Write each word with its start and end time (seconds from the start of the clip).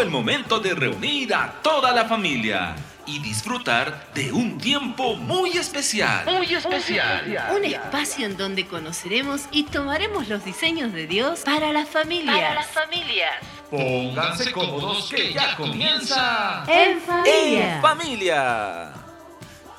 Llegó 0.00 0.08
el 0.08 0.10
momento 0.10 0.60
de 0.60 0.74
reunir 0.74 1.34
a 1.34 1.60
toda 1.62 1.92
la 1.92 2.06
familia 2.06 2.74
y 3.04 3.18
disfrutar 3.18 4.06
de 4.14 4.32
un 4.32 4.56
tiempo 4.56 5.14
muy 5.14 5.58
especial. 5.58 6.24
Muy 6.24 6.54
especial. 6.54 7.50
Un 7.54 7.66
espacio 7.66 8.24
en 8.24 8.38
donde 8.38 8.66
conoceremos 8.66 9.42
y 9.50 9.64
tomaremos 9.64 10.26
los 10.28 10.42
diseños 10.42 10.94
de 10.94 11.06
Dios 11.06 11.40
para 11.40 11.70
las 11.74 11.86
familias. 11.86 12.34
Para 12.34 12.54
las 12.54 12.68
familias. 12.68 13.34
Pónganse 13.68 14.52
cómodos 14.52 15.10
que 15.10 15.34
ya 15.34 15.54
comienza. 15.54 16.64
En 16.66 16.98
familia. 17.02 17.74
En 17.74 17.82
familia. 17.82 18.92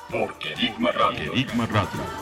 Porque 0.08 0.52
Enigma 0.52 0.92
Radio. 0.92 1.32
Enigma 1.32 1.66
Radio. 1.66 2.21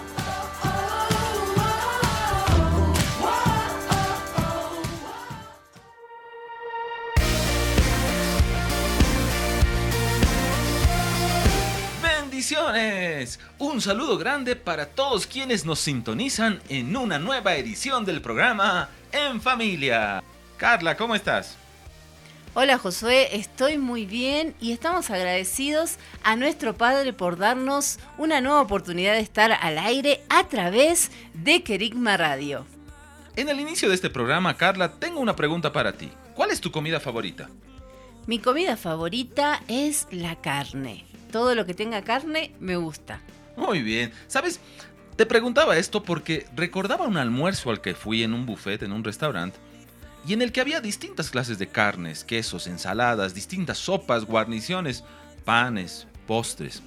Un 13.58 13.80
saludo 13.80 14.18
grande 14.18 14.56
para 14.56 14.86
todos 14.86 15.26
quienes 15.26 15.64
nos 15.64 15.78
sintonizan 15.78 16.60
en 16.68 16.96
una 16.96 17.18
nueva 17.18 17.54
edición 17.54 18.04
del 18.04 18.20
programa 18.20 18.88
En 19.12 19.40
Familia. 19.40 20.20
Carla, 20.56 20.96
¿cómo 20.96 21.14
estás? 21.14 21.56
Hola 22.54 22.76
Josué, 22.78 23.36
estoy 23.36 23.78
muy 23.78 24.04
bien 24.04 24.56
y 24.60 24.72
estamos 24.72 25.10
agradecidos 25.10 25.98
a 26.24 26.34
nuestro 26.34 26.74
Padre 26.74 27.12
por 27.12 27.38
darnos 27.38 28.00
una 28.18 28.40
nueva 28.40 28.62
oportunidad 28.62 29.12
de 29.12 29.20
estar 29.20 29.52
al 29.52 29.78
aire 29.78 30.22
a 30.28 30.48
través 30.48 31.12
de 31.34 31.62
Kerigma 31.62 32.16
Radio. 32.16 32.66
En 33.36 33.48
el 33.48 33.60
inicio 33.60 33.88
de 33.88 33.94
este 33.94 34.10
programa, 34.10 34.56
Carla, 34.56 34.98
tengo 34.98 35.20
una 35.20 35.36
pregunta 35.36 35.72
para 35.72 35.92
ti. 35.92 36.10
¿Cuál 36.34 36.50
es 36.50 36.60
tu 36.60 36.72
comida 36.72 36.98
favorita? 36.98 37.48
Mi 38.26 38.40
comida 38.40 38.76
favorita 38.76 39.62
es 39.68 40.08
la 40.10 40.34
carne 40.40 41.09
todo 41.30 41.54
lo 41.54 41.66
que 41.66 41.74
tenga 41.74 42.02
carne 42.02 42.52
me 42.60 42.76
gusta. 42.76 43.20
Muy 43.56 43.82
bien. 43.82 44.12
¿Sabes? 44.26 44.60
Te 45.16 45.26
preguntaba 45.26 45.76
esto 45.76 46.02
porque 46.02 46.46
recordaba 46.56 47.06
un 47.06 47.16
almuerzo 47.16 47.70
al 47.70 47.80
que 47.80 47.94
fui 47.94 48.22
en 48.22 48.32
un 48.32 48.46
buffet 48.46 48.82
en 48.82 48.92
un 48.92 49.04
restaurante 49.04 49.58
y 50.26 50.32
en 50.32 50.42
el 50.42 50.52
que 50.52 50.60
había 50.60 50.80
distintas 50.80 51.30
clases 51.30 51.58
de 51.58 51.68
carnes, 51.68 52.24
quesos, 52.24 52.66
ensaladas, 52.66 53.34
distintas 53.34 53.78
sopas, 53.78 54.24
guarniciones, 54.24 55.04
panes, 55.44 56.06
postres. 56.26 56.82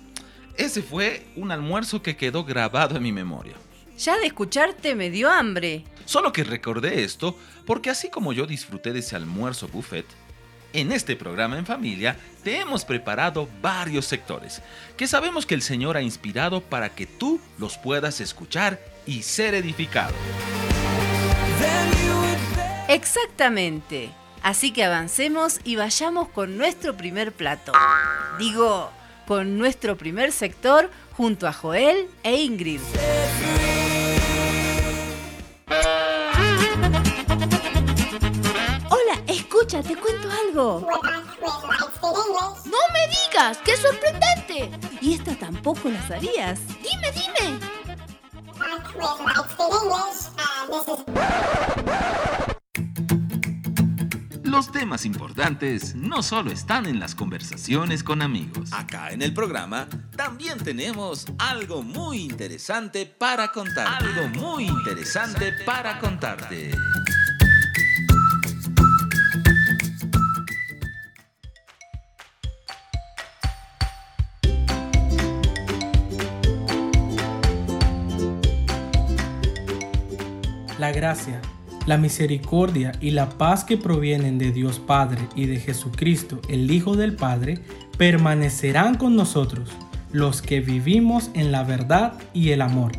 Ese 0.55 0.81
fue 0.81 1.25
un 1.35 1.52
almuerzo 1.52 2.02
que 2.02 2.16
quedó 2.16 2.44
grabado 2.44 2.95
en 2.95 3.03
mi 3.03 3.11
memoria. 3.11 3.53
Ya 3.97 4.17
de 4.17 4.25
escucharte 4.25 4.95
me 4.95 5.09
dio 5.09 5.30
hambre. 5.30 5.83
Solo 6.05 6.31
que 6.31 6.44
recordé 6.44 7.03
esto 7.03 7.38
porque 7.66 7.89
así 7.89 8.09
como 8.09 8.33
yo 8.33 8.45
disfruté 8.45 8.94
de 8.94 9.00
ese 9.00 9.16
almuerzo 9.16 9.67
buffet, 9.67 10.05
en 10.73 10.91
este 10.91 11.16
programa 11.16 11.57
en 11.57 11.66
familia 11.66 12.17
te 12.43 12.59
hemos 12.59 12.83
preparado 12.83 13.47
varios 13.61 14.05
sectores 14.05 14.61
que 14.97 15.07
sabemos 15.07 15.45
que 15.45 15.55
el 15.55 15.61
Señor 15.61 15.95
ha 15.95 16.02
inspirado 16.02 16.61
para 16.61 16.89
que 16.89 17.05
tú 17.05 17.39
los 17.57 17.77
puedas 17.77 18.19
escuchar 18.19 18.79
y 19.05 19.23
ser 19.23 19.53
edificado. 19.53 20.13
Exactamente. 22.88 24.11
Así 24.41 24.71
que 24.71 24.83
avancemos 24.83 25.59
y 25.63 25.77
vayamos 25.77 26.27
con 26.29 26.57
nuestro 26.57 26.97
primer 26.97 27.31
plato. 27.31 27.71
Digo, 28.38 28.91
con 29.25 29.57
nuestro 29.57 29.97
primer 29.97 30.31
sector 30.31 30.91
junto 31.13 31.47
a 31.47 31.53
Joel 31.53 32.07
e 32.23 32.35
Ingrid. 32.41 32.81
Escucha, 39.73 39.89
te 39.89 39.95
cuento 39.95 40.29
algo. 40.29 40.88
No 42.66 42.78
me 42.94 43.07
digas, 43.07 43.57
qué 43.66 43.75
sorprendente. 43.75 44.69
Y 45.01 45.16
esta 45.16 45.35
tampoco 45.35 45.89
la 45.89 46.07
sabías. 46.07 46.59
Dime, 46.67 47.11
dime. 47.11 47.59
Los 54.44 54.72
temas 54.72 55.06
importantes 55.06 55.95
no 55.95 56.22
solo 56.22 56.51
están 56.51 56.85
en 56.85 57.00
las 57.00 57.16
conversaciones 57.16 58.03
con 58.03 58.22
amigos. 58.22 58.72
Acá 58.73 59.09
en 59.09 59.23
el 59.23 59.33
programa 59.33 59.88
también 60.16 60.59
tenemos 60.59 61.25
algo 61.39 61.81
muy 61.81 62.19
interesante 62.19 63.07
para 63.07 63.51
contarte. 63.51 64.06
Algo 64.06 64.28
muy 64.39 64.66
interesante 64.67 65.51
para 65.66 66.00
contarte. 66.00 66.75
Gracia, 80.94 81.42
la 81.86 81.98
misericordia 81.98 82.94
y 83.02 83.12
la 83.12 83.28
paz 83.30 83.66
que 83.66 83.78
provienen 83.78 84.38
de 84.38 84.52
Dios 84.52 84.80
Padre 84.80 85.28
y 85.36 85.48
de 85.48 85.59
Jesucristo, 85.59 86.40
el 86.48 86.72
Hijo 86.72 86.96
del 86.96 87.18
Padre, 87.18 87.59
permanecerán 87.98 88.96
con 88.96 89.18
nosotros, 89.18 89.70
los 90.14 90.42
que 90.42 90.62
vivimos 90.62 91.30
en 91.34 91.52
la 91.52 91.64
verdad 91.64 92.14
y 92.34 92.52
el 92.52 92.62
amor. 92.62 92.94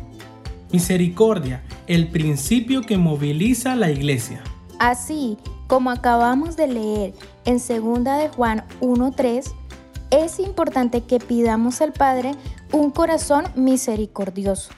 Misericordia, 0.71 1.63
el 1.87 2.09
principio 2.09 2.81
que 2.81 2.97
moviliza 2.97 3.75
la 3.75 3.89
iglesia. 3.89 4.43
Así 4.77 5.37
como 5.67 5.89
acabamos 5.89 6.55
de 6.55 6.67
leer 6.67 7.13
en 7.45 7.57
2 7.57 8.03
de 8.03 8.29
Juan 8.35 8.65
1:3, 8.81 9.53
es 10.11 10.39
importante 10.39 11.01
que 11.01 11.19
pidamos 11.19 11.81
al 11.81 11.93
Padre 11.93 12.33
un 12.71 12.91
corazón 12.91 13.45
misericordioso. 13.55 14.71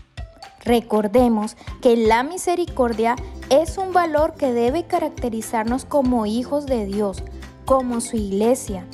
Recordemos 0.68 1.56
que 1.82 1.96
la 1.96 2.24
misericordia 2.24 3.16
es 3.50 3.78
un 3.78 3.94
valor 3.94 4.34
que 4.34 4.52
debe 4.52 4.84
caracterizarnos 4.84 5.86
como 5.86 6.26
hijos 6.26 6.66
de 6.66 6.86
Dios, 6.86 7.24
como 7.64 8.02
su 8.02 8.18
iglesia. 8.18 8.86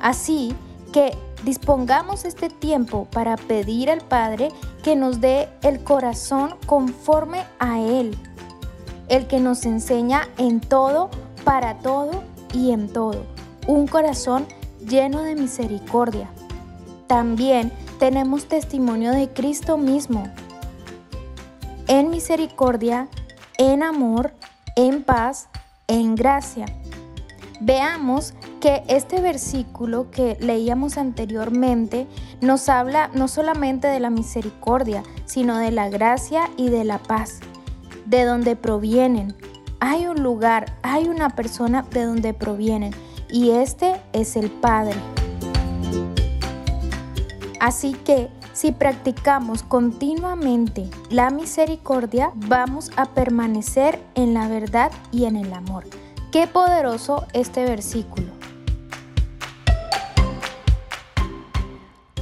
Así 0.00 0.54
que 0.90 1.14
dispongamos 1.44 2.24
este 2.24 2.48
tiempo 2.48 3.06
para 3.12 3.36
pedir 3.36 3.90
al 3.90 4.00
Padre 4.00 4.48
que 4.82 4.96
nos 4.96 5.20
dé 5.20 5.50
el 5.62 5.84
corazón 5.84 6.54
conforme 6.64 7.44
a 7.58 7.78
Él, 7.78 8.16
el 9.10 9.26
que 9.26 9.38
nos 9.38 9.66
enseña 9.66 10.30
en 10.38 10.60
todo, 10.60 11.10
para 11.44 11.76
todo 11.80 12.22
y 12.54 12.70
en 12.70 12.90
todo, 12.90 13.26
un 13.66 13.86
corazón 13.86 14.46
lleno 14.88 15.22
de 15.24 15.34
misericordia. 15.34 16.30
También 17.06 17.70
tenemos 17.98 18.46
testimonio 18.46 19.10
de 19.12 19.28
Cristo 19.28 19.76
mismo, 19.76 20.32
en 21.88 22.10
misericordia, 22.10 23.08
en 23.58 23.82
amor, 23.82 24.34
en 24.76 25.02
paz, 25.02 25.48
en 25.88 26.14
gracia. 26.14 26.66
Veamos 27.60 28.34
que 28.60 28.82
este 28.88 29.20
versículo 29.20 30.10
que 30.10 30.36
leíamos 30.40 30.98
anteriormente 30.98 32.08
nos 32.40 32.68
habla 32.68 33.08
no 33.14 33.28
solamente 33.28 33.86
de 33.86 34.00
la 34.00 34.10
misericordia, 34.10 35.04
sino 35.26 35.58
de 35.58 35.70
la 35.70 35.88
gracia 35.88 36.50
y 36.56 36.70
de 36.70 36.84
la 36.84 36.98
paz, 36.98 37.38
de 38.06 38.24
donde 38.24 38.56
provienen. 38.56 39.36
Hay 39.78 40.06
un 40.06 40.22
lugar, 40.22 40.76
hay 40.82 41.08
una 41.08 41.30
persona 41.30 41.82
de 41.90 42.04
donde 42.04 42.34
provienen 42.34 42.92
y 43.30 43.50
este 43.50 44.00
es 44.12 44.36
el 44.36 44.50
Padre. 44.50 44.96
Así 47.60 47.92
que 47.92 48.28
si 48.62 48.70
practicamos 48.70 49.64
continuamente 49.64 50.88
la 51.10 51.30
misericordia, 51.30 52.30
vamos 52.46 52.92
a 52.94 53.06
permanecer 53.06 53.98
en 54.14 54.34
la 54.34 54.46
verdad 54.46 54.92
y 55.10 55.24
en 55.24 55.34
el 55.34 55.52
amor. 55.52 55.82
Qué 56.30 56.46
poderoso 56.46 57.26
este 57.32 57.64
versículo. 57.64 58.28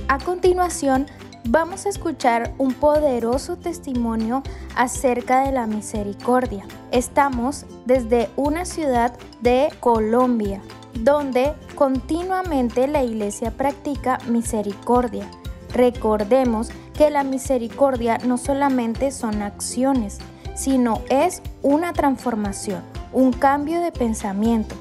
A 0.08 0.16
continuación, 0.16 1.08
vamos 1.44 1.84
a 1.84 1.90
escuchar 1.90 2.54
un 2.56 2.72
poderoso 2.72 3.56
testimonio 3.56 4.42
acerca 4.76 5.44
de 5.44 5.52
la 5.52 5.66
misericordia. 5.66 6.64
Estamos 6.90 7.66
desde 7.84 8.30
una 8.36 8.64
ciudad 8.64 9.12
de 9.42 9.68
Colombia, 9.78 10.62
donde 10.94 11.52
continuamente 11.74 12.88
la 12.88 13.04
iglesia 13.04 13.50
practica 13.50 14.16
misericordia. 14.26 15.28
Recordemos 15.72 16.70
que 16.94 17.10
la 17.10 17.24
misericordia 17.24 18.18
no 18.18 18.38
solamente 18.38 19.10
son 19.10 19.42
acciones, 19.42 20.18
sino 20.54 21.02
es 21.08 21.42
una 21.62 21.92
transformación, 21.92 22.82
un 23.12 23.32
cambio 23.32 23.80
de 23.80 23.92
pensamiento. 23.92 24.74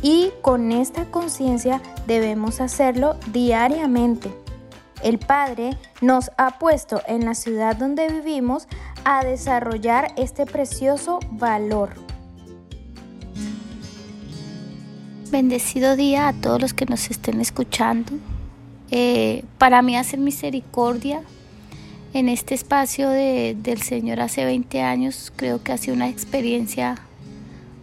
Y 0.00 0.30
con 0.40 0.72
esta 0.72 1.04
conciencia 1.06 1.80
debemos 2.06 2.60
hacerlo 2.60 3.16
diariamente. 3.32 4.34
El 5.02 5.18
Padre 5.18 5.76
nos 6.00 6.30
ha 6.38 6.58
puesto 6.58 7.02
en 7.06 7.24
la 7.24 7.34
ciudad 7.34 7.76
donde 7.76 8.08
vivimos 8.08 8.68
a 9.04 9.24
desarrollar 9.24 10.12
este 10.16 10.46
precioso 10.46 11.18
valor. 11.30 11.90
Bendecido 15.30 15.96
día 15.96 16.28
a 16.28 16.32
todos 16.34 16.60
los 16.60 16.74
que 16.74 16.86
nos 16.86 17.10
estén 17.10 17.40
escuchando. 17.40 18.12
Eh, 18.94 19.42
para 19.56 19.80
mí 19.80 19.96
hacer 19.96 20.20
misericordia 20.20 21.22
en 22.12 22.28
este 22.28 22.54
espacio 22.54 23.08
del 23.08 23.80
Señor 23.80 24.20
hace 24.20 24.44
20 24.44 24.82
años 24.82 25.32
creo 25.34 25.62
que 25.62 25.72
ha 25.72 25.78
sido 25.78 25.96
una 25.96 26.10
experiencia 26.10 26.96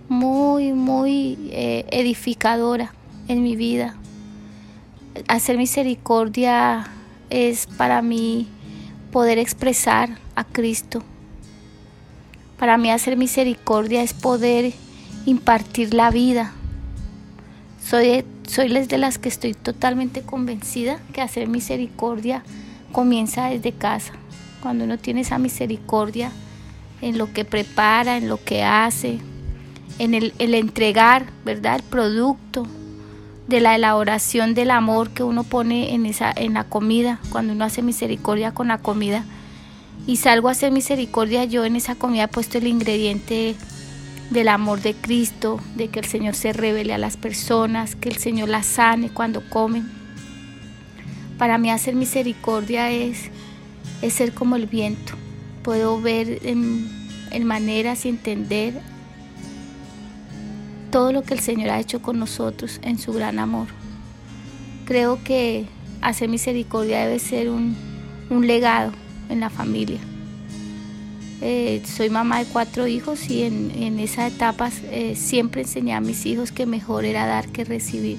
muy, 0.07 0.71
muy 0.73 1.49
eh, 1.49 1.85
edificadora 1.89 2.93
en 3.27 3.41
mi 3.41 3.55
vida. 3.55 3.95
Hacer 5.27 5.57
misericordia 5.57 6.85
es 7.31 7.65
para 7.65 8.03
mí 8.03 8.47
poder 9.11 9.39
expresar 9.39 10.19
a 10.35 10.43
Cristo. 10.43 11.01
Para 12.59 12.77
mí 12.77 12.91
hacer 12.91 13.17
misericordia 13.17 14.03
es 14.03 14.13
poder 14.13 14.73
impartir 15.25 15.95
la 15.95 16.11
vida 16.11 16.53
soy, 17.89 18.23
soy 18.49 18.67
de 18.69 18.97
las 18.97 19.19
que 19.19 19.29
estoy 19.29 19.53
totalmente 19.53 20.23
convencida 20.23 20.99
que 21.13 21.21
hacer 21.21 21.47
misericordia 21.47 22.43
comienza 22.91 23.45
desde 23.45 23.73
casa. 23.73 24.13
Cuando 24.59 24.85
uno 24.85 24.97
tiene 24.97 25.21
esa 25.21 25.37
misericordia 25.37 26.31
en 27.01 27.19
lo 27.19 27.31
que 27.31 27.45
prepara, 27.45 28.17
en 28.17 28.27
lo 28.27 28.43
que 28.43 28.63
hace, 28.63 29.19
en 29.99 30.15
el, 30.15 30.33
entregar, 30.39 31.27
¿verdad? 31.45 31.75
El 31.75 31.83
producto 31.83 32.65
de 33.47 33.59
la 33.59 33.75
elaboración 33.75 34.55
del 34.55 34.71
amor 34.71 35.11
que 35.11 35.21
uno 35.21 35.43
pone 35.43 35.93
en, 35.93 36.07
esa, 36.07 36.31
en 36.35 36.55
la 36.55 36.63
comida, 36.63 37.19
cuando 37.29 37.53
uno 37.53 37.65
hace 37.65 37.83
misericordia 37.83 38.51
con 38.51 38.69
la 38.69 38.79
comida. 38.79 39.25
Y 40.07 40.17
salgo 40.17 40.49
a 40.49 40.53
hacer 40.53 40.71
misericordia, 40.71 41.45
yo 41.45 41.65
en 41.65 41.75
esa 41.75 41.93
comida 41.93 42.23
he 42.23 42.27
puesto 42.27 42.57
el 42.57 42.65
ingrediente 42.65 43.55
del 44.29 44.47
amor 44.47 44.81
de 44.81 44.93
Cristo, 44.93 45.59
de 45.75 45.87
que 45.87 45.99
el 45.99 46.05
Señor 46.05 46.35
se 46.35 46.53
revele 46.53 46.93
a 46.93 46.97
las 46.97 47.17
personas, 47.17 47.95
que 47.95 48.09
el 48.09 48.17
Señor 48.17 48.49
las 48.49 48.65
sane 48.65 49.09
cuando 49.09 49.41
comen. 49.49 49.89
Para 51.37 51.57
mí 51.57 51.71
hacer 51.71 51.95
misericordia 51.95 52.91
es, 52.91 53.29
es 54.01 54.13
ser 54.13 54.33
como 54.33 54.55
el 54.55 54.67
viento. 54.67 55.13
Puedo 55.63 55.99
ver 56.01 56.39
en, 56.43 56.99
maneras 57.45 58.05
y 58.05 58.09
entender 58.09 58.73
todo 60.91 61.13
lo 61.13 61.23
que 61.23 61.33
el 61.33 61.39
Señor 61.39 61.69
ha 61.69 61.79
hecho 61.79 62.01
con 62.01 62.19
nosotros 62.19 62.79
en 62.83 62.99
su 62.99 63.13
gran 63.13 63.39
amor. 63.39 63.67
Creo 64.85 65.23
que 65.23 65.65
hacer 66.01 66.29
misericordia 66.29 67.05
debe 67.05 67.19
ser 67.19 67.49
un, 67.49 67.75
un 68.29 68.47
legado 68.47 68.91
en 69.29 69.39
la 69.39 69.49
familia. 69.49 69.99
Eh, 71.41 71.81
soy 71.85 72.09
mamá 72.09 72.39
de 72.39 72.45
cuatro 72.45 72.85
hijos 72.87 73.29
y 73.29 73.43
en, 73.43 73.71
en 73.71 73.99
esas 73.99 74.33
etapas 74.33 74.81
eh, 74.91 75.15
siempre 75.15 75.61
enseñé 75.61 75.93
a 75.93 76.01
mis 76.01 76.25
hijos 76.25 76.51
que 76.51 76.65
mejor 76.65 77.05
era 77.05 77.25
dar 77.25 77.47
que 77.47 77.63
recibir. 77.63 78.17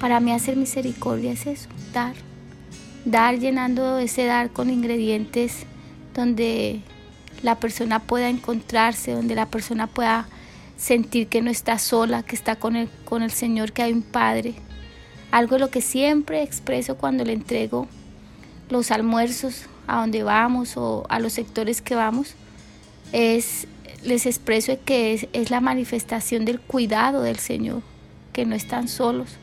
Para 0.00 0.20
mí 0.20 0.32
hacer 0.32 0.56
misericordia 0.56 1.32
es 1.32 1.46
eso, 1.46 1.68
dar. 1.92 2.14
Dar 3.04 3.38
llenando 3.38 3.98
ese 3.98 4.24
dar 4.24 4.50
con 4.50 4.70
ingredientes 4.70 5.66
donde 6.14 6.80
la 7.42 7.56
persona 7.56 7.98
pueda 7.98 8.28
encontrarse, 8.28 9.12
donde 9.12 9.34
la 9.34 9.46
persona 9.46 9.86
pueda 9.86 10.28
sentir 10.76 11.26
que 11.26 11.42
no 11.42 11.50
está 11.50 11.78
sola, 11.78 12.22
que 12.22 12.36
está 12.36 12.56
con 12.56 12.76
el, 12.76 12.88
con 13.04 13.22
el 13.22 13.30
Señor, 13.30 13.72
que 13.72 13.82
hay 13.82 13.92
un 13.92 14.02
Padre. 14.02 14.54
Algo 15.30 15.56
de 15.56 15.60
lo 15.60 15.70
que 15.70 15.80
siempre 15.80 16.42
expreso 16.42 16.96
cuando 16.96 17.24
le 17.24 17.32
entrego 17.32 17.88
los 18.70 18.90
almuerzos 18.90 19.66
a 19.86 20.00
donde 20.00 20.22
vamos 20.22 20.76
o 20.76 21.04
a 21.08 21.18
los 21.18 21.32
sectores 21.32 21.82
que 21.82 21.94
vamos, 21.94 22.34
es, 23.14 23.68
les 24.02 24.26
expreso 24.26 24.76
que 24.84 25.14
es, 25.14 25.50
la 25.50 25.60
manifestación 25.60 26.44
del 26.44 26.60
cuidado 26.60 27.22
del 27.22 27.38
Señor, 27.38 27.82
que 28.32 28.44
no 28.44 28.56
están 28.56 28.88
solos, 28.88 29.36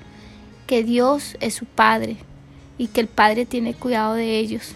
que 0.67 0.83
Dios 0.83 1.37
es 1.39 1.53
su 1.53 1.65
Padre 1.65 2.17
y 2.77 2.87
que 2.87 2.99
el 2.99 3.07
Padre 3.07 3.45
tiene 3.45 3.73
cuidado 3.73 4.15
de 4.15 4.37
ellos. 4.37 4.75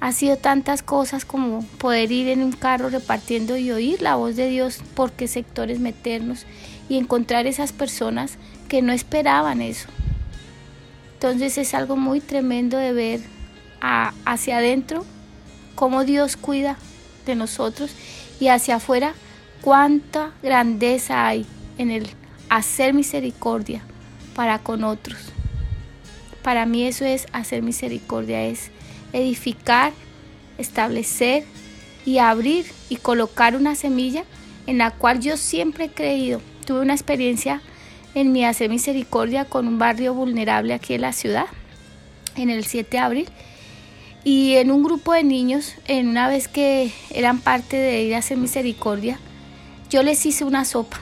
Ha 0.00 0.12
sido 0.12 0.36
tantas 0.36 0.82
cosas 0.82 1.24
como 1.24 1.64
poder 1.78 2.12
ir 2.12 2.28
en 2.28 2.42
un 2.42 2.52
carro 2.52 2.90
repartiendo 2.90 3.56
y 3.56 3.70
oír 3.70 4.02
la 4.02 4.16
voz 4.16 4.36
de 4.36 4.48
Dios 4.48 4.80
por 4.94 5.12
qué 5.12 5.26
sectores 5.26 5.80
meternos 5.80 6.44
y 6.90 6.98
encontrar 6.98 7.46
esas 7.46 7.72
personas 7.72 8.36
que 8.68 8.82
no 8.82 8.92
esperaban 8.92 9.62
eso. 9.62 9.88
Entonces 11.14 11.56
es 11.56 11.72
algo 11.72 11.96
muy 11.96 12.20
tremendo 12.20 12.76
de 12.76 12.92
ver 12.92 13.20
hacia 13.80 14.58
adentro 14.58 15.06
cómo 15.74 16.04
Dios 16.04 16.36
cuida 16.36 16.76
de 17.26 17.34
nosotros 17.34 17.90
y 18.38 18.48
hacia 18.48 18.76
afuera 18.76 19.14
cuánta 19.60 20.32
grandeza 20.42 21.26
hay 21.26 21.46
en 21.78 21.90
el 21.90 22.08
hacer 22.48 22.94
misericordia 22.94 23.82
para 24.34 24.58
con 24.58 24.84
otros. 24.84 25.18
Para 26.42 26.66
mí 26.66 26.84
eso 26.84 27.04
es 27.04 27.26
hacer 27.32 27.62
misericordia, 27.62 28.44
es 28.44 28.70
edificar, 29.12 29.92
establecer 30.58 31.44
y 32.04 32.18
abrir 32.18 32.66
y 32.88 32.96
colocar 32.96 33.56
una 33.56 33.74
semilla 33.74 34.24
en 34.66 34.78
la 34.78 34.90
cual 34.90 35.20
yo 35.20 35.36
siempre 35.36 35.86
he 35.86 35.90
creído. 35.90 36.40
Tuve 36.66 36.80
una 36.80 36.94
experiencia 36.94 37.60
en 38.14 38.32
mi 38.32 38.44
hacer 38.44 38.70
misericordia 38.70 39.44
con 39.44 39.68
un 39.68 39.78
barrio 39.78 40.14
vulnerable 40.14 40.74
aquí 40.74 40.94
en 40.94 41.02
la 41.02 41.12
ciudad, 41.12 41.46
en 42.36 42.50
el 42.50 42.64
7 42.64 42.90
de 42.90 42.98
abril, 42.98 43.28
y 44.24 44.56
en 44.56 44.70
un 44.70 44.82
grupo 44.82 45.14
de 45.14 45.24
niños, 45.24 45.74
en 45.86 46.08
una 46.08 46.28
vez 46.28 46.46
que 46.48 46.92
eran 47.10 47.40
parte 47.40 47.76
de 47.76 48.02
ir 48.02 48.14
a 48.14 48.18
hacer 48.18 48.36
misericordia, 48.36 49.18
yo 49.88 50.02
les 50.02 50.24
hice 50.26 50.44
una 50.44 50.64
sopa. 50.64 50.98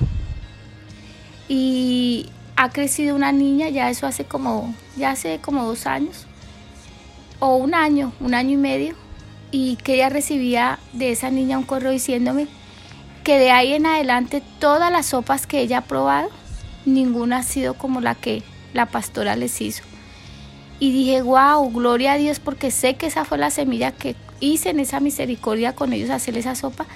Y 1.49 2.31
ha 2.57 2.71
crecido 2.71 3.17
una 3.17 3.33
niña, 3.33 3.69
ya 3.71 3.91
eso 3.91 4.07
hace 4.07 4.25
como, 4.25 4.75
ya 4.97 5.11
hace 5.11 5.41
como 5.41 5.65
dos 5.65 5.87
años, 5.87 6.27
o 7.41 7.57
un 7.57 7.75
año, 7.75 8.13
un 8.21 8.35
año 8.35 8.53
y 8.53 8.57
medio, 8.57 8.95
y 9.51 9.77
que 9.77 9.95
ella 9.95 10.11
recibía 10.11 10.79
de 10.93 11.11
esa 11.11 11.31
niña 11.31 11.59
un 11.59 11.65
correo 11.65 11.91
diciéndome 11.91 12.47
que 13.25 13.39
de 13.39 13.51
ahí 13.51 13.75
en 13.75 13.87
adelante 13.87 14.43
todas 14.59 14.93
las 14.93 15.07
sopas 15.07 15.47
que 15.47 15.61
ella 15.61 15.79
ha 15.79 15.85
probado, 15.85 16.29
ninguna 16.85 17.39
ha 17.39 17.43
sido 17.43 17.75
como 17.75 18.01
la 18.01 18.15
que 18.15 18.43
la 18.75 18.87
pastora 18.87 19.37
les 19.37 19.61
hizo. 19.61 19.88
Y 20.81 20.93
dije, 20.93 21.23
wow, 21.23 21.71
gloria 21.73 22.13
a 22.13 22.19
Dios, 22.19 22.39
porque 22.39 22.71
sé 22.71 22.97
que 22.97 23.07
esa 23.07 23.25
fue 23.25 23.39
la 23.39 23.51
semilla 23.51 23.93
que 23.93 24.15
hice 24.41 24.71
en 24.71 24.81
esa 24.81 25.01
misericordia 25.01 25.75
con 25.75 25.93
ellos, 25.93 26.11
hacer 26.11 26.37
esa 26.37 26.55
sopa, 26.55 26.87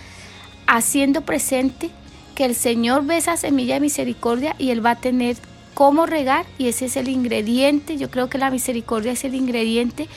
haciendo 0.67 1.23
presente 1.23 1.91
que 2.35 2.45
el 2.45 2.55
Señor 2.55 3.05
ve 3.05 3.17
esa 3.17 3.37
semilla 3.37 3.75
de 3.75 3.81
misericordia 3.81 4.55
y 4.59 4.71
Él 4.71 4.85
va 4.85 4.93
a 4.93 5.01
tener 5.01 5.37
cómo 5.75 6.07
regar 6.07 6.47
y 6.59 6.69
ese 6.69 6.87
es 6.87 6.97
el 6.97 7.09
ingrediente, 7.09 7.97
yo 7.97 8.11
creo 8.11 8.29
que 8.29 8.39
la 8.39 8.51
misericordia 8.51 9.13
es 9.13 9.25
el 9.25 9.35
ingrediente 9.35 10.09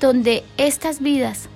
donde 0.00 0.44
estas 0.56 1.00
vidas 1.00 1.48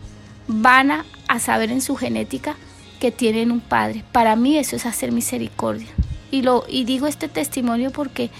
van 0.47 0.91
a, 0.91 1.05
saber 1.39 1.73
en 1.73 1.81
su 1.81 1.97
genética 1.97 2.57
que 3.01 3.11
tienen 3.11 3.51
un 3.51 3.61
padre. 3.61 4.05
Para 4.13 4.37
mí 4.37 4.57
eso 4.57 4.77
es 4.77 4.87
hacer 4.87 5.11
misericordia. 5.11 5.89
Y, 6.31 6.43
lo, 6.43 6.65
y 6.69 6.85
digo 6.85 7.09
este 7.09 7.29
testimonio 7.29 7.91
porque 7.91 8.31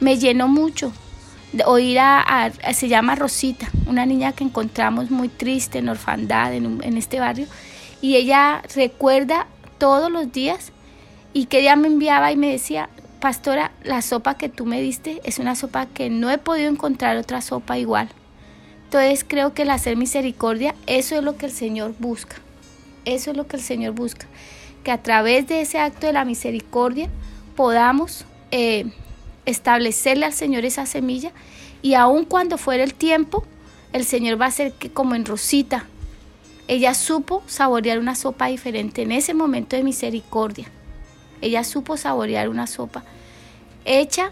me 0.00 0.18
llenó 0.18 0.48
mucho, 0.48 0.92
oír 1.66 1.98
a, 2.00 2.50
se 2.72 2.88
llama 2.88 3.14
Rosita, 3.14 3.68
una 3.86 4.06
niña 4.06 4.32
que 4.32 4.44
encontramos 4.44 5.10
muy 5.10 5.28
triste 5.28 5.78
en 5.78 5.88
orfandad 5.88 6.54
en, 6.54 6.82
en, 6.82 6.96
este 6.96 7.20
barrio, 7.20 7.46
y 8.00 8.16
ella 8.16 8.62
recuerda 8.74 9.46
todos 9.78 10.10
los 10.10 10.32
días 10.32 10.72
y 11.32 11.46
que 11.46 11.60
ella 11.60 11.76
me 11.76 11.88
enviaba 11.88 12.32
y 12.32 12.36
me 12.36 12.50
decía, 12.50 12.88
pastora, 13.20 13.72
la 13.84 14.02
sopa 14.02 14.36
que 14.36 14.48
tú 14.48 14.66
me 14.66 14.80
diste 14.80 15.20
es 15.24 15.38
una 15.38 15.54
sopa 15.54 15.86
que 15.86 16.10
no 16.10 16.30
he 16.30 16.38
podido 16.38 16.70
encontrar 16.70 17.16
otra 17.16 17.40
sopa 17.40 17.78
igual. 17.78 18.08
Entonces 18.84 19.24
creo 19.26 19.54
que 19.54 19.62
el 19.62 19.70
hacer 19.70 19.96
misericordia, 19.96 20.74
eso 20.86 21.16
es 21.16 21.22
lo 21.22 21.36
que 21.36 21.46
el 21.46 21.52
Señor 21.52 21.94
busca, 21.98 22.36
eso 23.04 23.30
es 23.30 23.36
lo 23.36 23.46
que 23.46 23.56
el 23.56 23.62
Señor 23.62 23.92
busca, 23.92 24.26
que 24.84 24.90
a 24.90 25.02
través 25.02 25.46
de 25.46 25.60
ese 25.60 25.78
acto 25.78 26.06
de 26.06 26.12
la 26.12 26.24
misericordia 26.24 27.08
podamos... 27.56 28.24
Eh, 28.50 28.86
establecerle 29.46 30.26
al 30.26 30.32
Señor 30.32 30.64
esa 30.64 30.86
semilla 30.86 31.32
y 31.82 31.94
aun 31.94 32.24
cuando 32.24 32.58
fuera 32.58 32.84
el 32.84 32.94
tiempo, 32.94 33.44
el 33.92 34.04
Señor 34.04 34.40
va 34.40 34.46
a 34.46 34.48
hacer 34.48 34.72
que 34.72 34.90
como 34.90 35.14
en 35.14 35.24
Rosita, 35.24 35.86
ella 36.68 36.94
supo 36.94 37.42
saborear 37.46 37.98
una 37.98 38.14
sopa 38.14 38.46
diferente 38.46 39.02
en 39.02 39.12
ese 39.12 39.34
momento 39.34 39.76
de 39.76 39.82
misericordia. 39.82 40.68
Ella 41.40 41.64
supo 41.64 41.96
saborear 41.96 42.48
una 42.48 42.66
sopa 42.66 43.04
hecha, 43.84 44.30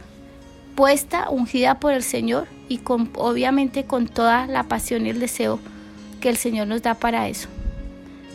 puesta, 0.76 1.29
ungida 1.29 1.81
por 1.81 1.93
el 1.93 2.02
Señor 2.02 2.47
y 2.69 2.79
con, 2.79 3.11
obviamente 3.17 3.85
con 3.85 4.07
toda 4.07 4.47
la 4.47 4.64
pasión 4.64 5.07
y 5.07 5.11
el 5.11 5.21
deseo 5.21 5.59
que 6.21 6.29
el 6.29 6.37
Señor 6.37 6.69
nos 6.69 6.83
da 6.83 6.95
para 6.95 7.29
eso. 7.29 7.49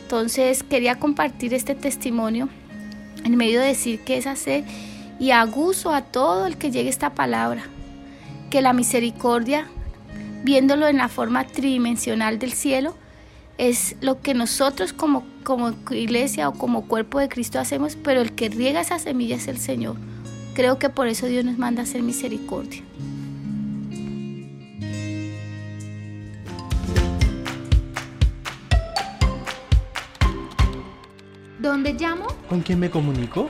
Entonces 0.04 0.64
quería 0.64 1.00
compartir 1.00 1.54
este 1.54 1.74
testimonio 1.74 2.50
en 3.24 3.38
medio 3.38 3.60
de 3.60 3.68
decir 3.68 4.02
que 4.02 4.18
es 4.18 4.28
hacer 4.28 4.64
y 5.20 5.32
aguzo 5.32 5.92
a 5.92 6.02
todo 6.02 6.46
el 6.46 6.58
que 6.58 6.72
llegue 6.72 6.90
esta 6.90 7.14
palabra, 7.14 7.64
que 8.50 8.62
la 8.62 8.74
misericordia, 8.74 9.68
viéndolo 10.44 10.88
en 10.88 10.98
la 10.98 11.08
forma 11.08 11.46
tridimensional 11.46 12.40
del 12.40 12.54
cielo, 12.54 12.96
es 13.58 13.96
lo 14.02 14.22
que 14.22 14.34
nosotros 14.34 14.92
como, 14.92 15.24
como 15.44 15.74
iglesia 15.92 16.50
o 16.50 16.54
como 16.54 16.88
cuerpo 16.88 17.20
de 17.20 17.30
Cristo 17.30 17.60
hacemos, 17.60 17.96
pero 17.96 18.22
el 18.22 18.34
que 18.34 18.50
riega 18.50 18.82
esa 18.82 19.00
semilla 19.00 19.38
es 19.38 19.48
el 19.48 19.58
Señor. 19.58 19.96
Creo 20.54 20.78
que 20.80 20.90
por 20.90 21.08
eso 21.08 21.28
Dios 21.28 21.46
nos 21.46 21.58
manda 21.58 21.82
a 21.82 21.84
hacer 21.84 22.02
misericordia. 22.02 22.84
¿Dónde 31.60 31.94
llamo? 31.94 32.28
¿Con 32.48 32.62
quién 32.62 32.80
me 32.80 32.90
comunico? 32.90 33.50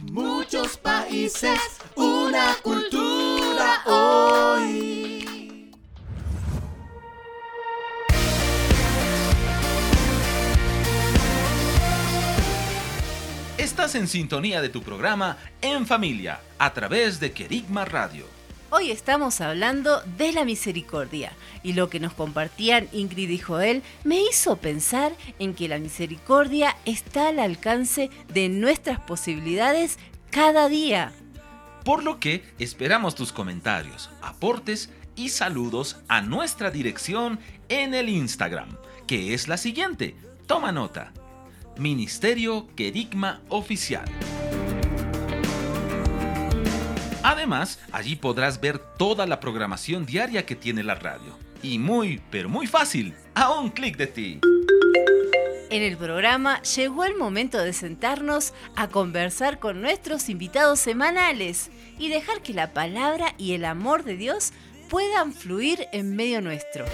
Muchos 0.00 0.76
países, 0.76 1.58
una 1.96 2.54
cultura 2.62 3.82
hoy. 3.86 5.72
Estás 13.58 13.96
en 13.96 14.06
sintonía 14.06 14.62
de 14.62 14.68
tu 14.68 14.82
programa 14.82 15.36
En 15.60 15.84
Familia 15.84 16.40
a 16.58 16.72
través 16.72 17.18
de 17.18 17.32
Querigma 17.32 17.84
Radio. 17.84 18.37
Hoy 18.70 18.90
estamos 18.90 19.40
hablando 19.40 20.02
de 20.18 20.30
la 20.32 20.44
misericordia 20.44 21.32
y 21.62 21.72
lo 21.72 21.88
que 21.88 22.00
nos 22.00 22.12
compartían 22.12 22.86
Ingrid 22.92 23.30
y 23.30 23.38
Joel 23.38 23.82
me 24.04 24.20
hizo 24.20 24.56
pensar 24.56 25.12
en 25.38 25.54
que 25.54 25.68
la 25.68 25.78
misericordia 25.78 26.76
está 26.84 27.28
al 27.28 27.38
alcance 27.38 28.10
de 28.28 28.50
nuestras 28.50 29.00
posibilidades 29.00 29.98
cada 30.30 30.68
día. 30.68 31.14
Por 31.82 32.04
lo 32.04 32.20
que 32.20 32.44
esperamos 32.58 33.14
tus 33.14 33.32
comentarios, 33.32 34.10
aportes 34.20 34.90
y 35.16 35.30
saludos 35.30 35.96
a 36.06 36.20
nuestra 36.20 36.70
dirección 36.70 37.40
en 37.70 37.94
el 37.94 38.10
Instagram, 38.10 38.76
que 39.06 39.32
es 39.32 39.48
la 39.48 39.56
siguiente. 39.56 40.14
Toma 40.46 40.72
nota. 40.72 41.14
Ministerio 41.78 42.68
Querigma 42.76 43.40
Oficial. 43.48 44.04
Además, 47.28 47.78
allí 47.92 48.16
podrás 48.16 48.58
ver 48.58 48.78
toda 48.78 49.26
la 49.26 49.38
programación 49.38 50.06
diaria 50.06 50.46
que 50.46 50.56
tiene 50.56 50.82
la 50.82 50.94
radio. 50.94 51.36
Y 51.62 51.78
muy, 51.78 52.22
pero 52.30 52.48
muy 52.48 52.66
fácil, 52.66 53.14
a 53.34 53.50
un 53.50 53.68
clic 53.68 53.98
de 53.98 54.06
ti. 54.06 54.40
En 55.68 55.82
el 55.82 55.98
programa 55.98 56.62
llegó 56.62 57.04
el 57.04 57.16
momento 57.16 57.58
de 57.58 57.74
sentarnos 57.74 58.54
a 58.76 58.88
conversar 58.88 59.58
con 59.58 59.82
nuestros 59.82 60.30
invitados 60.30 60.80
semanales 60.80 61.70
y 61.98 62.08
dejar 62.08 62.40
que 62.40 62.54
la 62.54 62.72
palabra 62.72 63.34
y 63.36 63.52
el 63.52 63.66
amor 63.66 64.04
de 64.04 64.16
Dios 64.16 64.54
puedan 64.88 65.34
fluir 65.34 65.86
en 65.92 66.16
medio 66.16 66.40
nuestro. 66.40 66.86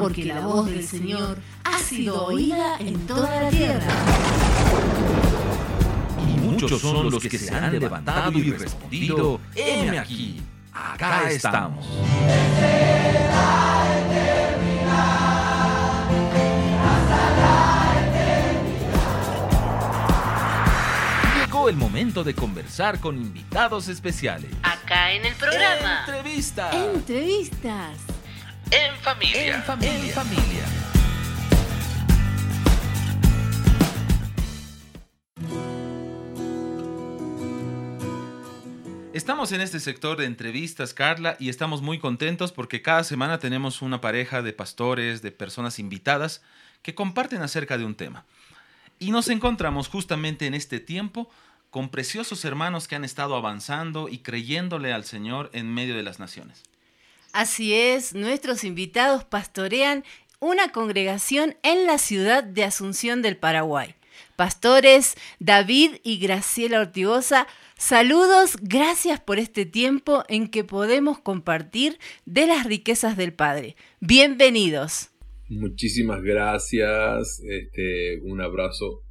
Porque 0.00 0.24
la 0.24 0.40
voz 0.40 0.66
del 0.66 0.86
Señor 0.86 1.38
ha 1.62 1.78
sido 1.78 2.24
oída 2.24 2.78
en 2.78 3.06
toda 3.06 3.42
la 3.42 3.50
tierra. 3.50 3.86
Y 6.26 6.40
muchos 6.40 6.80
son 6.80 7.10
los 7.10 7.22
que 7.22 7.38
se 7.38 7.54
han 7.54 7.78
levantado 7.78 8.38
y 8.38 8.50
respondido, 8.50 9.40
heme 9.54 9.98
aquí, 9.98 10.40
acá 10.72 11.30
estamos. 11.30 11.86
Llegó 21.36 21.68
el 21.68 21.76
momento 21.76 22.24
de 22.24 22.34
conversar 22.34 23.00
con 23.00 23.18
invitados 23.18 23.88
especiales. 23.88 24.50
Acá 24.62 25.12
en 25.12 25.26
el 25.26 25.34
programa. 25.34 26.06
Entrevista. 26.06 26.70
Entrevistas. 26.72 28.19
En 28.72 28.94
familia. 28.96 29.56
En 29.56 29.62
familia. 29.64 29.94
En 29.94 30.10
familia. 30.10 30.64
Estamos 39.12 39.50
en 39.50 39.60
este 39.60 39.80
sector 39.80 40.16
de 40.16 40.26
entrevistas, 40.26 40.94
Carla, 40.94 41.36
y 41.40 41.48
estamos 41.48 41.82
muy 41.82 41.98
contentos 41.98 42.52
porque 42.52 42.80
cada 42.80 43.02
semana 43.02 43.40
tenemos 43.40 43.82
una 43.82 44.00
pareja 44.00 44.40
de 44.40 44.52
pastores, 44.52 45.20
de 45.20 45.32
personas 45.32 45.80
invitadas 45.80 46.40
que 46.82 46.94
comparten 46.94 47.42
acerca 47.42 47.76
de 47.76 47.84
un 47.84 47.96
tema. 47.96 48.24
Y 49.00 49.10
nos 49.10 49.28
encontramos 49.28 49.88
justamente 49.88 50.46
en 50.46 50.54
este 50.54 50.78
tiempo 50.78 51.28
con 51.70 51.88
preciosos 51.88 52.44
hermanos 52.44 52.86
que 52.86 52.94
han 52.94 53.04
estado 53.04 53.34
avanzando 53.34 54.08
y 54.08 54.18
creyéndole 54.18 54.92
al 54.92 55.04
Señor 55.04 55.50
en 55.52 55.74
medio 55.74 55.96
de 55.96 56.04
las 56.04 56.20
naciones. 56.20 56.69
Así 57.32 57.74
es, 57.74 58.14
nuestros 58.14 58.64
invitados 58.64 59.24
pastorean 59.24 60.04
una 60.40 60.72
congregación 60.72 61.54
en 61.62 61.86
la 61.86 61.98
ciudad 61.98 62.42
de 62.42 62.64
Asunción 62.64 63.22
del 63.22 63.36
Paraguay. 63.36 63.94
Pastores 64.34 65.14
David 65.38 65.92
y 66.02 66.18
Graciela 66.18 66.80
Ortigosa, 66.80 67.46
saludos, 67.76 68.56
gracias 68.60 69.20
por 69.20 69.38
este 69.38 69.64
tiempo 69.64 70.24
en 70.28 70.48
que 70.48 70.64
podemos 70.64 71.20
compartir 71.20 71.98
de 72.26 72.46
las 72.48 72.66
riquezas 72.66 73.16
del 73.16 73.32
Padre. 73.32 73.76
Bienvenidos. 74.00 75.10
Muchísimas 75.48 76.22
gracias, 76.22 77.40
este, 77.44 78.20
un 78.22 78.40
abrazo 78.40 79.02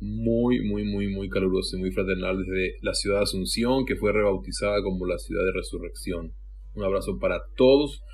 muy, 0.00 0.64
muy, 0.64 0.84
muy, 0.84 1.08
muy 1.08 1.28
caluroso 1.28 1.76
y 1.76 1.80
muy 1.80 1.92
fraternal 1.92 2.38
desde 2.38 2.76
la 2.82 2.94
ciudad 2.94 3.18
de 3.18 3.24
Asunción, 3.24 3.84
que 3.86 3.96
fue 3.96 4.12
rebautizada 4.12 4.82
como 4.82 5.06
la 5.06 5.18
ciudad 5.18 5.44
de 5.44 5.52
resurrección. 5.52 6.32
Un 6.78 6.84
abrazo 6.84 7.18
para 7.18 7.40
todos, 7.56 8.04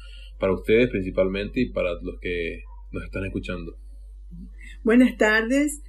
para 0.41 0.55
ustedes 0.55 0.89
principalmente 0.89 1.61
y 1.61 1.71
para 1.71 1.91
los 2.01 2.19
que 2.19 2.63
nos 2.93 3.05
están 3.05 3.27
escuchando. 3.27 3.77
Buenas 4.83 5.19
tardes, 5.19 5.83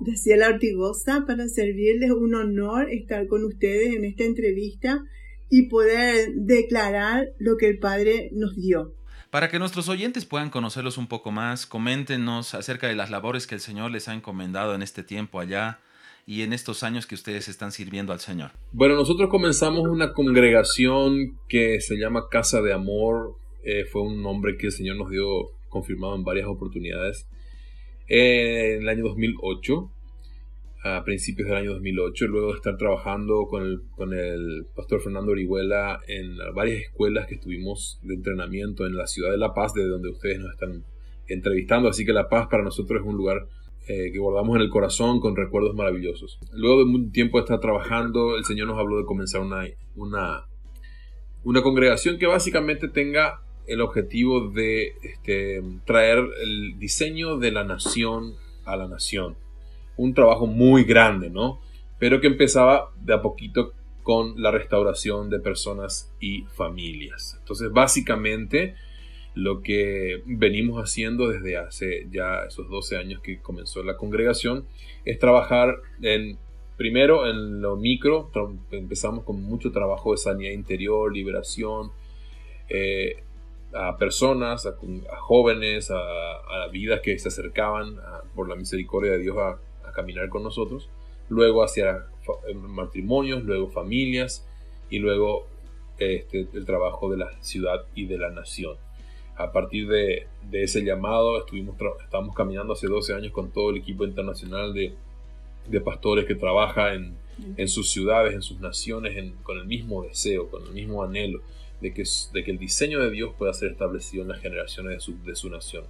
Graciela 0.00 0.48
Ortigosa, 0.48 1.22
para 1.24 1.46
servirles 1.46 2.10
un 2.10 2.34
honor 2.34 2.90
estar 2.90 3.28
con 3.28 3.44
ustedes 3.44 3.94
en 3.94 4.04
esta 4.04 4.24
entrevista 4.24 5.04
y 5.50 5.68
poder 5.68 6.32
declarar 6.34 7.28
lo 7.38 7.56
que 7.56 7.68
el 7.68 7.78
Padre 7.78 8.30
nos 8.32 8.56
dio. 8.56 8.92
Para 9.30 9.48
que 9.48 9.60
nuestros 9.60 9.88
oyentes 9.88 10.24
puedan 10.24 10.50
conocerlos 10.50 10.98
un 10.98 11.06
poco 11.06 11.30
más, 11.30 11.64
coméntenos 11.64 12.54
acerca 12.54 12.88
de 12.88 12.96
las 12.96 13.10
labores 13.10 13.46
que 13.46 13.54
el 13.54 13.60
Señor 13.60 13.92
les 13.92 14.08
ha 14.08 14.14
encomendado 14.14 14.74
en 14.74 14.82
este 14.82 15.04
tiempo 15.04 15.38
allá 15.38 15.78
y 16.26 16.42
en 16.42 16.52
estos 16.52 16.82
años 16.82 17.06
que 17.06 17.14
ustedes 17.14 17.48
están 17.48 17.70
sirviendo 17.70 18.12
al 18.12 18.18
Señor. 18.18 18.50
Bueno, 18.72 18.96
nosotros 18.96 19.30
comenzamos 19.30 19.86
una 19.86 20.12
congregación 20.12 21.38
que 21.48 21.80
se 21.80 21.96
llama 21.96 22.28
Casa 22.28 22.60
de 22.60 22.72
Amor. 22.72 23.36
Eh, 23.62 23.84
fue 23.84 24.02
un 24.02 24.22
nombre 24.22 24.56
que 24.58 24.66
el 24.66 24.72
Señor 24.72 24.96
nos 24.96 25.10
dio 25.10 25.24
confirmado 25.68 26.16
en 26.16 26.24
varias 26.24 26.48
oportunidades. 26.48 27.28
En 28.08 28.82
el 28.82 28.88
año 28.88 29.04
2008, 29.04 29.90
a 30.82 31.04
principios 31.04 31.48
del 31.48 31.58
año 31.58 31.72
2008, 31.74 32.26
luego 32.26 32.48
de 32.48 32.56
estar 32.56 32.76
trabajando 32.76 33.46
con 33.48 33.62
el, 33.62 33.82
con 33.94 34.12
el 34.12 34.66
pastor 34.74 35.00
Fernando 35.00 35.30
Orihuela 35.30 36.00
en 36.08 36.36
varias 36.54 36.82
escuelas 36.82 37.28
que 37.28 37.36
estuvimos 37.36 38.00
de 38.02 38.14
entrenamiento 38.14 38.84
en 38.84 38.96
la 38.96 39.06
ciudad 39.06 39.30
de 39.30 39.38
La 39.38 39.54
Paz, 39.54 39.74
de 39.74 39.86
donde 39.86 40.10
ustedes 40.10 40.40
nos 40.40 40.50
están 40.52 40.84
entrevistando. 41.28 41.88
Así 41.88 42.04
que 42.04 42.12
La 42.12 42.28
Paz 42.28 42.48
para 42.50 42.64
nosotros 42.64 43.00
es 43.00 43.06
un 43.06 43.16
lugar 43.16 43.46
eh, 43.88 44.10
que 44.12 44.18
guardamos 44.18 44.56
en 44.56 44.62
el 44.62 44.68
corazón 44.68 45.20
con 45.20 45.36
recuerdos 45.36 45.76
maravillosos. 45.76 46.40
Luego 46.52 46.78
de 46.78 46.90
un 46.90 47.12
tiempo 47.12 47.38
de 47.38 47.42
estar 47.44 47.60
trabajando, 47.60 48.36
el 48.36 48.44
Señor 48.44 48.66
nos 48.66 48.78
habló 48.78 48.98
de 48.98 49.04
comenzar 49.04 49.42
una, 49.42 49.64
una, 51.44 51.62
congregación 51.62 52.18
que 52.18 52.26
básicamente 52.26 52.88
tenga 52.88 53.42
el 53.68 53.80
objetivo 53.80 54.50
de 54.50 54.94
este, 55.02 55.62
traer 55.84 56.18
el 56.42 56.78
diseño 56.80 57.38
de 57.38 57.52
la 57.52 57.62
nación 57.62 58.34
a 58.64 58.74
la 58.74 58.88
nación. 58.88 59.36
Un 59.96 60.14
trabajo 60.14 60.48
muy 60.48 60.82
grande, 60.82 61.30
¿no? 61.30 61.60
Pero 62.00 62.20
que 62.20 62.26
empezaba 62.26 62.92
de 63.00 63.14
a 63.14 63.22
poquito 63.22 63.72
con 64.02 64.40
la 64.42 64.50
restauración 64.50 65.30
de 65.30 65.38
personas 65.38 66.12
y 66.18 66.42
familias. 66.56 67.36
Entonces, 67.38 67.70
básicamente, 67.70 68.74
lo 69.36 69.60
que 69.60 70.22
venimos 70.24 70.82
haciendo 70.82 71.28
desde 71.28 71.58
hace 71.58 72.08
ya 72.10 72.44
esos 72.48 72.70
12 72.70 72.96
años 72.96 73.20
que 73.20 73.38
comenzó 73.42 73.82
la 73.82 73.98
congregación 73.98 74.64
es 75.04 75.18
trabajar 75.18 75.76
en, 76.00 76.38
primero 76.78 77.30
en 77.30 77.60
lo 77.60 77.76
micro, 77.76 78.30
empezamos 78.70 79.24
con 79.24 79.42
mucho 79.42 79.72
trabajo 79.72 80.12
de 80.12 80.16
sanidad 80.16 80.52
interior, 80.52 81.12
liberación, 81.12 81.92
eh, 82.70 83.22
a 83.74 83.98
personas, 83.98 84.64
a, 84.64 84.74
jóvenes, 85.18 85.90
a, 85.90 86.68
vidas 86.72 87.00
que 87.02 87.18
se 87.18 87.28
acercaban 87.28 87.96
por 88.34 88.48
la 88.48 88.56
misericordia 88.56 89.12
de 89.12 89.18
Dios 89.18 89.36
a, 89.36 89.60
caminar 89.92 90.30
con 90.30 90.42
nosotros, 90.42 90.88
luego 91.28 91.62
hacia 91.62 92.06
matrimonios, 92.54 93.44
luego 93.44 93.68
familias 93.68 94.46
y 94.90 94.98
luego 94.98 95.46
este, 95.98 96.48
el 96.52 96.64
trabajo 96.64 97.10
de 97.10 97.18
la 97.18 97.42
ciudad 97.42 97.84
y 97.94 98.06
de 98.06 98.18
la 98.18 98.30
nación. 98.30 98.76
A 99.36 99.52
partir 99.52 99.86
de, 99.88 100.26
de 100.50 100.62
ese 100.62 100.82
llamado, 100.82 101.38
estuvimos 101.38 101.76
estamos 102.02 102.34
caminando 102.34 102.72
hace 102.72 102.86
12 102.86 103.14
años 103.14 103.32
con 103.32 103.50
todo 103.50 103.70
el 103.70 103.76
equipo 103.76 104.04
internacional 104.04 104.72
de, 104.72 104.94
de 105.68 105.80
pastores 105.80 106.24
que 106.24 106.34
trabaja 106.34 106.94
en, 106.94 107.16
en, 107.56 107.68
sus 107.68 107.90
ciudades, 107.90 108.34
en 108.34 108.42
sus 108.42 108.60
naciones, 108.60 109.32
con 109.42 109.58
el 109.58 109.66
mismo 109.66 110.02
deseo, 110.02 110.48
con 110.48 110.62
el 110.62 110.72
mismo 110.72 111.02
anhelo 111.02 111.40
de 111.80 111.92
que, 111.92 112.04
de 112.32 112.44
que 112.44 112.50
el 112.50 112.58
diseño 112.58 113.00
de 113.00 113.10
Dios 113.10 113.34
pueda 113.36 113.52
ser 113.52 113.72
establecido 113.72 114.22
en 114.22 114.28
las 114.28 114.40
generaciones 114.40 114.94
de 114.94 115.00
su, 115.00 115.22
de 115.22 115.36
su 115.36 115.50
nación. 115.50 115.84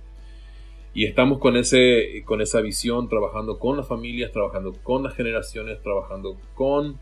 Y 0.95 1.05
estamos 1.05 1.39
con, 1.39 1.57
ese, 1.57 2.23
con 2.25 2.41
esa 2.41 2.61
visión, 2.63 3.09
trabajando 3.09 3.59
con 3.59 3.77
las 3.77 3.87
familias, 3.87 4.33
trabajando 4.33 4.73
con 4.83 5.03
las 5.03 5.15
generaciones, 5.15 5.83
trabajando 5.83 6.39
con 6.55 6.99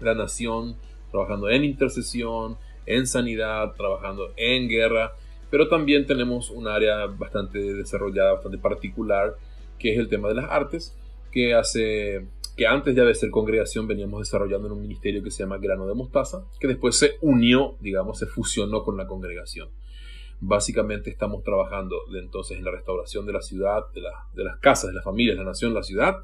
la 0.00 0.14
nación, 0.14 0.76
trabajando 1.10 1.48
en 1.48 1.64
intercesión, 1.64 2.56
en 2.86 3.06
sanidad, 3.06 3.74
trabajando 3.76 4.32
en 4.36 4.68
guerra, 4.68 5.12
pero 5.50 5.68
también 5.68 6.06
tenemos 6.06 6.50
un 6.50 6.68
área 6.68 7.06
bastante 7.06 7.58
desarrollada, 7.58 8.34
bastante 8.34 8.58
particular, 8.58 9.36
que 9.78 9.92
es 9.92 9.98
el 9.98 10.08
tema 10.08 10.28
de 10.28 10.34
las 10.34 10.50
artes, 10.50 10.96
que 11.32 11.54
hace 11.54 12.26
que 12.56 12.66
antes 12.66 12.94
de 12.94 13.14
ser 13.14 13.30
congregación 13.30 13.86
veníamos 13.86 14.20
desarrollando 14.20 14.66
en 14.66 14.74
un 14.74 14.82
ministerio 14.82 15.22
que 15.22 15.30
se 15.30 15.42
llama 15.42 15.56
Grano 15.58 15.86
de 15.86 15.94
Mostaza, 15.94 16.44
que 16.58 16.68
después 16.68 16.94
se 16.96 17.12
unió, 17.22 17.76
digamos, 17.80 18.18
se 18.18 18.26
fusionó 18.26 18.82
con 18.82 18.98
la 18.98 19.06
congregación. 19.06 19.70
Básicamente 20.40 21.08
estamos 21.08 21.42
trabajando 21.42 21.96
de 22.12 22.18
entonces 22.18 22.58
en 22.58 22.64
la 22.64 22.70
restauración 22.70 23.24
de 23.24 23.32
la 23.32 23.40
ciudad, 23.40 23.84
de, 23.94 24.02
de 24.34 24.44
las 24.44 24.58
casas, 24.58 24.90
de 24.90 24.94
las 24.94 25.04
familias, 25.04 25.38
la 25.38 25.44
nación, 25.44 25.72
la 25.72 25.82
ciudad, 25.82 26.16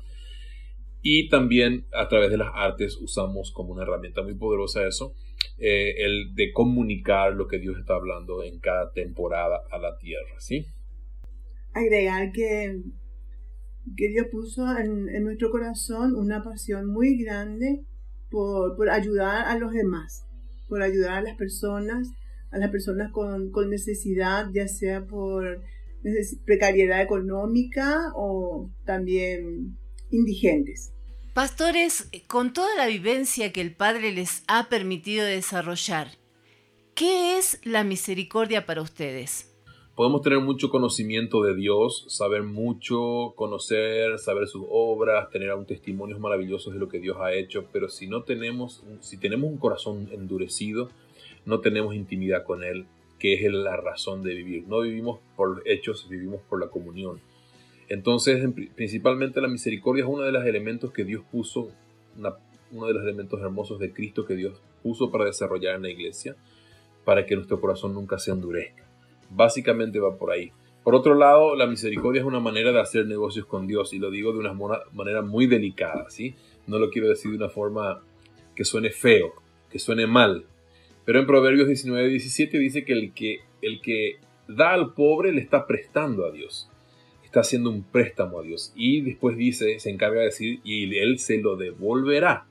y 1.00 1.28
también 1.28 1.86
a 1.92 2.08
través 2.08 2.30
de 2.30 2.36
las 2.36 2.50
artes 2.54 2.98
usamos 3.00 3.50
como 3.52 3.72
una 3.72 3.84
herramienta 3.84 4.22
muy 4.22 4.34
poderosa 4.34 4.86
eso, 4.86 5.14
eh, 5.58 5.94
el 5.98 6.34
de 6.34 6.52
comunicar 6.52 7.32
lo 7.34 7.46
que 7.46 7.58
Dios 7.58 7.78
está 7.78 7.94
hablando 7.94 8.42
en 8.42 8.58
cada 8.60 8.92
temporada 8.92 9.62
a 9.70 9.78
la 9.78 9.96
tierra, 9.98 10.38
¿sí? 10.38 10.66
Agregar 11.72 12.32
que 12.32 12.82
que 13.94 14.08
Dios 14.08 14.26
puso 14.30 14.66
en, 14.76 15.22
nuestro 15.22 15.50
corazón 15.50 16.16
una 16.16 16.42
pasión 16.42 16.86
muy 16.86 17.22
grande 17.22 17.84
por, 18.30 18.90
ayudar 18.90 19.46
a 19.46 19.58
los 19.58 19.72
demás, 19.72 20.26
por 20.68 20.82
ayudar 20.82 21.18
a 21.18 21.22
las 21.22 21.36
personas, 21.36 22.08
a 22.50 22.58
las 22.58 22.70
personas 22.70 23.12
con, 23.12 23.52
necesidad, 23.70 24.48
ya 24.52 24.66
sea 24.66 25.04
por 25.04 25.62
precariedad 26.44 27.02
económica 27.02 28.12
o 28.14 28.70
también 28.84 29.76
indigentes. 30.10 30.92
Pastores, 31.36 32.08
con 32.28 32.54
toda 32.54 32.74
la 32.76 32.86
vivencia 32.86 33.52
que 33.52 33.60
el 33.60 33.76
Padre 33.76 34.10
les 34.10 34.42
ha 34.48 34.70
permitido 34.70 35.26
desarrollar, 35.26 36.08
¿qué 36.94 37.36
es 37.36 37.60
la 37.62 37.84
misericordia 37.84 38.64
para 38.64 38.80
ustedes? 38.80 39.54
podemos 39.94 40.22
tener 40.22 40.40
mucho 40.40 40.70
conocimiento 40.70 41.42
de 41.42 41.54
Dios, 41.54 42.06
saber 42.08 42.42
mucho, 42.42 43.34
conocer, 43.36 44.18
saber 44.18 44.46
sus 44.46 44.64
obras, 44.70 45.28
tener 45.28 45.52
un 45.52 45.66
testimonios 45.66 46.20
maravillosos 46.20 46.72
de 46.72 46.80
lo 46.80 46.88
que 46.88 47.00
Dios 47.00 47.18
ha 47.20 47.34
hecho, 47.34 47.66
pero 47.70 47.90
si 47.90 48.06
no 48.06 48.22
tenemos, 48.22 48.82
si 49.00 49.18
tenemos 49.18 49.50
un 49.50 49.58
corazón 49.58 50.08
endurecido, 50.12 50.88
no 51.44 51.60
tenemos 51.60 51.94
intimidad 51.94 52.44
con 52.44 52.64
Él, 52.64 52.86
que 53.18 53.34
es 53.34 53.52
la 53.52 53.76
razón 53.76 54.22
de 54.22 54.34
vivir. 54.34 54.66
No 54.68 54.80
vivimos 54.80 55.20
por 55.36 55.62
hechos, 55.66 56.08
vivimos 56.08 56.40
por 56.48 56.60
la 56.60 56.68
comunión. 56.68 57.20
Entonces, 57.88 58.44
principalmente 58.74 59.40
la 59.40 59.48
misericordia 59.48 60.04
es 60.04 60.10
uno 60.10 60.22
de 60.22 60.32
los 60.32 60.44
elementos 60.44 60.92
que 60.92 61.04
Dios 61.04 61.22
puso, 61.30 61.70
uno 62.72 62.86
de 62.86 62.94
los 62.94 63.02
elementos 63.02 63.40
hermosos 63.40 63.78
de 63.78 63.92
Cristo 63.92 64.24
que 64.24 64.34
Dios 64.34 64.60
puso 64.82 65.10
para 65.10 65.24
desarrollar 65.24 65.76
en 65.76 65.82
la 65.82 65.90
iglesia, 65.90 66.36
para 67.04 67.26
que 67.26 67.36
nuestro 67.36 67.60
corazón 67.60 67.94
nunca 67.94 68.18
se 68.18 68.32
endurezca. 68.32 68.84
Básicamente 69.30 70.00
va 70.00 70.16
por 70.16 70.32
ahí. 70.32 70.52
Por 70.82 70.94
otro 70.94 71.14
lado, 71.14 71.56
la 71.56 71.66
misericordia 71.66 72.20
es 72.20 72.26
una 72.26 72.38
manera 72.40 72.70
de 72.72 72.80
hacer 72.80 73.06
negocios 73.06 73.46
con 73.46 73.66
Dios 73.66 73.92
y 73.92 73.98
lo 73.98 74.10
digo 74.10 74.32
de 74.32 74.38
una 74.38 74.52
manera 74.92 75.22
muy 75.22 75.46
delicada, 75.46 76.08
¿sí? 76.10 76.36
No 76.66 76.78
lo 76.78 76.90
quiero 76.90 77.08
decir 77.08 77.32
de 77.32 77.38
una 77.38 77.48
forma 77.48 78.02
que 78.54 78.64
suene 78.64 78.90
feo, 78.90 79.32
que 79.70 79.78
suene 79.78 80.06
mal. 80.06 80.44
Pero 81.04 81.20
en 81.20 81.26
Proverbios 81.26 81.66
19, 81.66 82.08
17 82.08 82.58
dice 82.58 82.84
que 82.84 82.92
el 82.92 83.12
que, 83.14 83.40
el 83.62 83.80
que 83.80 84.18
da 84.48 84.72
al 84.72 84.94
pobre 84.94 85.32
le 85.32 85.40
está 85.40 85.66
prestando 85.66 86.24
a 86.24 86.30
Dios. 86.30 86.68
Está 87.26 87.40
haciendo 87.40 87.68
un 87.68 87.82
préstamo 87.82 88.40
a 88.40 88.42
Dios. 88.42 88.72
Y 88.74 89.02
después 89.02 89.36
dice, 89.36 89.78
se 89.78 89.90
encarga 89.90 90.20
de 90.20 90.26
decir, 90.26 90.60
y 90.64 90.96
él 90.96 91.18
se 91.18 91.38
lo 91.38 91.56
devolverá. 91.56 92.46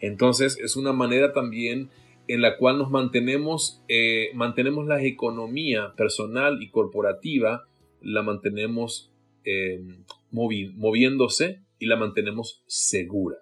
Entonces 0.00 0.58
es 0.62 0.76
una 0.76 0.92
manera 0.92 1.32
también 1.32 1.88
en 2.28 2.42
la 2.42 2.58
cual 2.58 2.78
nos 2.78 2.90
mantenemos, 2.90 3.82
eh, 3.88 4.30
mantenemos 4.34 4.86
la 4.86 5.02
economía 5.02 5.94
personal 5.96 6.62
y 6.62 6.68
corporativa, 6.68 7.66
la 8.02 8.22
mantenemos 8.22 9.10
eh, 9.44 9.82
moviéndose 10.30 11.62
y 11.78 11.86
la 11.86 11.96
mantenemos 11.96 12.62
segura. 12.66 13.36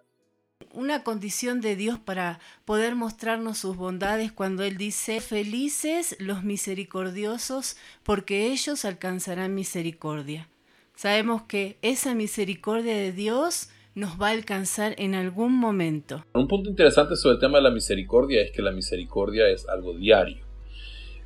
Una 0.72 1.02
condición 1.02 1.60
de 1.60 1.74
Dios 1.74 1.98
para 1.98 2.38
poder 2.64 2.94
mostrarnos 2.94 3.58
sus 3.58 3.76
bondades 3.76 4.30
cuando 4.30 4.62
Él 4.62 4.76
dice, 4.76 5.20
felices 5.20 6.16
los 6.20 6.44
misericordiosos, 6.44 7.76
porque 8.04 8.52
ellos 8.52 8.84
alcanzarán 8.84 9.54
misericordia. 9.54 10.48
Sabemos 10.96 11.42
que 11.42 11.76
esa 11.82 12.14
misericordia 12.14 12.94
de 12.94 13.12
Dios 13.12 13.68
nos 13.94 14.18
va 14.18 14.28
a 14.28 14.30
alcanzar 14.30 14.94
en 14.96 15.14
algún 15.14 15.52
momento. 15.52 16.24
Un 16.32 16.48
punto 16.48 16.70
interesante 16.70 17.16
sobre 17.16 17.34
el 17.34 17.40
tema 17.40 17.58
de 17.58 17.64
la 17.64 17.70
misericordia 17.70 18.40
es 18.40 18.50
que 18.50 18.62
la 18.62 18.72
misericordia 18.72 19.46
es 19.50 19.68
algo 19.68 19.92
diario. 19.92 20.38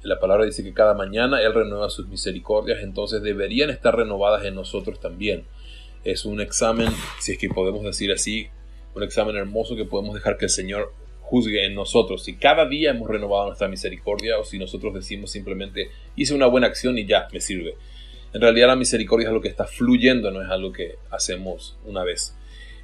La 0.03 0.19
palabra 0.19 0.45
dice 0.45 0.65
que 0.65 0.75
cada 0.75 0.95
mañana 0.95 1.41
Él 1.41 1.55
renueva 1.55 1.89
sus 1.89 2.09
misericordias, 2.09 2.83
entonces 2.83 3.23
deberían 3.23 3.71
estar 3.71 3.95
renovadas 3.95 4.45
en 4.45 4.57
nosotros 4.57 4.99
también. 4.99 5.45
Es 6.03 6.25
un 6.25 6.41
examen, 6.41 6.89
si 7.21 7.33
es 7.33 7.39
que 7.39 7.49
podemos 7.49 7.85
decir 7.85 8.11
así, 8.11 8.49
un 8.97 9.05
examen 9.05 9.37
hermoso 9.37 9.77
que 9.77 9.85
podemos 9.85 10.15
dejar 10.15 10.37
que 10.37 10.47
el 10.47 10.51
Señor 10.51 10.93
juzgue 11.21 11.65
en 11.65 11.77
nosotros. 11.77 12.25
Si 12.25 12.35
cada 12.35 12.67
día 12.67 12.91
hemos 12.91 13.09
renovado 13.09 13.47
nuestra 13.47 13.69
misericordia 13.69 14.37
o 14.37 14.43
si 14.43 14.59
nosotros 14.59 14.95
decimos 14.95 15.31
simplemente 15.31 15.91
hice 16.17 16.35
una 16.35 16.47
buena 16.47 16.67
acción 16.67 16.99
y 16.99 17.07
ya, 17.07 17.29
me 17.33 17.41
sirve. 17.41 17.77
En 18.33 18.41
realidad 18.41 18.69
la 18.69 18.77
misericordia 18.77 19.25
es 19.25 19.29
algo 19.29 19.43
que 19.43 19.49
está 19.49 19.67
fluyendo, 19.67 20.31
no 20.31 20.43
es 20.43 20.51
algo 20.51 20.73
que 20.73 20.97
hacemos 21.11 21.77
una 21.85 22.05
vez. 22.05 22.37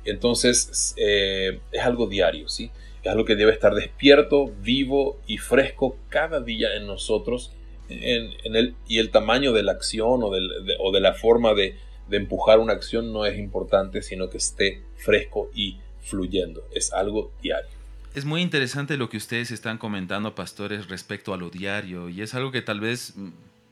Entonces 0.05 0.95
eh, 0.97 1.61
es 1.73 1.83
algo 1.83 2.07
diario, 2.07 2.49
¿sí? 2.49 2.71
Es 3.03 3.13
algo 3.13 3.25
que 3.25 3.37
debe 3.37 3.53
estar 3.53 3.75
despierto, 3.75 4.53
vivo 4.63 5.21
y 5.27 5.39
fresco 5.39 5.97
cada 6.09 6.41
día 6.41 6.75
en 6.75 6.87
nosotros. 6.87 7.53
En, 7.89 8.57
el, 8.57 8.75
y 8.89 8.99
el 8.99 9.11
tamaño 9.11 9.53
de 9.53 9.63
la 9.63 9.71
acción 9.71 10.21
o, 10.25 10.31
de, 10.33 11.01
la 11.01 11.15
forma 11.15 11.55
de, 11.55 11.77
empujar 12.11 12.59
una 12.59 12.73
acción 12.73 13.13
no 13.13 13.25
es 13.25 13.39
importante, 13.39 14.03
sino 14.03 14.29
que 14.29 14.39
esté 14.39 14.83
fresco 14.97 15.51
y 15.55 15.79
fluyendo. 16.01 16.67
Es 16.75 16.93
algo 16.93 17.31
diario. 17.41 17.71
Es 18.17 18.25
muy 18.25 18.43
interesante 18.43 18.97
lo 18.97 19.09
que 19.09 19.19
ustedes 19.19 19.53
están 19.53 19.79
comentando, 19.79 20.35
pastores, 20.35 20.89
respecto 20.89 21.33
a 21.33 21.37
lo 21.37 21.51
diario, 21.51 22.09
y 22.09 22.23
es 22.23 22.35
algo 22.35 22.51
que 22.51 22.63
tal 22.63 22.81
vez 22.81 23.15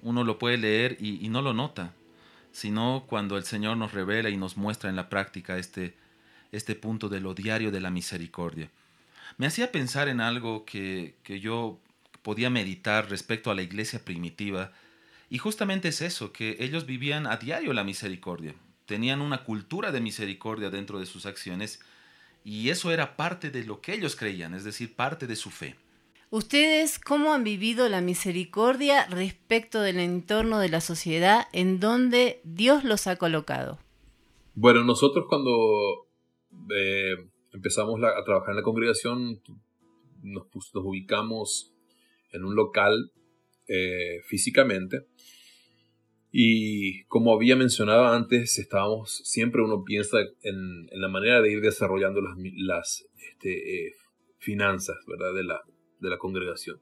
uno 0.04 0.22
lo 0.22 0.38
puede 0.38 0.58
leer 0.58 0.98
y, 1.00 1.28
no 1.30 1.42
lo 1.42 1.54
nota, 1.54 1.94
sino 2.52 3.04
cuando 3.08 3.38
el 3.38 3.44
Señor 3.44 3.78
nos 3.78 3.92
revela 3.92 4.28
y 4.28 4.36
nos 4.36 4.56
muestra 4.56 4.90
en 4.90 4.96
la 4.96 5.08
práctica 5.08 5.56
este, 5.56 5.96
este 6.52 6.74
punto 6.74 7.08
de 7.08 7.20
lo 7.20 7.34
diario 7.34 7.72
de 7.72 7.80
la 7.80 7.90
misericordia. 7.90 8.70
Me 9.38 9.46
hacía 9.46 9.72
pensar 9.72 10.08
en 10.08 10.20
algo 10.20 10.66
que, 10.66 11.14
yo 11.26 11.80
podía 12.20 12.50
meditar 12.50 13.08
respecto 13.08 13.50
a 13.50 13.54
la 13.54 13.62
iglesia 13.62 14.04
primitiva, 14.04 14.72
y 15.30 15.38
justamente 15.38 15.88
es 15.88 16.02
eso, 16.02 16.32
que 16.32 16.58
ellos 16.60 16.84
vivían 16.84 17.26
a 17.26 17.38
diario 17.38 17.72
la 17.72 17.82
misericordia, 17.82 18.54
tenían 18.84 19.22
una 19.22 19.42
cultura 19.42 19.90
de 19.90 20.02
misericordia 20.02 20.68
dentro 20.68 21.00
de 21.00 21.06
sus 21.06 21.24
acciones, 21.24 21.80
y 22.44 22.68
eso 22.68 22.92
era 22.92 23.16
parte 23.16 23.50
de 23.50 23.64
lo 23.64 23.80
que 23.80 23.94
ellos 23.94 24.16
creían, 24.16 24.52
es 24.52 24.64
decir, 24.64 24.94
parte 24.94 25.26
de 25.26 25.34
su 25.34 25.50
fe. 25.50 25.76
¿Ustedes 26.34 26.98
cómo 26.98 27.32
han 27.32 27.44
vivido 27.44 27.88
la 27.88 28.00
misericordia 28.00 29.06
respecto 29.06 29.80
del 29.80 30.00
entorno 30.00 30.58
de 30.58 30.68
la 30.68 30.80
sociedad 30.80 31.46
en 31.52 31.78
donde 31.78 32.40
Dios 32.42 32.82
los 32.82 33.06
ha 33.06 33.14
colocado? 33.14 33.78
Bueno, 34.56 34.82
nosotros 34.82 35.26
cuando 35.28 36.08
empezamos 37.52 38.00
a 38.02 38.24
trabajar 38.24 38.50
en 38.50 38.56
la 38.56 38.62
congregación, 38.64 39.42
nos, 40.24 40.48
ubicamos 40.74 41.72
en 42.32 42.44
un 42.44 42.56
local 42.56 43.12
eh, 43.68 44.20
físicamente. 44.26 45.06
Y 46.32 47.04
como 47.04 47.32
había 47.32 47.54
mencionado 47.54 48.06
antes, 48.06 48.58
estábamos, 48.58 49.18
siempre 49.22 49.62
uno 49.62 49.84
piensa 49.84 50.18
en, 50.42 50.88
la 51.00 51.06
manera 51.06 51.40
de 51.40 51.52
ir 51.52 51.60
desarrollando 51.60 52.20
las, 52.20 52.36
las 52.56 53.06
este, 53.18 53.86
eh, 53.86 53.94
finanzas 54.40 54.96
¿verdad? 55.06 55.32
De, 55.32 55.44
la, 55.44 55.62
de 56.04 56.10
la 56.10 56.18
congregación. 56.18 56.78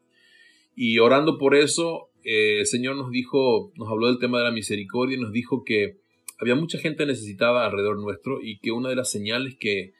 Y 0.75 0.99
orando 0.99 1.39
por 1.39 1.55
eso, 1.55 2.11
eh, 2.25 2.61
el 2.61 2.67
Señor 2.67 2.97
nos 2.97 3.11
dijo, 3.11 3.73
nos 3.77 3.89
habló 3.89 4.09
del 4.09 4.19
tema 4.19 4.39
de 4.39 4.45
la 4.45 4.53
misericordia 4.53 5.17
y 5.17 5.21
nos 5.21 5.33
dijo 5.33 5.65
que 5.65 5.99
había 6.39 6.55
mucha 6.55 6.79
gente 6.79 7.07
necesitada 7.07 7.65
alrededor 7.65 7.99
nuestro 7.99 8.43
y 8.43 8.59
que 8.59 8.73
una 8.73 8.89
de 8.89 8.97
las 8.97 9.11
señales 9.11 9.57
que, 9.59 9.95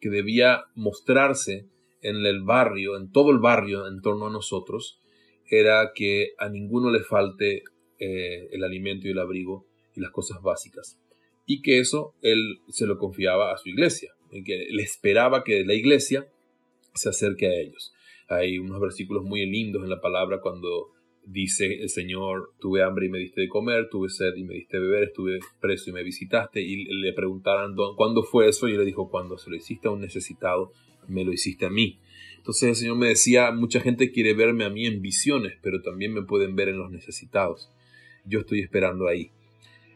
que 0.00 0.10
debía 0.10 0.64
mostrarse 0.74 1.68
en 2.02 2.16
el 2.24 2.42
barrio, 2.42 2.96
en 2.96 3.10
todo 3.10 3.30
el 3.30 3.38
barrio 3.38 3.88
en 3.88 4.00
torno 4.00 4.26
a 4.26 4.30
nosotros, 4.30 5.00
era 5.48 5.92
que 5.94 6.34
a 6.38 6.48
ninguno 6.48 6.90
le 6.90 7.00
falte 7.00 7.62
eh, 7.98 8.48
el 8.50 8.64
alimento 8.64 9.08
y 9.08 9.12
el 9.12 9.18
abrigo 9.18 9.66
y 9.94 10.00
las 10.00 10.10
cosas 10.10 10.42
básicas. 10.42 11.00
Y 11.46 11.62
que 11.62 11.78
eso 11.78 12.14
él 12.22 12.60
se 12.68 12.86
lo 12.86 12.98
confiaba 12.98 13.52
a 13.52 13.56
su 13.56 13.68
iglesia, 13.68 14.12
y 14.30 14.42
que 14.42 14.66
le 14.70 14.82
esperaba 14.82 15.44
que 15.44 15.64
la 15.64 15.74
iglesia 15.74 16.28
se 16.94 17.08
acerque 17.08 17.46
a 17.46 17.54
ellos. 17.54 17.92
Hay 18.28 18.58
unos 18.58 18.80
versículos 18.80 19.24
muy 19.24 19.46
lindos 19.46 19.82
en 19.84 19.90
la 19.90 20.00
palabra 20.00 20.40
cuando 20.40 20.90
dice 21.26 21.80
el 21.80 21.88
Señor, 21.88 22.52
tuve 22.60 22.82
hambre 22.82 23.06
y 23.06 23.08
me 23.08 23.18
diste 23.18 23.40
de 23.40 23.48
comer, 23.48 23.88
tuve 23.90 24.08
sed 24.08 24.34
y 24.36 24.44
me 24.44 24.54
diste 24.54 24.78
de 24.78 24.84
beber, 24.84 25.04
estuve 25.04 25.40
preso 25.60 25.90
y 25.90 25.92
me 25.92 26.04
visitaste, 26.04 26.62
y 26.62 26.84
le 26.84 27.12
preguntaran 27.12 27.74
cuándo 27.96 28.22
fue 28.22 28.48
eso, 28.48 28.68
y 28.68 28.72
él 28.72 28.78
le 28.78 28.84
dijo, 28.84 29.10
cuando 29.10 29.36
se 29.36 29.50
lo 29.50 29.56
hiciste 29.56 29.88
a 29.88 29.90
un 29.90 30.00
necesitado, 30.00 30.72
me 31.08 31.24
lo 31.24 31.32
hiciste 31.32 31.66
a 31.66 31.70
mí. 31.70 31.98
Entonces 32.36 32.68
el 32.68 32.76
Señor 32.76 32.96
me 32.96 33.08
decía, 33.08 33.50
mucha 33.50 33.80
gente 33.80 34.12
quiere 34.12 34.34
verme 34.34 34.64
a 34.64 34.70
mí 34.70 34.86
en 34.86 35.02
visiones, 35.02 35.54
pero 35.62 35.82
también 35.82 36.12
me 36.12 36.22
pueden 36.22 36.54
ver 36.54 36.68
en 36.68 36.78
los 36.78 36.90
necesitados. 36.90 37.70
Yo 38.24 38.40
estoy 38.40 38.60
esperando 38.60 39.08
ahí. 39.08 39.30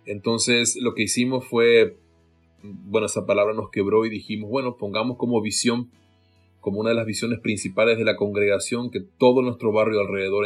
Entonces 0.04 0.76
lo 0.80 0.94
que 0.94 1.04
hicimos 1.04 1.46
fue, 1.46 1.96
bueno, 2.62 3.06
esa 3.06 3.24
palabra 3.24 3.54
nos 3.54 3.70
quebró 3.70 4.04
y 4.04 4.10
dijimos, 4.10 4.50
bueno, 4.50 4.76
pongamos 4.76 5.16
como 5.16 5.40
visión 5.40 5.90
como 6.60 6.80
una 6.80 6.90
de 6.90 6.96
las 6.96 7.06
visiones 7.06 7.40
principales 7.40 7.98
de 7.98 8.04
la 8.04 8.16
congregación, 8.16 8.90
que 8.90 9.00
todo 9.00 9.42
nuestro 9.42 9.72
barrio 9.72 10.00
alrededor, 10.00 10.44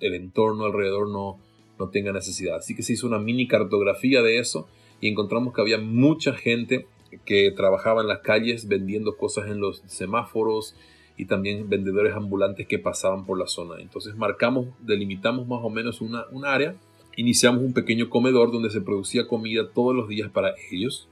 el, 0.00 0.14
entorno 0.14 0.64
alrededor 0.64 1.10
no, 1.10 1.38
no 1.78 1.90
tenga 1.90 2.12
necesidad. 2.12 2.56
Así 2.56 2.76
que 2.76 2.82
se 2.82 2.92
hizo 2.92 3.06
una 3.06 3.18
mini 3.18 3.48
cartografía 3.48 4.22
de 4.22 4.38
eso 4.38 4.68
y 5.00 5.08
encontramos 5.08 5.52
que 5.52 5.60
había 5.60 5.78
mucha 5.78 6.32
gente 6.32 6.86
que 7.24 7.50
trabajaba 7.50 8.02
en 8.02 8.08
las 8.08 8.20
calles 8.20 8.68
vendiendo 8.68 9.16
cosas 9.16 9.48
en 9.48 9.60
los 9.60 9.82
semáforos 9.86 10.76
y 11.16 11.24
también 11.24 11.68
vendedores 11.68 12.14
ambulantes 12.14 12.66
que 12.68 12.78
pasaban 12.78 13.26
por 13.26 13.38
la 13.38 13.48
zona. 13.48 13.80
Entonces 13.80 14.16
marcamos, 14.16 14.68
delimitamos 14.80 15.48
más 15.48 15.60
o 15.62 15.70
menos 15.70 16.00
una, 16.00 16.26
un 16.30 16.44
área, 16.44 16.76
iniciamos 17.16 17.62
un 17.62 17.72
pequeño 17.72 18.08
comedor 18.08 18.52
donde 18.52 18.70
se 18.70 18.80
producía 18.80 19.26
comida 19.26 19.68
todos 19.74 19.96
los 19.96 20.08
días 20.08 20.30
para 20.30 20.54
ellos 20.70 21.08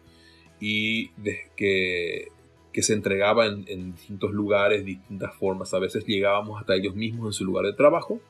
y 0.61 1.11
de, 1.17 1.51
que 1.57 2.29
que 2.77 2.83
se 2.83 2.93
entregaba 2.93 3.47
en, 3.47 3.93
distintos 3.93 4.33
lugares, 4.33 4.85
distintas 4.85 5.35
formas. 5.37 5.73
A 5.73 5.79
veces 5.79 6.05
llegábamos 6.05 6.61
hasta 6.61 6.75
ellos 6.75 6.95
mismos 6.95 7.29
en 7.29 7.33
su 7.33 7.47
lugar 7.47 7.65
de 7.65 7.73
trabajo, 7.73 8.21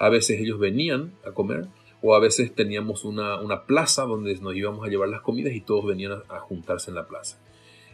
a 0.00 0.08
veces 0.08 0.40
ellos 0.40 0.58
venían 0.58 1.12
a 1.24 1.30
comer, 1.30 1.68
o 2.02 2.16
a 2.16 2.18
veces 2.18 2.52
teníamos 2.52 3.04
una, 3.04 3.66
plaza 3.66 4.02
donde 4.02 4.34
nos 4.38 4.56
íbamos 4.56 4.84
a 4.84 4.90
llevar 4.90 5.10
las 5.10 5.20
comidas 5.20 5.54
y 5.54 5.60
todos 5.60 5.86
venían 5.86 6.10
a, 6.28 6.40
juntarse 6.40 6.90
en 6.90 6.96
la 6.96 7.06
plaza. 7.06 7.38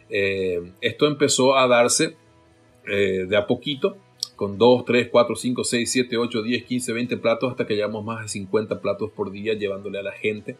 Eh, 0.09 0.71
esto 0.81 1.05
empezó 1.05 1.55
a 1.55 1.67
darse 1.67 2.15
eh, 2.87 3.27
de 3.29 3.37
a 3.37 3.45
poquito, 3.45 3.95
con 4.35 4.57
2, 4.57 4.85
3, 4.85 5.09
4, 5.11 5.35
5, 5.35 5.63
6, 5.63 5.91
7, 5.91 6.17
8, 6.17 6.41
10, 6.41 6.63
15, 6.63 6.93
20 6.93 7.17
platos, 7.17 7.51
hasta 7.51 7.67
que 7.67 7.75
llevamos 7.75 8.03
más 8.03 8.23
de 8.23 8.27
50 8.27 8.81
platos 8.81 9.11
por 9.11 9.29
día 9.29 9.53
llevándole 9.53 9.99
a 9.99 10.01
la 10.01 10.13
gente 10.13 10.57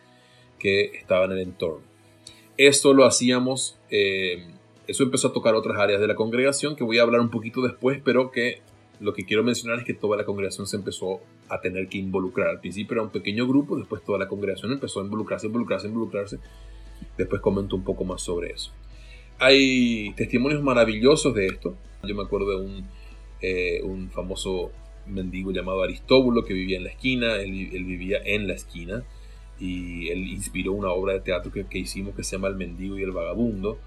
que 0.60 0.92
estaba 0.94 1.26
en 1.26 1.32
el 1.32 1.40
entorno. 1.40 1.82
Esto 2.58 2.94
lo 2.94 3.06
hacíamos 3.06 3.80
eh, 3.90 4.46
eso 4.88 5.04
empezó 5.04 5.30
a 5.30 5.34
tocar 5.34 5.56
otras 5.56 5.80
áreas 5.80 6.02
de 6.02 6.08
la 6.08 6.15
congregación 6.15 6.76
que 6.76 6.84
voy 6.84 6.98
a 6.98 7.04
hablar 7.04 7.22
un 7.22 7.30
poquito 7.30 7.62
después, 7.62 8.02
pero 8.04 8.32
que 8.32 8.62
lo 9.00 9.13
que 9.13 9.26
quiero 9.26 9.44
mencionar 9.44 9.80
es 9.80 9.86
que 9.86 9.94
toda 9.94 10.15
la 10.15 10.26
congregación 10.26 10.67
se 10.67 10.78
empezó 10.78 11.22
a 11.50 11.60
tener 11.60 11.88
que 11.88 11.98
involucrar. 11.98 12.50
Al 12.50 12.60
principio 12.60 12.94
era 12.94 13.04
un 13.04 13.10
pequeño 13.10 13.48
grupo, 13.48 13.78
después 13.78 14.04
toda 14.04 14.20
la 14.20 14.28
congregación 14.28 14.72
empezó 14.72 15.02
a 15.02 15.04
involucrarse, 15.04 15.48
involucrarse, 15.48 15.88
involucrarse. 15.88 16.39
Después 17.17 17.41
comento 17.41 17.76
un 17.76 17.84
poco 17.84 18.04
más 18.04 18.22
sobre 18.22 18.52
eso. 18.52 18.72
Hay 19.39 20.13
testimonios 20.13 20.62
maravillosos 20.62 21.34
de 21.34 21.48
esto. 21.48 21.76
Yo 22.04 22.13
me 22.13 22.22
acuerdo 22.22 22.60
de 22.60 22.65
un, 22.65 22.86
eh, 23.41 23.82
un 23.84 24.10
famoso 24.12 24.72
mendigo 25.08 25.52
llamado 25.52 25.82
Aristóbulo 25.82 26.46
que 26.46 26.54
vivía 26.54 26.78
en 26.78 26.84
la 26.84 26.91
esquina, 26.91 27.36
él, 27.38 27.52
vivía 27.52 28.20
en 28.24 28.48
la 28.48 28.54
esquina 28.54 29.04
y 29.60 30.10
él 30.10 30.28
inspiró 30.28 30.74
una 30.74 30.89
obra 30.91 31.13
de 31.13 31.22
teatro 31.22 31.52
que, 31.52 31.65
que 31.65 31.80
hicimos 31.80 32.15
que 32.15 32.24
se 32.24 32.36
llama 32.36 32.50
El 32.50 32.56
mendigo 32.56 33.00
y 33.00 33.04
el 33.04 33.12
vagabundo 33.12 33.80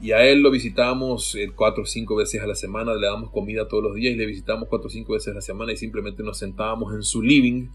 y 0.00 0.12
a 0.12 0.24
él 0.26 0.40
lo 0.40 0.50
visitamos 0.50 1.34
eh, 1.36 1.50
cuatro 1.54 1.84
o 1.84 1.86
cinco 1.86 2.16
veces 2.16 2.42
a 2.42 2.46
la 2.46 2.54
semana, 2.54 2.94
le 2.94 3.06
damos 3.06 3.30
comida 3.30 3.68
todos 3.68 3.84
los 3.84 3.94
días 3.94 4.14
y 4.14 4.16
le 4.16 4.26
visitamos 4.26 4.68
cuatro 4.68 4.88
o 4.88 4.90
cinco 4.90 5.12
veces 5.12 5.28
a 5.28 5.34
la 5.34 5.40
semana 5.40 5.72
y 5.72 5.76
simplemente 5.76 6.22
nos 6.22 6.38
sentábamos 6.38 6.94
en 6.94 7.02
su 7.02 7.22
living. 7.22 7.68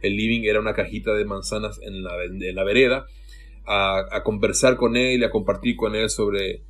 El 0.00 0.16
living 0.16 0.42
era 0.44 0.60
una 0.60 0.74
cajita 0.74 1.12
de 1.12 1.24
manzanas 1.24 1.80
en 1.82 2.02
la, 2.02 2.64
vereda 2.64 3.06
a, 3.66 4.22
conversar 4.24 4.76
con 4.76 4.96
él 4.96 5.24
a 5.24 5.30
compartir 5.30 5.76
con 5.76 5.94
él 5.94 6.08
sobre, 6.10 6.62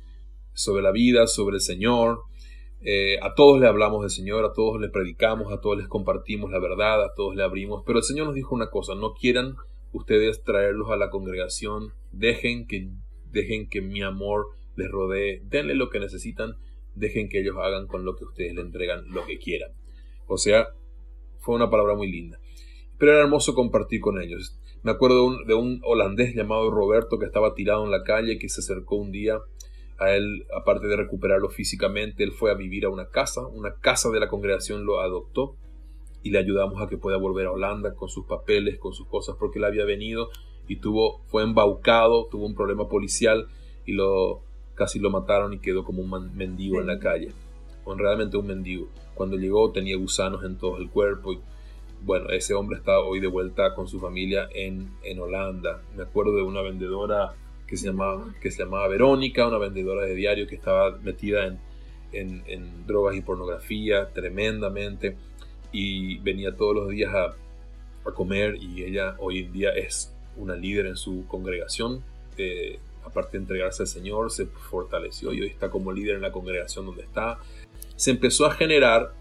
sobre 0.53 0.83
la 0.83 0.91
vida, 0.91 1.27
sobre 1.27 1.55
el 1.55 1.61
Señor. 1.61 2.19
Eh, 2.81 3.17
a 3.21 3.33
todos 3.35 3.59
le 3.59 3.67
hablamos 3.67 4.01
del 4.01 4.11
Señor, 4.11 4.45
a 4.45 4.53
todos 4.53 4.79
le 4.79 4.89
predicamos, 4.89 5.51
a 5.51 5.59
todos 5.59 5.77
les 5.77 5.87
compartimos 5.87 6.51
la 6.51 6.59
verdad, 6.59 7.03
a 7.03 7.13
todos 7.15 7.35
le 7.35 7.43
abrimos. 7.43 7.83
Pero 7.85 7.99
el 7.99 8.03
Señor 8.03 8.27
nos 8.27 8.35
dijo 8.35 8.53
una 8.53 8.69
cosa, 8.69 8.95
no 8.95 9.13
quieran 9.13 9.55
ustedes 9.93 10.43
traerlos 10.43 10.91
a 10.91 10.97
la 10.97 11.09
congregación, 11.09 11.93
dejen 12.11 12.67
que, 12.67 12.89
dejen 13.31 13.69
que 13.69 13.81
mi 13.81 14.01
amor 14.01 14.47
les 14.75 14.89
rodee, 14.89 15.41
denle 15.45 15.75
lo 15.75 15.89
que 15.89 15.99
necesitan, 15.99 16.55
dejen 16.95 17.29
que 17.29 17.39
ellos 17.39 17.57
hagan 17.57 17.87
con 17.87 18.05
lo 18.05 18.15
que 18.15 18.25
ustedes 18.25 18.53
le 18.55 18.61
entregan 18.61 19.09
lo 19.09 19.25
que 19.25 19.37
quieran. 19.37 19.71
O 20.27 20.37
sea, 20.37 20.69
fue 21.39 21.55
una 21.55 21.69
palabra 21.69 21.95
muy 21.95 22.11
linda. 22.11 22.39
Pero 22.97 23.11
era 23.11 23.21
hermoso 23.21 23.53
compartir 23.53 24.01
con 24.01 24.21
ellos. 24.21 24.57
Me 24.83 24.91
acuerdo 24.91 25.43
de 25.45 25.53
un, 25.53 25.81
holandés 25.83 26.35
llamado 26.35 26.69
Roberto 26.71 27.17
que 27.19 27.25
estaba 27.25 27.53
tirado 27.53 27.83
en 27.85 27.91
la 27.91 28.03
calle, 28.03 28.37
que 28.37 28.49
se 28.49 28.61
acercó 28.61 28.95
un 28.95 29.11
día 29.11 29.39
a 29.97 30.11
él, 30.11 30.45
aparte 30.55 30.87
de 30.87 30.95
recuperarlo 30.95 31.49
físicamente, 31.49 32.23
él 32.23 32.31
fue 32.31 32.51
a 32.51 32.53
vivir 32.53 32.85
a 32.85 32.89
una 32.89 33.09
casa, 33.09 33.45
una 33.47 33.73
casa 33.75 34.09
de 34.09 34.19
la 34.19 34.27
congregación 34.27 34.85
lo 34.85 34.99
adoptó 34.99 35.55
y 36.21 36.31
le 36.31 36.39
ayudamos 36.39 36.81
a 36.81 36.87
que 36.87 36.97
pueda 36.97 37.17
volver 37.17 37.47
a 37.47 37.51
Holanda 37.51 37.95
con 37.95 38.09
sus 38.09 38.25
papeles, 38.25 38.77
con 38.77 38.93
sus 38.93 39.07
cosas, 39.07 39.37
porque 39.39 39.59
él 39.59 39.65
había 39.65 39.85
venido 39.85 40.29
y 40.67 40.77
tuvo, 40.77 41.23
fue 41.27 41.43
embaucado, 41.43 42.27
tuvo 42.29 42.45
un 42.45 42.55
problema 42.55 42.87
policial 42.87 43.47
y 43.85 43.93
lo 43.93 44.44
casi 44.75 44.99
lo 44.99 45.09
mataron 45.09 45.53
y 45.53 45.59
quedó 45.59 45.83
como 45.83 46.03
un 46.03 46.35
mendigo 46.35 46.79
en 46.79 46.87
la 46.87 46.99
calle. 46.99 47.31
O 47.83 47.95
realmente 47.95 48.37
un 48.37 48.47
mendigo. 48.47 48.89
Cuando 49.13 49.37
llegó 49.37 49.71
tenía 49.71 49.97
gusanos 49.97 50.43
en 50.43 50.57
todo 50.57 50.77
el 50.77 50.89
cuerpo. 50.89 51.33
Y, 51.33 51.39
bueno, 52.03 52.29
ese 52.29 52.53
hombre 52.53 52.77
está 52.77 52.99
hoy 52.99 53.19
de 53.19 53.27
vuelta 53.27 53.73
con 53.73 53.87
su 53.87 53.99
familia 53.99 54.47
en, 54.53 54.91
en 55.03 55.19
Holanda. 55.19 55.81
Me 55.95 56.03
acuerdo 56.03 56.35
de 56.35 56.43
una 56.43 56.61
vendedora 56.61 57.33
que 57.67 57.77
se, 57.77 57.87
llamaba, 57.87 58.33
que 58.41 58.51
se 58.51 58.63
llamaba 58.63 58.87
Verónica, 58.87 59.47
una 59.47 59.57
vendedora 59.57 60.05
de 60.05 60.13
diario 60.13 60.47
que 60.47 60.55
estaba 60.55 60.97
metida 60.97 61.47
en, 61.47 61.59
en, 62.11 62.43
en 62.47 62.85
drogas 62.85 63.15
y 63.15 63.21
pornografía 63.21 64.11
tremendamente. 64.13 65.17
Y 65.71 66.19
venía 66.19 66.55
todos 66.55 66.75
los 66.75 66.89
días 66.89 67.13
a, 67.13 67.35
a 68.07 68.13
comer 68.13 68.55
y 68.61 68.83
ella 68.83 69.15
hoy 69.19 69.39
en 69.39 69.51
día 69.51 69.71
es 69.71 70.13
una 70.37 70.55
líder 70.55 70.87
en 70.87 70.95
su 70.95 71.25
congregación. 71.27 72.03
Eh, 72.37 72.79
aparte 73.05 73.37
de 73.37 73.43
entregarse 73.43 73.83
al 73.83 73.87
Señor, 73.87 74.31
se 74.31 74.45
fortaleció 74.45 75.33
y 75.33 75.41
hoy 75.41 75.47
está 75.47 75.69
como 75.69 75.91
líder 75.91 76.15
en 76.15 76.21
la 76.21 76.31
congregación 76.31 76.85
donde 76.85 77.03
está. 77.03 77.39
Se 77.95 78.11
empezó 78.11 78.45
a 78.45 78.51
generar 78.51 79.13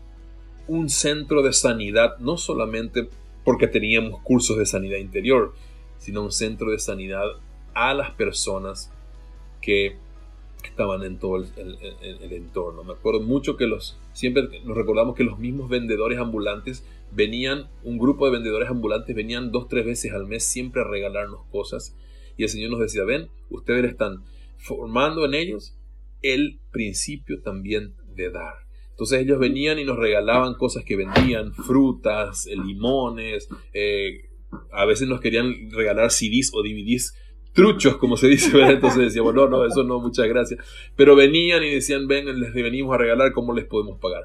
un 0.67 0.89
centro 0.89 1.43
de 1.43 1.53
sanidad, 1.53 2.19
no 2.19 2.37
solamente 2.37 3.09
porque 3.45 3.69
teníamos 3.69 4.21
cursos 4.23 4.57
de 4.59 4.67
sanidad 4.67 4.99
interior, 4.99 5.55
sino 5.99 6.23
un 6.23 6.33
centro 6.33 6.71
de 6.71 6.79
sanidad 6.79 7.25
a 7.75 7.95
las 7.95 8.11
personas 8.13 8.91
que 9.61 9.97
estaban 10.65 11.03
en 11.03 11.19
todo 11.19 11.37
el, 11.37 11.49
entorno. 12.33 12.85
Me 12.85 12.93
acuerdo 12.93 13.21
mucho 13.21 13.57
que 13.57 13.67
los, 13.67 13.99
siempre 14.13 14.45
nos 14.65 14.77
recordamos 14.77 15.15
que 15.15 15.25
los 15.25 15.39
mismos 15.39 15.69
vendedores 15.69 16.19
ambulantes 16.19 16.85
venían, 17.13 17.69
un 17.83 17.99
grupo 17.99 18.25
de 18.27 18.33
vendedores 18.33 18.69
ambulantes 18.69 19.15
venían 19.15 19.53
dos, 19.53 19.69
tres 19.69 19.85
veces 19.85 20.13
al 20.13 20.27
mes 20.27 20.45
siempre 20.45 20.83
a 20.83 20.85
regalarnos 20.85 21.41
cosas 21.53 21.95
y 22.37 22.45
el 22.45 22.49
Señor 22.49 22.71
nos 22.71 22.81
decía, 22.81 23.05
ven, 23.05 23.29
ustedes 23.51 23.85
están 23.85 24.23
formando 24.59 25.25
en 25.25 25.35
ellos 25.35 25.77
el 26.23 26.59
principio 26.71 27.41
también 27.43 27.95
de 28.15 28.31
dar. 28.31 28.55
Entonces 28.91 29.21
ellos 29.21 29.39
venían 29.39 29.79
y 29.79 29.85
nos 29.85 29.99
regalaban 29.99 30.55
cosas 30.55 30.85
que 30.85 30.97
vendían, 30.97 31.53
frutas, 31.53 32.47
eh, 32.47 32.57
limones, 32.57 33.49
eh, 33.73 34.29
a 34.73 34.85
veces 34.85 35.09
nos 35.09 35.21
querían 35.21 35.71
regalar 35.73 36.11
CDs 36.11 36.53
o 36.55 36.63
DVDs 36.63 37.15
truchos, 37.55 37.97
como 37.97 38.17
se 38.17 38.29
dice, 38.29 38.51
entonces 38.61 39.01
decíamos, 39.01 39.35
no, 39.35 39.49
no, 39.49 39.65
eso 39.65 39.83
no, 39.85 40.01
muchas 40.01 40.27
gracias. 40.29 40.61
Pero 40.97 41.17
venían 41.17 41.63
y 41.63 41.71
decían, 41.71 42.07
ven, 42.07 42.41
les 42.41 42.53
venimos 42.53 42.95
a 42.95 42.99
regalar, 42.99 43.33
¿cómo 43.33 43.55
les 43.55 43.65
podemos 43.65 43.99
pagar? 43.99 44.25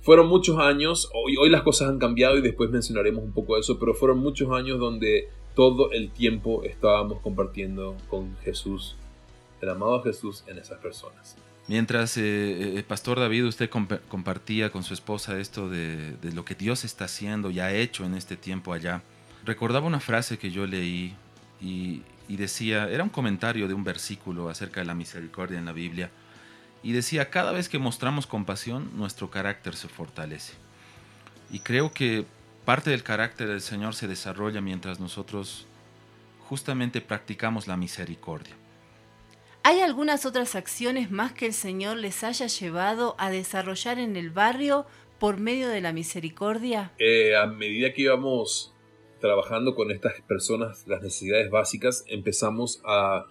Fueron 0.00 0.28
muchos 0.28 0.58
años, 0.58 1.10
hoy, 1.12 1.36
hoy 1.36 1.50
las 1.50 1.62
cosas 1.62 1.88
han 1.88 1.98
cambiado 1.98 2.38
y 2.38 2.40
después 2.40 2.70
mencionaremos 2.70 3.24
un 3.24 3.32
poco 3.32 3.54
de 3.54 3.60
eso, 3.60 3.78
pero 3.78 3.92
fueron 3.92 4.18
muchos 4.18 4.50
años 4.52 4.78
donde 4.78 5.28
todo 5.56 5.90
el 5.90 6.10
tiempo 6.10 6.62
estábamos 6.62 7.20
compartiendo 7.20 7.96
con 8.08 8.36
Jesús, 8.44 8.94
el 9.60 9.70
amado 9.70 10.02
Jesús 10.02 10.44
en 10.46 10.58
esas 10.58 10.78
personas. 10.78 11.34
Mientras, 11.66 12.16
eh, 12.18 12.78
eh, 12.78 12.84
Pastor 12.86 13.18
David, 13.18 13.46
usted 13.46 13.68
comp- 13.68 14.00
compartía 14.08 14.70
con 14.70 14.84
su 14.84 14.94
esposa 14.94 15.40
esto 15.40 15.68
de, 15.68 16.14
lo 16.32 16.44
que 16.44 16.54
Dios 16.54 16.84
está 16.84 17.06
haciendo 17.06 17.50
y 17.50 17.58
ha 17.58 17.72
hecho 17.72 18.04
en 18.04 18.14
este 18.14 18.36
tiempo 18.36 18.72
allá, 18.72 19.02
recordaba 19.44 19.86
una 19.86 19.98
frase 19.98 20.38
que 20.38 20.50
yo 20.50 20.66
leí 20.66 21.16
y 21.60 22.02
decía, 22.28 22.88
era 22.90 23.02
un 23.02 23.08
comentario 23.08 23.66
de 23.66 23.74
un 23.74 23.82
versículo 23.82 24.50
acerca 24.50 24.80
de 24.80 24.86
la 24.86 24.94
misericordia 24.94 25.58
en 25.58 25.64
la 25.64 25.72
Biblia, 25.72 26.10
y 26.82 26.92
decía, 26.92 27.30
cada 27.30 27.50
vez 27.50 27.68
que 27.68 27.78
mostramos 27.78 28.26
compasión, 28.26 28.90
nuestro 28.94 29.30
carácter 29.30 29.74
se 29.74 29.88
fortalece. 29.88 30.52
Y 31.50 31.60
creo 31.60 31.90
que 31.90 32.26
parte 32.66 32.90
del 32.90 33.04
carácter 33.04 33.48
del 33.48 33.60
Señor 33.60 33.94
se 33.94 34.08
desarrolla 34.08 34.60
mientras 34.60 34.98
nosotros 34.98 35.66
justamente 36.48 37.00
practicamos 37.00 37.68
la 37.68 37.76
misericordia. 37.76 38.54
¿Hay 39.62 39.80
algunas 39.80 40.26
otras 40.26 40.56
acciones 40.56 41.10
más 41.10 41.32
que 41.32 41.46
el 41.46 41.52
Señor 41.52 41.96
les 41.96 42.24
haya 42.24 42.48
llevado 42.48 43.14
a 43.18 43.30
desarrollar 43.30 44.00
en 44.00 44.16
el 44.16 44.30
barrio 44.30 44.84
por 45.20 45.38
medio 45.38 45.68
de 45.68 45.80
la 45.80 45.92
misericordia? 45.92 46.92
Eh, 46.98 47.36
a 47.36 47.46
medida 47.46 47.92
que 47.92 48.02
íbamos 48.02 48.74
trabajando 49.20 49.76
con 49.76 49.92
estas 49.92 50.20
personas, 50.22 50.86
las 50.88 51.02
necesidades 51.02 51.48
básicas, 51.50 52.04
empezamos 52.08 52.82
a, 52.84 53.26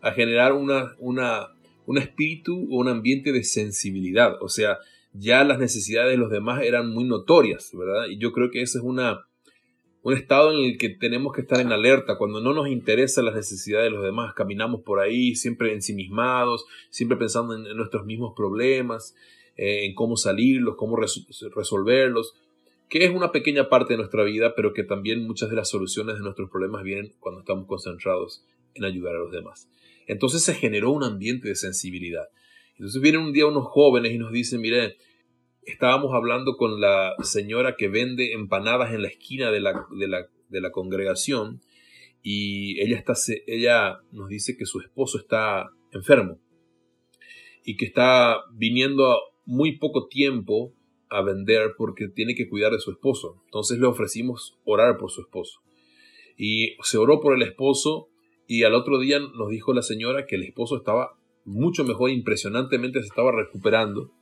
a 0.00 0.12
generar 0.12 0.52
una, 0.52 0.94
una, 0.98 1.48
un 1.86 1.98
espíritu 1.98 2.68
o 2.70 2.78
un 2.78 2.88
ambiente 2.88 3.32
de 3.32 3.42
sensibilidad. 3.42 4.40
O 4.40 4.48
sea, 4.48 4.78
ya 5.18 5.44
las 5.44 5.58
necesidades 5.58 6.12
de 6.12 6.18
los 6.18 6.30
demás 6.30 6.62
eran 6.62 6.90
muy 6.90 7.04
notorias, 7.04 7.70
¿verdad? 7.72 8.06
Y 8.08 8.18
yo 8.18 8.32
creo 8.32 8.50
que 8.50 8.62
ese 8.62 8.78
es 8.78 8.84
una, 8.84 9.26
un 10.02 10.14
estado 10.14 10.52
en 10.52 10.64
el 10.64 10.78
que 10.78 10.90
tenemos 10.90 11.32
que 11.32 11.42
estar 11.42 11.60
en 11.60 11.72
alerta. 11.72 12.18
Cuando 12.18 12.40
no 12.40 12.54
nos 12.54 12.68
interesan 12.68 13.24
las 13.24 13.34
necesidades 13.34 13.90
de 13.90 13.96
los 13.96 14.04
demás, 14.04 14.34
caminamos 14.34 14.82
por 14.82 15.00
ahí 15.00 15.34
siempre 15.34 15.72
ensimismados, 15.72 16.64
siempre 16.90 17.16
pensando 17.16 17.54
en, 17.54 17.66
en 17.66 17.76
nuestros 17.76 18.04
mismos 18.04 18.34
problemas, 18.36 19.14
eh, 19.56 19.86
en 19.86 19.94
cómo 19.94 20.16
salirlos, 20.16 20.76
cómo 20.76 20.96
res 20.96 21.24
resolverlos 21.54 22.34
que 22.88 23.04
es 23.04 23.10
una 23.10 23.32
pequeña 23.32 23.68
parte 23.68 23.94
de 23.94 23.98
nuestra 23.98 24.22
vida, 24.22 24.54
pero 24.54 24.72
que 24.72 24.84
también 24.84 25.26
muchas 25.26 25.50
de 25.50 25.56
las 25.56 25.68
soluciones 25.68 26.16
de 26.16 26.22
nuestros 26.22 26.50
problemas 26.50 26.84
vienen 26.84 27.12
cuando 27.18 27.40
estamos 27.40 27.66
concentrados 27.66 28.44
en 28.74 28.84
ayudar 28.84 29.16
a 29.16 29.18
los 29.18 29.32
demás. 29.32 29.68
Entonces 30.06 30.44
se 30.44 30.54
generó 30.54 30.92
un 30.92 31.02
ambiente 31.02 31.48
de 31.48 31.56
sensibilidad. 31.56 32.28
Entonces 32.78 33.00
vienen 33.00 33.22
un 33.22 33.32
día 33.32 33.46
unos 33.46 33.66
jóvenes 33.66 34.12
y 34.12 34.18
nos 34.18 34.32
dicen, 34.32 34.60
mire, 34.60 34.96
estábamos 35.62 36.14
hablando 36.14 36.56
con 36.56 36.80
la 36.80 37.14
señora 37.22 37.76
que 37.76 37.88
vende 37.88 38.32
empanadas 38.32 38.92
en 38.92 39.02
la 39.02 39.08
esquina 39.08 39.50
de 39.50 39.60
la, 39.60 39.86
de 39.98 40.08
la, 40.08 40.28
de 40.48 40.60
la 40.60 40.70
congregación 40.70 41.60
y 42.22 42.80
ella, 42.80 42.96
está, 42.96 43.14
ella 43.46 44.00
nos 44.12 44.28
dice 44.28 44.56
que 44.56 44.66
su 44.66 44.80
esposo 44.80 45.18
está 45.18 45.70
enfermo 45.92 46.38
y 47.64 47.76
que 47.76 47.86
está 47.86 48.40
viniendo 48.52 49.16
muy 49.44 49.78
poco 49.78 50.08
tiempo 50.08 50.72
a 51.08 51.22
vender 51.22 51.74
porque 51.78 52.08
tiene 52.08 52.34
que 52.34 52.48
cuidar 52.48 52.72
de 52.72 52.80
su 52.80 52.90
esposo. 52.90 53.40
Entonces 53.44 53.78
le 53.78 53.86
ofrecimos 53.86 54.58
orar 54.64 54.98
por 54.98 55.10
su 55.10 55.20
esposo. 55.20 55.60
Y 56.36 56.76
se 56.82 56.98
oró 56.98 57.20
por 57.20 57.34
el 57.34 57.42
esposo 57.42 58.08
y 58.46 58.64
al 58.64 58.74
otro 58.74 58.98
día 58.98 59.18
nos 59.18 59.48
dijo 59.48 59.72
la 59.72 59.82
señora 59.82 60.26
que 60.26 60.36
el 60.36 60.42
esposo 60.42 60.76
estaba 60.76 61.16
mucho 61.46 61.84
mejor, 61.84 62.10
impresionantemente 62.10 63.00
se 63.00 63.06
estaba 63.06 63.32
recuperando. 63.32 64.12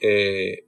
Eh, 0.00 0.66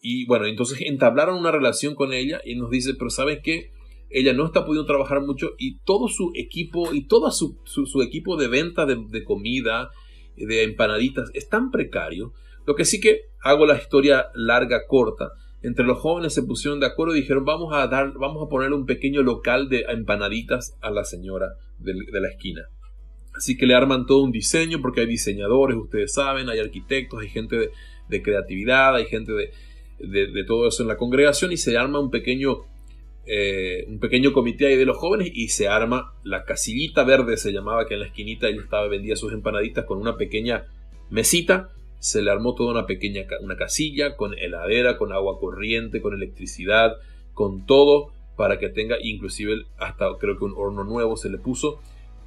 y 0.00 0.26
bueno, 0.26 0.46
entonces 0.46 0.80
entablaron 0.82 1.38
una 1.38 1.50
relación 1.50 1.94
con 1.94 2.12
ella 2.12 2.40
y 2.44 2.56
nos 2.56 2.70
dice, 2.70 2.94
pero 2.94 3.10
¿saben 3.10 3.40
qué? 3.42 3.70
Ella 4.10 4.32
no 4.32 4.44
está 4.44 4.64
pudiendo 4.64 4.86
trabajar 4.86 5.20
mucho 5.22 5.52
y 5.58 5.78
todo 5.78 6.08
su 6.08 6.32
equipo 6.34 6.92
y 6.92 7.06
todo 7.06 7.30
su, 7.30 7.58
su, 7.64 8.02
equipo 8.02 8.36
de 8.36 8.48
venta 8.48 8.86
de, 8.86 9.24
comida, 9.24 9.90
de 10.36 10.62
empanaditas, 10.62 11.30
es 11.34 11.48
tan 11.48 11.70
precario 11.70 12.32
lo 12.66 12.74
que 12.74 12.84
sí 12.84 13.00
que 13.00 13.22
hago 13.42 13.66
la 13.66 13.76
historia 13.76 14.26
larga, 14.34 14.86
corta. 14.86 15.30
Entre 15.62 15.84
los 15.84 15.98
jóvenes 15.98 16.34
se 16.34 16.42
pusieron 16.42 16.80
de 16.80 16.86
acuerdo 16.86 17.16
y 17.16 17.20
dijeron 17.20 17.44
vamos 17.44 17.72
a 17.74 17.86
dar, 17.88 18.12
vamos 18.12 18.44
a 18.44 18.50
poner 18.50 18.72
un 18.72 18.84
pequeño 18.84 19.22
local 19.22 19.68
de 19.68 19.86
empanaditas 19.88 20.76
a 20.82 20.90
la 20.90 21.04
señora 21.04 21.48
de 21.78 22.20
la 22.20 22.28
esquina. 22.28 22.62
Así 23.36 23.56
que 23.56 23.66
le 23.66 23.74
arman 23.74 24.06
todo 24.06 24.22
un 24.22 24.30
diseño 24.30 24.80
porque 24.80 25.00
hay 25.00 25.06
diseñadores, 25.06 25.76
ustedes 25.76 26.12
saben, 26.14 26.48
hay 26.48 26.60
arquitectos, 26.60 27.20
hay 27.20 27.28
gente 27.28 27.70
de, 28.08 28.22
creatividad, 28.22 28.94
hay 28.94 29.06
gente 29.06 29.32
de, 29.32 29.50
de, 29.98 30.28
de, 30.28 30.44
todo 30.44 30.68
eso 30.68 30.82
en 30.82 30.88
la 30.88 30.96
congregación 30.96 31.50
y 31.50 31.56
se 31.56 31.76
arma 31.76 31.98
un 31.98 32.10
pequeño, 32.10 32.62
eh, 33.26 33.86
un 33.88 33.98
pequeño 33.98 34.32
comité 34.32 34.66
ahí 34.66 34.76
de 34.76 34.86
los 34.86 34.96
jóvenes 34.96 35.32
y 35.34 35.48
se 35.48 35.66
arma 35.66 36.14
la 36.22 36.44
casillita 36.44 37.02
verde, 37.02 37.36
se 37.36 37.52
llamaba 37.52 37.88
que 37.88 37.94
en 37.94 38.00
la 38.00 38.06
esquinita 38.06 38.48
él 38.48 38.60
estaba 38.60 38.86
vendía 38.86 39.16
sus 39.16 39.32
empanaditas 39.32 39.84
con 39.84 39.98
una 39.98 40.16
pequeña 40.16 40.66
mesita. 41.10 41.70
Se 41.98 42.22
le 42.22 42.30
armó 42.30 42.54
toda 42.54 42.70
una 42.70 42.86
pequeña 42.86 43.22
una 43.40 43.56
casilla 43.56 44.14
con 44.14 44.38
heladera, 44.38 44.98
con 44.98 45.12
agua 45.12 45.40
corriente, 45.40 46.02
con 46.02 46.14
electricidad, 46.14 46.92
con 47.32 47.66
todo 47.66 48.12
para 48.36 48.58
que 48.58 48.68
tenga 48.68 48.96
inclusive 49.02 49.64
hasta 49.78 50.06
creo 50.20 50.38
que 50.38 50.44
un 50.44 50.54
horno 50.56 50.84
nuevo 50.84 51.16
se 51.16 51.30
le 51.30 51.38
puso 51.38 51.80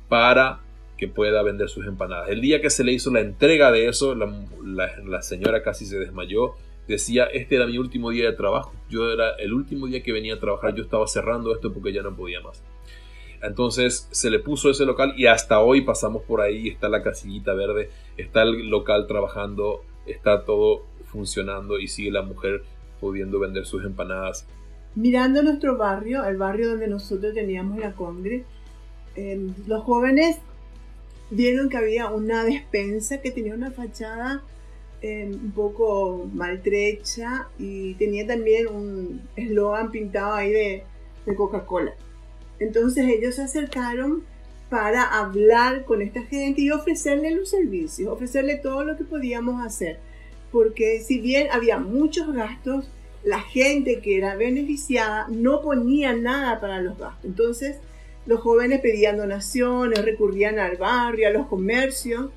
para 0.09 0.61
que 0.97 1.07
pueda 1.07 1.43
vender 1.43 1.69
sus 1.69 1.85
empanadas. 1.85 2.29
El 2.29 2.41
día 2.41 2.59
que 2.59 2.69
se 2.69 2.83
le 2.83 2.91
hizo 2.91 3.11
la 3.11 3.21
entrega 3.21 3.71
de 3.71 3.87
eso, 3.87 4.15
la, 4.15 5.21
señora 5.21 5.61
casi 5.61 5.85
se 5.85 5.99
desmayó. 5.99 6.55
Decía, 6.87 7.25
este 7.25 7.55
era 7.55 7.67
mi 7.67 7.77
último 7.77 8.09
día 8.09 8.25
de 8.25 8.33
trabajo. 8.33 8.73
Yo 8.89 9.11
era 9.11 9.35
el 9.35 9.53
último 9.53 9.87
día 9.87 10.01
que 10.01 10.11
venía 10.11 10.35
a 10.35 10.39
trabajar. 10.39 10.73
Yo 10.73 10.83
estaba 10.83 11.05
cerrando 11.07 11.53
esto 11.53 11.73
porque 11.73 11.93
ya 11.93 12.01
no 12.01 12.15
podía 12.15 12.41
más. 12.41 12.63
Entonces 13.41 14.07
se 14.11 14.29
le 14.29 14.39
puso 14.39 14.69
ese 14.71 14.85
local 14.85 15.13
y 15.15 15.27
hasta 15.27 15.59
hoy 15.59 15.81
pasamos 15.81 16.23
por 16.23 16.41
ahí, 16.41 16.69
está 16.69 16.89
la 16.89 17.03
casillita 17.03 17.53
verde, 17.53 17.91
está 18.17 18.41
el 18.41 18.67
local 18.69 19.05
trabajando, 19.05 19.83
está 20.07 20.43
todo 20.43 20.85
funcionando 21.05 21.79
y 21.79 21.87
sigue 21.87 22.09
la 22.09 22.23
mujer 22.23 22.63
pudiendo 22.99 23.39
vender 23.39 23.67
sus 23.67 23.85
empanadas. 23.85 24.47
Mirando 24.95 25.43
nuestro 25.43 25.77
barrio, 25.77 26.23
el 26.25 26.37
barrio 26.37 26.69
donde 26.71 26.87
nosotros 26.87 27.35
teníamos 27.35 27.77
la 27.77 27.93
congre, 27.93 28.43
eh, 29.15 29.39
los 29.67 29.83
jóvenes 29.83 30.39
vieron 31.29 31.69
que 31.69 31.77
había 31.77 32.09
una 32.09 32.43
despensa 32.43 33.21
que 33.21 33.31
tenía 33.31 33.53
una 33.53 33.71
fachada 33.71 34.43
eh, 35.01 35.29
un 35.31 35.51
poco 35.51 36.27
maltrecha 36.33 37.49
y 37.59 37.93
tenía 37.95 38.25
también 38.25 38.67
un 38.67 39.21
eslogan 39.35 39.91
pintado 39.91 40.33
ahí 40.33 40.51
de, 40.51 40.83
de 41.25 41.35
Coca-Cola. 41.35 41.93
Entonces 42.59 43.07
ellos 43.07 43.35
se 43.35 43.43
acercaron 43.43 44.23
para 44.69 45.03
hablar 45.03 45.85
con 45.85 46.01
esta 46.01 46.23
gente 46.23 46.61
y 46.61 46.71
ofrecerle 46.71 47.31
los 47.31 47.49
servicios, 47.49 48.11
ofrecerle 48.11 48.55
todo 48.55 48.83
lo 48.83 48.97
que 48.97 49.03
podíamos 49.03 49.65
hacer. 49.65 49.99
Porque 50.51 51.01
si 51.01 51.19
bien 51.19 51.47
había 51.51 51.77
muchos 51.77 52.33
gastos, 52.33 52.89
la 53.23 53.39
gente 53.41 53.99
que 53.99 54.17
era 54.17 54.35
beneficiada 54.35 55.27
no 55.29 55.61
ponía 55.61 56.13
nada 56.13 56.59
para 56.59 56.81
los 56.81 56.97
gastos. 56.97 57.25
Entonces 57.25 57.77
los 58.27 58.41
jóvenes 58.41 58.81
pedían 58.81 59.17
donaciones, 59.17 60.03
recurrían 60.03 60.59
al 60.59 60.75
barrio, 60.75 61.29
a 61.29 61.31
los 61.31 61.47
comercios, 61.47 62.29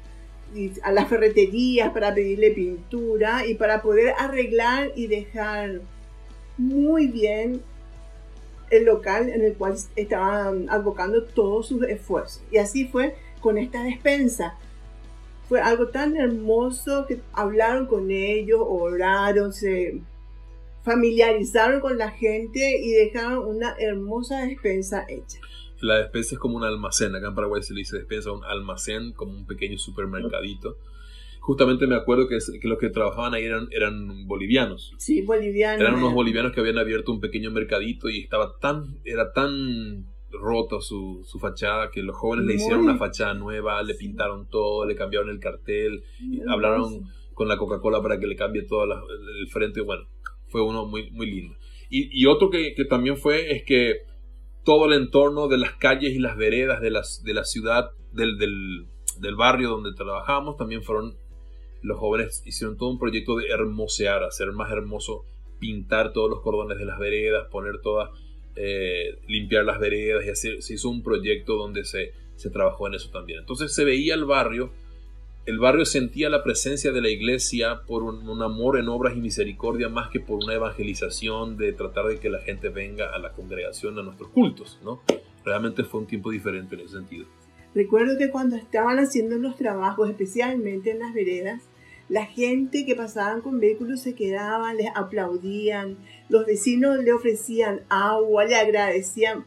a 0.83 0.93
las 0.93 1.09
ferreterías 1.09 1.91
para 1.91 2.15
pedirle 2.15 2.53
pintura 2.53 3.45
y 3.47 3.55
para 3.55 3.83
poder 3.83 4.15
arreglar 4.17 4.93
y 4.95 5.09
dejar 5.09 5.81
muy 6.57 7.09
bien 7.09 7.63
el 8.71 8.85
local 8.85 9.29
en 9.29 9.43
el 9.43 9.55
cual 9.55 9.77
estaban 9.97 10.71
abocando 10.71 11.25
todos 11.25 11.67
sus 11.67 11.83
esfuerzos. 11.83 12.43
Y 12.53 12.59
así 12.59 12.87
fue 12.87 13.17
con 13.41 13.59
esta 13.59 13.83
despensa. 13.83 14.57
Fue 15.49 15.61
algo 15.61 15.89
tan 15.89 16.17
hermoso 16.17 17.07
que 17.07 17.21
hablaron 17.33 17.87
con 17.87 18.13
ellos, 18.13 18.61
oraron, 18.63 19.53
se 19.53 20.01
familiarizaron 20.85 21.81
con 21.81 21.99
la 21.99 22.11
gente 22.11 22.79
y 22.79 22.91
dejaron 22.93 23.45
una 23.45 23.75
hermosa 23.81 24.47
despensa 24.47 25.05
hecha. 25.09 25.41
La 25.81 25.97
despensa 25.97 26.35
es 26.35 26.39
como 26.39 26.57
un 26.57 26.65
almacén, 26.65 27.15
acá 27.15 27.29
en 27.29 27.35
Paraguay 27.35 27.63
se 27.63 27.75
le 27.75 27.81
dice 27.81 27.97
despensa, 27.97 28.33
un 28.33 28.45
almacén, 28.45 29.13
como 29.13 29.33
un 29.33 29.47
pequeño 29.47 29.79
supermercadito. 29.79 30.77
Justamente 31.41 31.87
me 31.87 31.97
acuerdo 31.97 32.29
que, 32.29 32.39
que 32.61 32.69
los 32.69 32.79
que 32.79 32.91
trabajaban 32.91 33.33
ahí 33.33 33.45
eran, 33.45 33.69
eran 33.71 34.27
bolivianos. 34.27 34.93
Sí, 34.99 35.23
bolivianos. 35.23 35.81
Eran 35.81 35.95
unos 35.95 36.13
bolivianos 36.13 36.53
que 36.53 36.61
habían 36.61 36.79
abierto 36.79 37.13
un 37.13 37.21
pequeño 37.21 37.51
mercadito 37.51 38.11
y 38.11 38.21
estaba 38.21 38.59
tan, 38.61 38.99
era 39.05 39.33
tan 39.33 40.07
roto 40.31 40.81
su, 40.81 41.25
su 41.27 41.39
fachada 41.39 41.91
que 41.91 42.03
los 42.03 42.17
jóvenes 42.17 42.47
le 42.47 42.55
hicieron 42.55 42.81
una 42.81 42.97
fachada 42.97 43.35
nueva, 43.35 43.83
le 43.83 43.95
pintaron 43.95 44.49
todo, 44.49 44.85
le 44.85 44.95
cambiaron 44.95 45.31
el 45.31 45.41
cartel, 45.41 46.05
hablaron 46.49 47.11
con 47.35 47.49
la 47.49 47.57
Coca-Cola 47.57 48.03
para 48.03 48.21
que 48.21 48.27
le 48.27 48.37
cambie 48.37 48.63
todo 48.63 48.87
la, 48.87 49.03
el 49.41 49.49
frente. 49.49 49.81
Bueno, 49.81 50.05
fue 50.49 50.63
uno 50.63 50.87
muy, 50.87 51.11
muy 51.11 51.31
lindo. 51.31 51.57
Y, 51.89 52.21
y 52.21 52.27
otro 52.27 52.51
que, 52.51 52.75
que, 52.75 52.85
también 52.85 53.17
fue 53.17 53.51
es 53.53 53.65
que 53.65 54.03
todo 54.71 54.87
el 54.87 54.93
entorno 54.93 55.49
de 55.49 55.59
las 55.59 55.73
calles 55.73 56.13
y 56.13 56.21
las 56.21 56.37
veredas 56.37 56.81
de, 56.81 56.93
las, 56.93 57.25
de 57.25 57.35
la 57.35 57.43
ciudad, 57.43 57.91
del, 58.13 58.39
del, 58.39 59.35
barrio 59.35 59.69
donde 59.69 59.93
trabajamos, 59.95 60.57
también 60.57 60.85
fueron 60.85 61.17
los 61.83 61.99
jóvenes 61.99 62.45
hicieron 62.47 62.77
todo 62.77 62.89
un 62.91 62.99
proyecto 63.01 63.35
de 63.35 63.49
hermosear, 63.49 64.23
hacer 64.23 64.53
más 64.53 64.71
hermoso, 64.71 65.25
pintar 65.59 66.13
todos 66.13 66.31
los 66.31 66.41
cordones 66.41 66.79
de 66.79 66.85
las 66.85 67.01
veredas, 67.01 67.49
poner 67.51 67.81
todas, 67.83 68.11
eh, 68.55 69.19
limpiar 69.27 69.65
las 69.65 69.81
veredas 69.81 70.25
y 70.25 70.29
así 70.29 70.63
se 70.63 70.75
hizo 70.75 70.89
un 70.89 71.03
proyecto 71.03 71.57
donde 71.57 71.83
se, 71.83 72.13
se 72.37 72.49
trabajó 72.49 72.87
en 72.87 72.95
eso 72.95 73.11
también. 73.11 73.41
Entonces 73.41 73.75
se 73.75 73.85
veía 73.85 74.15
el 74.15 74.25
barrio 74.25 74.71
el 75.51 75.59
barrio 75.59 75.85
sentía 75.85 76.31
la 76.31 76.45
presencia 76.45 76.93
de 76.93 77.01
la 77.01 77.09
iglesia 77.09 77.83
por 77.85 78.05
un, 78.05 78.41
amor 78.41 78.79
en 78.79 78.89
obras 78.89 79.17
y 79.17 79.21
misericordia 79.21 79.89
más 79.89 80.09
que 80.09 80.21
por 80.21 80.43
una 80.43 80.55
evangelización 80.55 81.57
de 81.57 81.73
tratar 81.73 82.07
de 82.07 82.21
que 82.21 82.31
la 82.31 82.41
gente 82.41 82.69
venga 82.69 83.13
a 83.13 83.19
la 83.19 83.33
congregación, 83.33 83.99
a 83.99 84.03
nuestros 84.03 84.31
cultos, 84.31 84.79
¿no? 84.85 85.03
Realmente 85.45 85.83
fue 85.83 86.01
un 86.01 86.07
tiempo 86.07 86.31
diferente 86.31 86.77
en 86.77 86.83
ese 86.83 86.95
sentido. 86.99 87.27
Recuerdo 87.75 88.17
que 88.17 88.31
cuando 88.31 88.55
estaban 88.55 88.99
haciendo 89.01 89.37
los 89.39 89.57
trabajos, 89.57 90.09
especialmente 90.09 90.93
en 90.93 91.01
las 91.01 91.13
veredas, 91.13 91.63
la 92.09 92.27
gente 92.27 92.87
que 92.87 92.95
pasaban 92.95 93.41
con 93.41 93.59
vehículos 93.59 94.01
se 94.01 94.15
quedaban, 94.15 94.77
les 94.77 94.91
aplaudían, 94.95 95.99
los 96.29 96.47
vecinos 96.47 96.99
le 97.03 97.13
ofrecían 97.13 97.81
agua, 97.89 98.45
le 98.45 98.55
agradecían. 98.55 99.45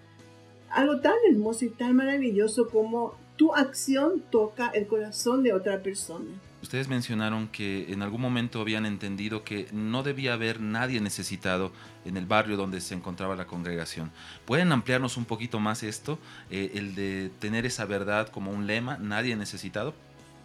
Algo 0.70 1.00
tan 1.00 1.16
hermoso 1.30 1.64
y 1.64 1.70
tan 1.70 1.96
maravilloso 1.96 2.68
como 2.68 3.16
tu 3.36 3.54
acción 3.54 4.24
toca 4.30 4.70
el 4.70 4.88
corazón 4.88 5.44
de 5.44 5.54
otra 5.54 5.82
persona. 5.82 6.32
Ustedes 6.62 6.88
mencionaron 6.88 7.50
que 7.50 7.92
en 7.92 8.02
algún 8.02 8.22
momento 8.22 8.62
habían 8.62 8.86
entendido 8.86 9.44
que 9.44 9.68
no 9.74 10.02
debía 10.02 10.34
haber 10.34 10.62
nadie 10.62 11.02
necesitado 11.02 11.74
en 12.06 12.16
el 12.16 12.26
barrio 12.26 12.56
donde 12.56 12.80
se 12.80 12.96
encontraba 12.96 13.36
la 13.36 13.48
congregación. 13.48 14.12
¿Pueden 14.46 14.72
ampliarnos 14.72 15.18
un 15.18 15.26
poquito 15.26 15.60
más 15.60 15.84
esto, 15.84 16.20
eh, 16.50 16.72
el 16.76 16.96
de 16.96 17.32
tener 17.40 17.66
esa 17.66 17.86
verdad 17.86 18.30
como 18.30 18.52
un 18.52 18.66
lema, 18.66 18.98
nadie 18.98 19.36
necesitado? 19.36 19.94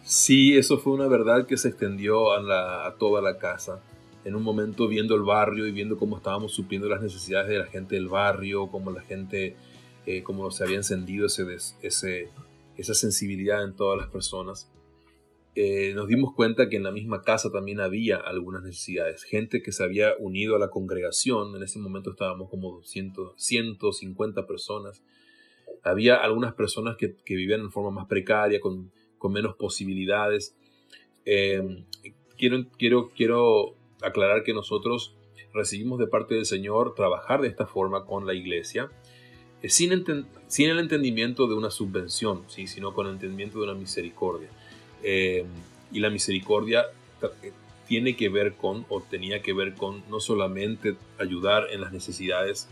Sí, 0.03 0.57
eso 0.57 0.77
fue 0.77 0.93
una 0.93 1.07
verdad 1.07 1.45
que 1.45 1.55
se 1.55 1.69
extendió 1.69 2.33
a, 2.33 2.41
la, 2.41 2.87
a 2.87 2.95
toda 2.95 3.21
la 3.21 3.37
casa. 3.37 3.81
En 4.25 4.35
un 4.35 4.43
momento 4.43 4.89
viendo 4.89 5.15
el 5.15 5.23
barrio 5.23 5.67
y 5.67 5.71
viendo 5.71 5.97
cómo 5.97 6.17
estábamos 6.17 6.53
supliendo 6.53 6.89
las 6.89 7.01
necesidades 7.01 7.47
de 7.47 7.59
la 7.59 7.67
gente 7.67 7.95
del 7.95 8.09
barrio, 8.09 8.67
cómo 8.67 8.91
la 8.91 9.01
gente, 9.01 9.55
eh, 10.05 10.21
cómo 10.23 10.51
se 10.51 10.65
había 10.65 10.77
encendido 10.77 11.27
ese, 11.27 11.45
ese, 11.81 12.29
esa 12.79 12.93
sensibilidad 12.93 13.63
en 13.63 13.75
todas 13.75 13.97
las 13.97 14.09
personas, 14.09 14.71
eh, 15.55 15.93
nos 15.93 16.07
dimos 16.07 16.33
cuenta 16.35 16.69
que 16.69 16.77
en 16.77 16.83
la 16.83 16.91
misma 16.91 17.21
casa 17.21 17.51
también 17.51 17.79
había 17.79 18.17
algunas 18.17 18.63
necesidades. 18.63 19.23
Gente 19.23 19.61
que 19.61 19.71
se 19.71 19.83
había 19.83 20.13
unido 20.19 20.55
a 20.55 20.59
la 20.59 20.69
congregación, 20.69 21.55
en 21.55 21.63
ese 21.63 21.79
momento 21.79 22.11
estábamos 22.11 22.49
como 22.49 22.83
100, 22.83 23.13
150 23.35 24.47
personas. 24.47 25.03
Había 25.83 26.15
algunas 26.15 26.53
personas 26.53 26.97
que, 26.97 27.15
vivían 27.27 27.61
en 27.61 27.71
forma 27.71 27.91
más 27.91 28.07
precaria, 28.07 28.59
con 28.59 28.91
con 29.19 29.33
menos 29.33 29.55
posibilidades. 29.55 30.55
Eh, 31.25 31.85
quiero, 32.37 32.65
quiero, 32.79 33.11
quiero 33.15 33.75
aclarar 34.01 34.43
que 34.43 34.53
nosotros 34.53 35.15
recibimos 35.53 35.99
de 35.99 36.07
parte 36.07 36.35
del 36.35 36.45
Señor 36.45 36.95
trabajar 36.95 37.41
de 37.41 37.49
esta 37.49 37.67
forma 37.67 38.05
con 38.05 38.25
la 38.25 38.33
iglesia, 38.33 38.89
eh, 39.61 39.69
sin, 39.69 39.91
sin, 40.49 40.69
el 40.69 40.79
entendimiento 40.79 41.47
de 41.47 41.53
una 41.53 41.71
subvención, 41.71 42.43
¿sí? 42.47 42.67
sino 42.67 42.93
con 42.93 43.07
el 43.07 43.13
entendimiento 43.13 43.59
de 43.59 43.65
una 43.65 43.75
misericordia. 43.75 44.49
Eh, 45.01 45.45
y 45.91 45.99
la 46.01 46.09
misericordia 46.09 46.85
tiene 47.87 48.15
que 48.15 48.29
ver 48.29 48.53
con, 48.53 48.85
o 48.89 49.01
tenía 49.01 49.41
que 49.41 49.53
ver 49.53 49.75
con, 49.75 50.03
no 50.09 50.19
solamente 50.19 50.95
ayudar 51.19 51.67
en 51.71 51.81
las 51.81 51.93
necesidades, 51.93 52.67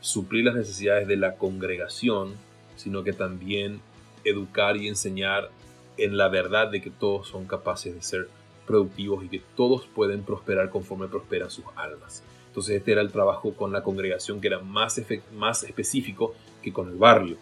suplir 0.00 0.44
las 0.44 0.54
necesidades 0.54 1.06
de 1.06 1.16
la 1.16 1.34
congregación, 1.36 2.34
sino 2.76 3.04
que 3.04 3.12
también 3.12 3.80
educar 4.24 4.76
y 4.76 4.88
enseñar 4.88 5.50
en 5.96 6.16
la 6.16 6.28
verdad 6.28 6.70
de 6.70 6.80
que 6.80 6.90
todos 6.90 7.28
son 7.28 7.46
capaces 7.46 7.94
de 7.94 8.02
ser 8.02 8.28
productivos 8.66 9.24
y 9.24 9.28
que 9.28 9.42
todos 9.56 9.86
pueden 9.86 10.22
prosperar 10.22 10.70
conforme 10.70 11.08
prosperan 11.08 11.50
sus 11.50 11.64
almas. 11.76 12.22
Entonces 12.58 12.76
este 12.76 12.92
era 12.92 13.02
el 13.02 13.12
trabajo 13.12 13.54
con 13.54 13.72
la 13.72 13.82
congregación 13.82 14.40
que 14.40 14.48
era 14.48 14.58
más, 14.58 15.00
más 15.32 15.62
específico 15.62 16.34
que 16.60 16.72
con 16.72 16.88
el 16.88 16.96
barrio. 16.96 17.36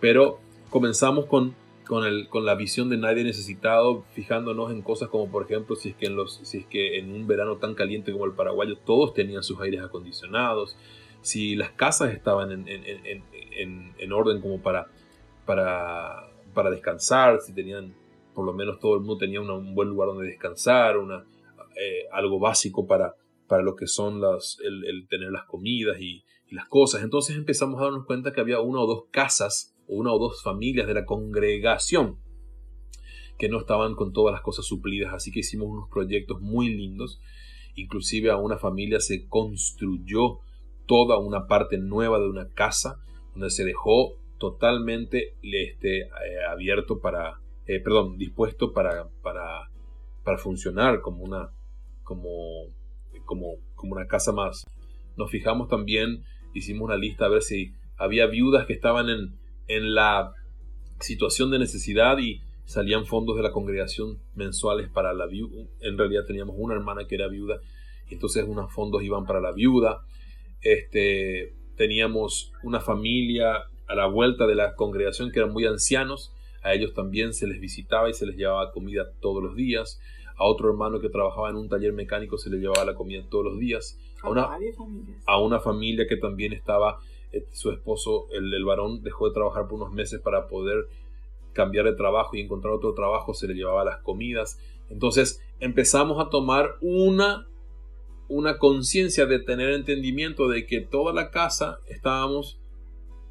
Pero 0.00 0.38
comenzamos 0.70 1.26
con, 1.26 1.54
con, 1.86 2.06
el, 2.06 2.28
con 2.28 2.44
la 2.44 2.54
visión 2.54 2.88
de 2.88 2.96
nadie 2.96 3.24
necesitado, 3.24 4.04
fijándonos 4.14 4.70
en 4.70 4.82
cosas 4.82 5.08
como 5.08 5.28
por 5.30 5.44
ejemplo 5.44 5.74
si 5.74 5.90
es 5.90 5.96
que 5.96 6.06
en, 6.06 6.14
los, 6.14 6.40
si 6.44 6.58
es 6.58 6.66
que 6.66 6.98
en 6.98 7.12
un 7.12 7.26
verano 7.26 7.56
tan 7.56 7.74
caliente 7.74 8.12
como 8.12 8.24
el 8.24 8.32
paraguayo 8.32 8.76
todos 8.78 9.14
tenían 9.14 9.42
sus 9.42 9.60
aires 9.60 9.82
acondicionados, 9.82 10.76
si 11.22 11.56
las 11.56 11.70
casas 11.72 12.14
estaban 12.14 12.52
en, 12.52 12.68
en, 12.68 13.24
en, 13.56 13.94
en 13.98 14.12
orden 14.12 14.40
como 14.40 14.62
para, 14.62 14.86
para 15.44 16.30
para 16.54 16.70
descansar, 16.70 17.40
si 17.40 17.52
tenían, 17.52 17.94
por 18.34 18.44
lo 18.44 18.52
menos 18.52 18.78
todo 18.80 18.94
el 18.94 19.00
mundo 19.00 19.18
tenía 19.18 19.40
un 19.40 19.74
buen 19.74 19.88
lugar 19.88 20.08
donde 20.08 20.26
descansar, 20.26 20.98
una, 20.98 21.24
eh, 21.76 22.06
algo 22.12 22.38
básico 22.38 22.86
para, 22.86 23.14
para 23.50 23.64
lo 23.64 23.74
que 23.74 23.88
son 23.88 24.20
las, 24.20 24.58
el, 24.62 25.08
tener 25.08 25.32
las 25.32 25.44
comidas 25.44 26.00
y, 26.00 26.24
las 26.52 26.66
cosas. 26.66 27.04
Entonces 27.04 27.36
empezamos 27.36 27.80
a 27.80 27.84
darnos 27.84 28.06
cuenta 28.06 28.32
que 28.32 28.40
había 28.40 28.58
una 28.58 28.80
o 28.80 28.86
dos 28.88 29.04
casas 29.12 29.76
o 29.86 29.94
una 29.94 30.12
o 30.12 30.18
dos 30.18 30.42
familias 30.42 30.88
de 30.88 30.94
la 30.94 31.04
congregación 31.04 32.18
que 33.38 33.48
no 33.48 33.60
estaban 33.60 33.94
con 33.94 34.12
todas 34.12 34.32
las 34.32 34.42
cosas 34.42 34.66
suplidas, 34.66 35.14
así 35.14 35.30
que 35.30 35.40
hicimos 35.40 35.68
unos 35.68 35.88
proyectos 35.88 36.40
muy 36.40 36.68
lindos. 36.68 37.20
Inclusive 37.76 38.32
a 38.32 38.36
una 38.36 38.58
familia 38.58 38.98
se 38.98 39.28
construyó 39.28 40.40
toda 40.86 41.18
una 41.18 41.46
parte 41.46 41.78
nueva 41.78 42.18
de 42.18 42.28
una 42.28 42.48
casa 42.48 43.00
donde 43.32 43.50
se 43.50 43.64
dejó 43.64 44.16
totalmente 44.38 45.36
este, 45.42 46.00
eh, 46.00 46.08
abierto 46.50 46.98
para, 46.98 47.40
eh, 47.66 47.78
perdón, 47.78 48.18
dispuesto 48.18 48.72
para, 48.72 49.08
para, 49.22 49.70
para, 50.24 50.38
funcionar 50.38 51.00
como 51.00 51.22
una, 51.22 51.52
como, 52.02 52.72
como, 53.30 53.58
como 53.76 53.92
una 53.92 54.08
casa 54.08 54.32
más. 54.32 54.66
Nos 55.16 55.30
fijamos 55.30 55.68
también, 55.68 56.24
hicimos 56.52 56.86
una 56.86 56.96
lista 56.96 57.26
a 57.26 57.28
ver 57.28 57.42
si 57.42 57.74
había 57.96 58.26
viudas 58.26 58.66
que 58.66 58.72
estaban 58.72 59.08
en, 59.08 59.38
en 59.68 59.94
la 59.94 60.32
situación 60.98 61.52
de 61.52 61.60
necesidad 61.60 62.18
y 62.18 62.42
salían 62.64 63.06
fondos 63.06 63.36
de 63.36 63.44
la 63.44 63.52
congregación 63.52 64.18
mensuales 64.34 64.88
para 64.88 65.14
la 65.14 65.26
viuda. 65.26 65.64
En 65.80 65.96
realidad 65.96 66.24
teníamos 66.26 66.56
una 66.58 66.74
hermana 66.74 67.06
que 67.06 67.14
era 67.14 67.28
viuda, 67.28 67.60
y 68.08 68.14
entonces 68.14 68.44
unos 68.48 68.72
fondos 68.72 69.04
iban 69.04 69.26
para 69.26 69.40
la 69.40 69.52
viuda. 69.52 70.00
Este, 70.60 71.54
teníamos 71.76 72.52
una 72.64 72.80
familia 72.80 73.62
a 73.86 73.94
la 73.94 74.06
vuelta 74.06 74.48
de 74.48 74.56
la 74.56 74.74
congregación 74.74 75.30
que 75.30 75.38
eran 75.38 75.52
muy 75.52 75.66
ancianos, 75.66 76.32
a 76.64 76.74
ellos 76.74 76.94
también 76.94 77.32
se 77.32 77.46
les 77.46 77.60
visitaba 77.60 78.10
y 78.10 78.12
se 78.12 78.26
les 78.26 78.36
llevaba 78.36 78.72
comida 78.72 79.04
todos 79.20 79.40
los 79.40 79.54
días. 79.54 80.00
A 80.40 80.46
otro 80.46 80.70
hermano 80.70 81.00
que 81.00 81.10
trabajaba 81.10 81.50
en 81.50 81.56
un 81.56 81.68
taller 81.68 81.92
mecánico 81.92 82.38
se 82.38 82.48
le 82.48 82.56
llevaba 82.56 82.84
la 82.86 82.94
comida 82.94 83.22
todos 83.28 83.44
los 83.44 83.58
días. 83.58 83.98
A 84.22 84.30
una, 84.30 84.48
a 85.26 85.38
una 85.38 85.60
familia 85.60 86.06
que 86.08 86.16
también 86.16 86.54
estaba, 86.54 86.98
eh, 87.30 87.44
su 87.52 87.70
esposo, 87.70 88.26
el, 88.32 88.52
el 88.54 88.64
varón, 88.64 89.02
dejó 89.02 89.28
de 89.28 89.34
trabajar 89.34 89.68
por 89.68 89.74
unos 89.74 89.92
meses 89.92 90.18
para 90.20 90.48
poder 90.48 90.88
cambiar 91.52 91.84
de 91.84 91.92
trabajo 91.92 92.36
y 92.36 92.40
encontrar 92.40 92.72
otro 92.72 92.94
trabajo, 92.94 93.34
se 93.34 93.48
le 93.48 93.54
llevaba 93.54 93.84
las 93.84 93.98
comidas. 93.98 94.58
Entonces 94.88 95.42
empezamos 95.60 96.18
a 96.24 96.30
tomar 96.30 96.76
una, 96.80 97.46
una 98.28 98.56
conciencia 98.56 99.26
de 99.26 99.40
tener 99.40 99.70
entendimiento 99.70 100.48
de 100.48 100.66
que 100.66 100.80
toda 100.80 101.12
la 101.12 101.30
casa 101.30 101.80
estábamos 101.86 102.60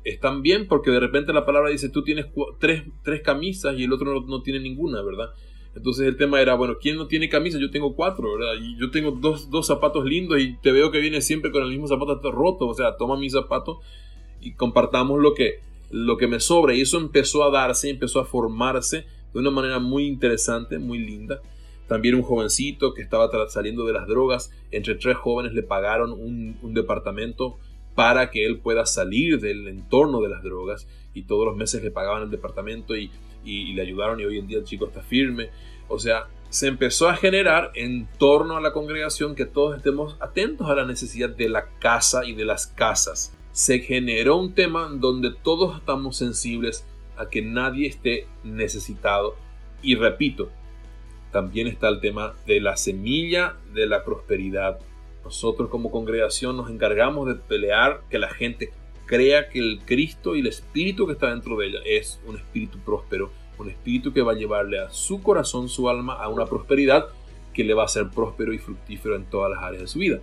están 0.03 0.41
bien 0.41 0.67
porque 0.67 0.91
de 0.91 0.99
repente 0.99 1.33
la 1.33 1.45
palabra 1.45 1.69
dice 1.69 1.89
tú 1.89 2.03
tienes 2.03 2.27
tres, 2.59 2.83
tres 3.03 3.21
camisas 3.21 3.75
y 3.77 3.83
el 3.83 3.93
otro 3.93 4.21
no, 4.21 4.41
tiene 4.41 4.59
ninguna, 4.59 5.01
¿verdad? 5.01 5.29
Entonces 5.75 6.07
el 6.07 6.17
tema 6.17 6.41
era, 6.41 6.55
bueno, 6.55 6.77
¿quién 6.79 6.97
no 6.97 7.07
tiene 7.07 7.29
camisa? 7.29 7.59
Yo 7.59 7.69
tengo 7.71 7.95
cuatro, 7.95 8.37
¿verdad? 8.37 8.53
Y 8.61 8.77
yo 8.77 8.91
tengo 8.91 9.11
dos, 9.11 9.49
dos 9.49 9.67
zapatos 9.67 10.05
lindos 10.05 10.39
y 10.39 10.57
te 10.57 10.71
veo 10.71 10.91
que 10.91 10.99
viene 10.99 11.21
siempre 11.21 11.51
con 11.51 11.63
el 11.63 11.69
mismo 11.69 11.87
zapato 11.87 12.31
roto. 12.31 12.67
O 12.67 12.73
sea, 12.73 12.97
toma 12.97 13.17
mi 13.17 13.29
zapato 13.29 13.79
y 14.41 14.53
compartamos 14.53 15.19
lo 15.21 15.33
que, 15.33 15.59
lo 15.91 16.17
que 16.17 16.27
me 16.27 16.39
sobra. 16.39 16.73
Y 16.73 16.81
eso 16.81 16.97
empezó 16.97 17.43
a 17.43 17.51
darse, 17.51 17.89
empezó 17.89 18.19
a 18.19 18.25
formarse 18.25 19.05
de 19.33 19.39
una 19.39 19.51
manera 19.51 19.79
muy 19.79 20.05
interesante, 20.05 20.79
muy 20.79 20.99
linda. 20.99 21.41
También 21.87 22.15
un 22.15 22.21
jovencito 22.21 22.93
que 22.93 23.01
estaba 23.01 23.29
saliendo 23.49 23.85
de 23.85 23.93
las 23.93 24.07
drogas, 24.07 24.51
entre 24.71 24.95
tres 24.95 25.17
jóvenes 25.17 25.53
le 25.53 25.63
pagaron 25.63 26.11
un, 26.11 26.73
departamento 26.73 27.57
para 27.95 28.29
que 28.29 28.45
él 28.45 28.59
pueda 28.59 28.85
salir 28.85 29.39
del 29.39 29.67
entorno 29.67 30.21
de 30.21 30.29
las 30.29 30.43
drogas 30.43 30.87
y 31.13 31.23
todos 31.23 31.45
los 31.45 31.55
meses 31.57 31.83
le 31.83 31.89
pagaban 31.89 32.23
el 32.23 32.29
departamento 32.29 32.95
y, 33.49 33.73
le 33.73 33.81
ayudaron 33.81 34.19
y 34.19 34.25
hoy 34.25 34.37
en 34.37 34.47
día 34.47 34.59
el 34.59 34.63
chico 34.63 34.87
está 34.87 35.01
firme. 35.01 35.49
O 35.87 35.99
sea, 35.99 36.27
se 36.49 36.67
empezó 36.67 37.09
a 37.09 37.15
generar 37.15 37.71
en 37.75 38.07
torno 38.17 38.57
a 38.57 38.61
la 38.61 38.73
congregación 38.73 39.35
que 39.35 39.45
todos 39.45 39.77
estemos 39.77 40.17
atentos 40.19 40.69
a 40.69 40.75
la 40.75 40.85
necesidad 40.85 41.29
de 41.29 41.49
la 41.49 41.69
casa 41.79 42.25
y 42.25 42.33
de 42.33 42.45
las 42.45 42.67
casas. 42.67 43.33
Se 43.51 43.79
generó 43.79 44.37
un 44.37 44.53
tema 44.53 44.89
donde 44.91 45.31
todos 45.31 45.77
estamos 45.77 46.17
sensibles 46.17 46.85
a 47.17 47.29
que 47.29 47.41
nadie 47.41 47.87
esté 47.87 48.27
necesitado. 48.43 49.35
Y 49.81 49.95
repito, 49.95 50.49
también 51.31 51.67
está 51.67 51.89
el 51.89 51.99
tema 51.99 52.33
de 52.45 52.61
la 52.61 52.77
semilla 52.77 53.55
de 53.73 53.87
la 53.87 54.03
prosperidad 54.03 54.79
nosotros 55.23 55.69
como 55.69 55.91
congregación 55.91 56.57
nos 56.57 56.69
encargamos 56.69 57.27
de 57.27 57.35
pelear 57.35 58.01
que 58.09 58.19
la 58.19 58.29
gente 58.29 58.71
crea 59.05 59.49
que 59.49 59.59
el 59.59 59.79
Cristo 59.85 60.35
y 60.35 60.39
el 60.39 60.47
Espíritu 60.47 61.05
que 61.05 61.13
está 61.13 61.29
dentro 61.29 61.57
de 61.57 61.67
ella 61.67 61.79
es 61.85 62.19
un 62.25 62.35
espíritu 62.35 62.79
próspero, 62.79 63.31
un 63.59 63.69
espíritu 63.69 64.13
que 64.13 64.21
va 64.21 64.31
a 64.31 64.35
llevarle 64.35 64.79
a 64.79 64.89
su 64.89 65.21
corazón, 65.21 65.69
su 65.69 65.89
alma, 65.89 66.13
a 66.13 66.29
una 66.29 66.45
prosperidad 66.45 67.07
que 67.53 67.63
le 67.63 67.73
va 67.73 67.85
a 67.85 67.87
ser 67.87 68.09
próspero 68.09 68.53
y 68.53 68.57
fructífero 68.57 69.15
en 69.15 69.25
todas 69.25 69.51
las 69.51 69.63
áreas 69.63 69.81
de 69.83 69.87
su 69.87 69.99
vida. 69.99 70.19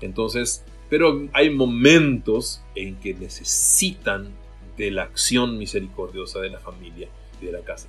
Entonces, 0.00 0.64
pero 0.88 1.28
hay 1.32 1.50
momentos 1.50 2.62
en 2.74 2.96
que 2.96 3.14
necesitan 3.14 4.30
de 4.76 4.90
la 4.90 5.02
acción 5.02 5.58
misericordiosa 5.58 6.40
de 6.40 6.50
la 6.50 6.58
familia 6.58 7.08
y 7.40 7.46
de 7.46 7.52
la 7.52 7.60
casa. 7.60 7.88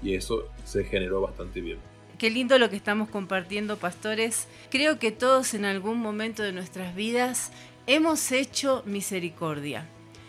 y 0.00 0.14
eso 0.14 0.46
se 0.64 0.84
generó 0.84 1.20
bastante 1.20 1.60
bien. 1.60 1.78
Qué 2.18 2.30
lindo 2.30 2.56
lo 2.58 2.70
que 2.70 2.76
estamos 2.76 3.08
compartiendo, 3.08 3.78
pastores. 3.78 4.46
Creo 4.70 5.00
que 5.00 5.10
todos 5.10 5.54
en 5.54 5.64
algún 5.64 5.98
momento 5.98 6.44
de 6.44 6.52
nuestras 6.52 6.94
vidas 6.94 7.50
hemos 7.88 8.30
hecho 8.30 8.82
misericordia. 8.86 9.88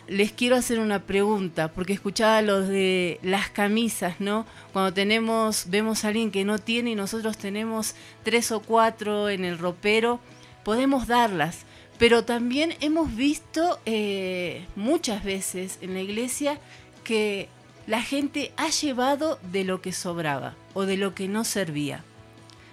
Les 0.09 0.31
quiero 0.31 0.55
hacer 0.55 0.79
una 0.79 1.03
pregunta, 1.03 1.67
porque 1.67 1.93
escuchaba 1.93 2.41
los 2.41 2.67
de 2.67 3.19
las 3.21 3.51
camisas, 3.51 4.19
¿no? 4.19 4.47
Cuando 4.73 4.91
tenemos, 4.91 5.65
vemos 5.67 6.03
a 6.03 6.07
alguien 6.07 6.31
que 6.31 6.43
no 6.43 6.57
tiene 6.57 6.89
y 6.91 6.95
nosotros 6.95 7.37
tenemos 7.37 7.93
tres 8.23 8.51
o 8.51 8.59
cuatro 8.59 9.29
en 9.29 9.45
el 9.45 9.59
ropero, 9.59 10.19
podemos 10.63 11.05
darlas. 11.05 11.59
Pero 11.99 12.25
también 12.25 12.73
hemos 12.81 13.15
visto 13.15 13.79
eh, 13.85 14.65
muchas 14.75 15.23
veces 15.23 15.77
en 15.81 15.93
la 15.93 16.01
iglesia 16.01 16.57
que 17.03 17.47
la 17.85 18.01
gente 18.01 18.51
ha 18.57 18.69
llevado 18.69 19.37
de 19.51 19.63
lo 19.63 19.79
que 19.79 19.91
sobraba 19.91 20.55
o 20.73 20.87
de 20.87 20.97
lo 20.97 21.13
que 21.13 21.27
no 21.27 21.43
servía. 21.43 22.03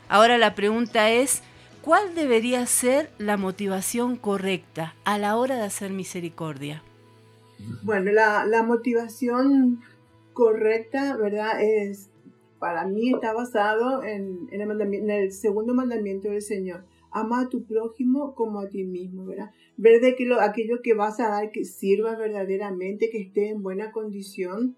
Ahora 0.09 0.39
la 0.39 0.55
pregunta 0.55 1.11
es, 1.11 1.43
¿cuál 1.83 2.15
debería 2.15 2.65
ser 2.65 3.11
la 3.19 3.37
motivación 3.37 4.17
correcta 4.17 4.95
a 5.05 5.19
la 5.19 5.37
hora 5.37 5.57
de 5.57 5.65
hacer 5.65 5.91
misericordia? 5.91 6.83
Bueno, 7.83 8.13
la, 8.13 8.63
motivación 8.63 9.81
correcta, 10.33 11.17
¿verdad? 11.17 11.63
Es, 11.63 12.11
para 12.59 12.87
mí 12.87 13.13
está 13.13 13.33
basado 13.33 14.03
en, 14.03 14.49
el 14.51 15.11
el 15.11 15.33
segundo 15.33 15.75
mandamiento 15.75 16.29
del 16.29 16.43
Señor. 16.43 16.85
Ama 17.13 17.43
a 17.43 17.49
tu 17.49 17.65
prójimo 17.65 18.35
como 18.35 18.61
a 18.61 18.69
ti 18.69 18.85
mismo, 18.85 19.25
¿verdad? 19.25 19.51
Ver 19.77 20.01
de 20.01 20.17
que 20.17 20.27
lo, 20.27 20.41
aquello 20.41 20.83
que 20.83 20.95
vas 20.95 21.19
a 21.21 21.29
dar 21.29 21.51
que 21.51 21.65
sirva 21.65 22.17
verdaderamente, 22.17 23.09
que 23.09 23.21
esté 23.21 23.49
en 23.49 23.63
buena 23.63 23.93
condición, 23.93 24.77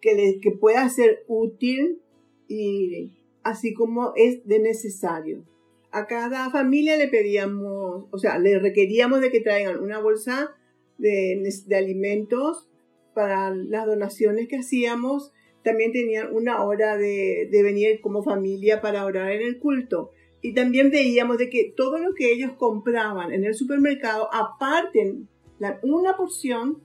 que, 0.00 0.14
le, 0.14 0.40
que 0.40 0.50
pueda 0.50 0.88
ser 0.88 1.24
útil 1.28 2.00
y 2.48 3.12
así 3.42 3.72
como 3.74 4.12
es 4.16 4.46
de 4.46 4.58
necesario. 4.58 5.44
A 5.92 6.06
cada 6.06 6.50
familia 6.50 6.96
le 6.96 7.08
pedíamos, 7.08 8.04
o 8.10 8.18
sea, 8.18 8.38
le 8.38 8.58
requeríamos 8.58 9.20
de 9.20 9.30
que 9.30 9.40
traigan 9.40 9.80
una 9.80 10.00
bolsa 10.00 10.56
de, 11.00 11.76
alimentos 11.76 12.68
para 13.14 13.54
las 13.54 13.86
donaciones 13.86 14.48
que 14.48 14.58
hacíamos. 14.58 15.32
También 15.62 15.92
tenían 15.92 16.34
una 16.34 16.64
hora 16.64 16.96
de, 16.96 17.48
de 17.50 17.62
venir 17.62 18.00
como 18.00 18.22
familia 18.22 18.80
para 18.80 19.04
orar 19.04 19.30
en 19.32 19.42
el 19.42 19.58
culto. 19.58 20.10
Y 20.42 20.54
también 20.54 20.90
veíamos 20.90 21.36
de 21.38 21.50
que 21.50 21.72
todo 21.76 21.98
lo 21.98 22.14
que 22.14 22.32
ellos 22.32 22.52
compraban 22.56 23.32
en 23.32 23.44
el 23.44 23.54
supermercado 23.54 24.32
aparten 24.32 25.28
la, 25.58 25.78
una 25.82 26.16
porción 26.16 26.78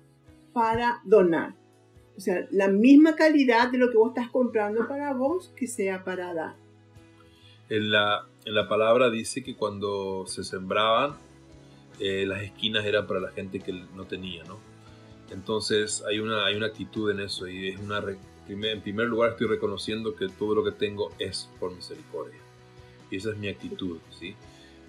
para 0.53 1.01
donar. 1.05 1.55
O 2.17 2.19
sea, 2.19 2.47
la 2.51 2.67
misma 2.67 3.15
calidad 3.15 3.71
de 3.71 3.77
lo 3.77 3.89
que 3.89 3.97
vos 3.97 4.13
estás 4.15 4.29
comprando 4.29 4.87
para 4.87 5.13
vos 5.13 5.53
que 5.55 5.67
sea 5.67 6.03
para 6.03 6.33
dar. 6.33 6.55
En 7.69 7.91
la, 7.91 8.27
en 8.45 8.55
la 8.55 8.67
palabra 8.69 9.09
dice 9.09 9.43
que 9.43 9.55
cuando 9.55 10.25
se 10.27 10.43
sembraban, 10.43 11.15
eh, 11.99 12.25
las 12.27 12.41
esquinas 12.41 12.85
eran 12.85 13.07
para 13.07 13.19
la 13.19 13.31
gente 13.31 13.59
que 13.59 13.71
no 13.71 14.05
tenía, 14.05 14.43
¿no? 14.43 14.59
Entonces 15.31 16.03
hay 16.07 16.19
una, 16.19 16.45
hay 16.45 16.55
una 16.55 16.67
actitud 16.67 17.11
en 17.11 17.19
eso 17.19 17.47
y 17.47 17.69
es 17.69 17.79
una... 17.79 18.03
En 18.47 18.81
primer 18.81 19.07
lugar 19.07 19.31
estoy 19.31 19.47
reconociendo 19.47 20.15
que 20.15 20.29
todo 20.29 20.53
lo 20.53 20.63
que 20.63 20.71
tengo 20.71 21.11
es 21.17 21.49
por 21.59 21.75
misericordia. 21.75 22.39
Y 23.09 23.17
esa 23.17 23.31
es 23.31 23.37
mi 23.37 23.47
actitud, 23.47 23.97
¿sí? 24.19 24.35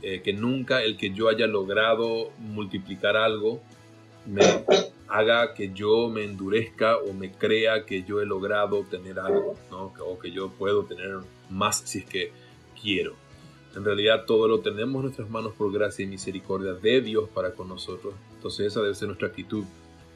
Eh, 0.02 0.20
que 0.20 0.34
nunca 0.34 0.82
el 0.82 0.98
que 0.98 1.10
yo 1.10 1.30
haya 1.30 1.46
logrado 1.46 2.32
multiplicar 2.38 3.16
algo 3.16 3.62
me 4.26 4.42
haga 5.08 5.54
que 5.54 5.72
yo 5.72 6.08
me 6.08 6.24
endurezca 6.24 6.98
o 6.98 7.12
me 7.12 7.32
crea 7.32 7.86
que 7.86 8.02
yo 8.02 8.20
he 8.20 8.26
logrado 8.26 8.84
tener 8.84 9.18
algo, 9.18 9.56
¿no? 9.70 9.92
o 10.04 10.18
que 10.18 10.30
yo 10.30 10.50
puedo 10.50 10.84
tener 10.84 11.18
más 11.48 11.82
si 11.86 12.00
es 12.00 12.04
que 12.04 12.32
quiero. 12.80 13.14
En 13.76 13.84
realidad 13.84 14.24
todo 14.26 14.48
lo 14.48 14.60
tenemos 14.60 14.96
en 14.96 15.02
nuestras 15.02 15.30
manos 15.30 15.52
por 15.52 15.72
gracia 15.72 16.02
y 16.02 16.08
misericordia 16.08 16.72
de 16.72 17.00
Dios 17.00 17.28
para 17.28 17.52
con 17.52 17.68
nosotros. 17.68 18.14
Entonces 18.34 18.66
esa 18.66 18.80
debe 18.80 18.94
ser 18.94 19.08
nuestra 19.08 19.28
actitud 19.28 19.64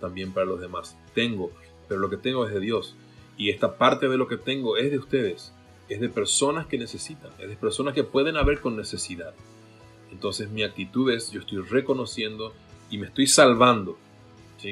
también 0.00 0.32
para 0.32 0.46
los 0.46 0.60
demás. 0.60 0.96
Tengo, 1.14 1.52
pero 1.86 2.00
lo 2.00 2.10
que 2.10 2.16
tengo 2.16 2.46
es 2.46 2.52
de 2.52 2.60
Dios. 2.60 2.96
Y 3.36 3.50
esta 3.50 3.76
parte 3.76 4.08
de 4.08 4.16
lo 4.16 4.26
que 4.26 4.36
tengo 4.36 4.76
es 4.76 4.90
de 4.90 4.98
ustedes. 4.98 5.52
Es 5.88 6.00
de 6.00 6.08
personas 6.08 6.66
que 6.66 6.78
necesitan. 6.78 7.30
Es 7.38 7.48
de 7.48 7.56
personas 7.56 7.94
que 7.94 8.02
pueden 8.02 8.36
haber 8.36 8.60
con 8.60 8.76
necesidad. 8.76 9.34
Entonces 10.10 10.50
mi 10.50 10.62
actitud 10.62 11.10
es, 11.12 11.30
yo 11.30 11.40
estoy 11.40 11.58
reconociendo 11.58 12.52
y 12.90 12.98
me 12.98 13.06
estoy 13.06 13.26
salvando 13.26 13.98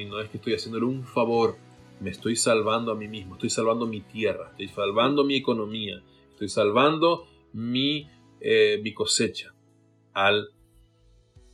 no 0.06 0.20
es 0.20 0.28
que 0.28 0.36
estoy 0.36 0.54
haciéndole 0.54 0.84
un 0.84 1.04
favor, 1.04 1.56
me 2.00 2.10
estoy 2.10 2.36
salvando 2.36 2.92
a 2.92 2.94
mí 2.94 3.08
mismo, 3.08 3.34
estoy 3.34 3.50
salvando 3.50 3.86
mi 3.86 4.00
tierra, 4.00 4.50
estoy 4.50 4.68
salvando 4.68 5.24
mi 5.24 5.36
economía, 5.36 6.02
estoy 6.30 6.48
salvando 6.48 7.26
mi, 7.52 8.08
eh, 8.40 8.80
mi 8.82 8.94
cosecha 8.94 9.52
al 10.12 10.48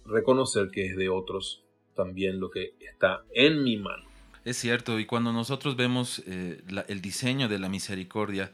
reconocer 0.04 0.70
que 0.70 0.86
es 0.86 0.96
de 0.96 1.08
otros 1.08 1.64
también 1.94 2.40
lo 2.40 2.50
que 2.50 2.74
está 2.80 3.24
en 3.32 3.62
mi 3.62 3.76
mano. 3.76 4.04
Es 4.44 4.58
cierto, 4.58 4.98
y 4.98 5.06
cuando 5.06 5.32
nosotros 5.32 5.76
vemos 5.76 6.22
eh, 6.26 6.62
el 6.88 7.00
diseño 7.00 7.48
de 7.48 7.58
la 7.58 7.68
misericordia, 7.68 8.52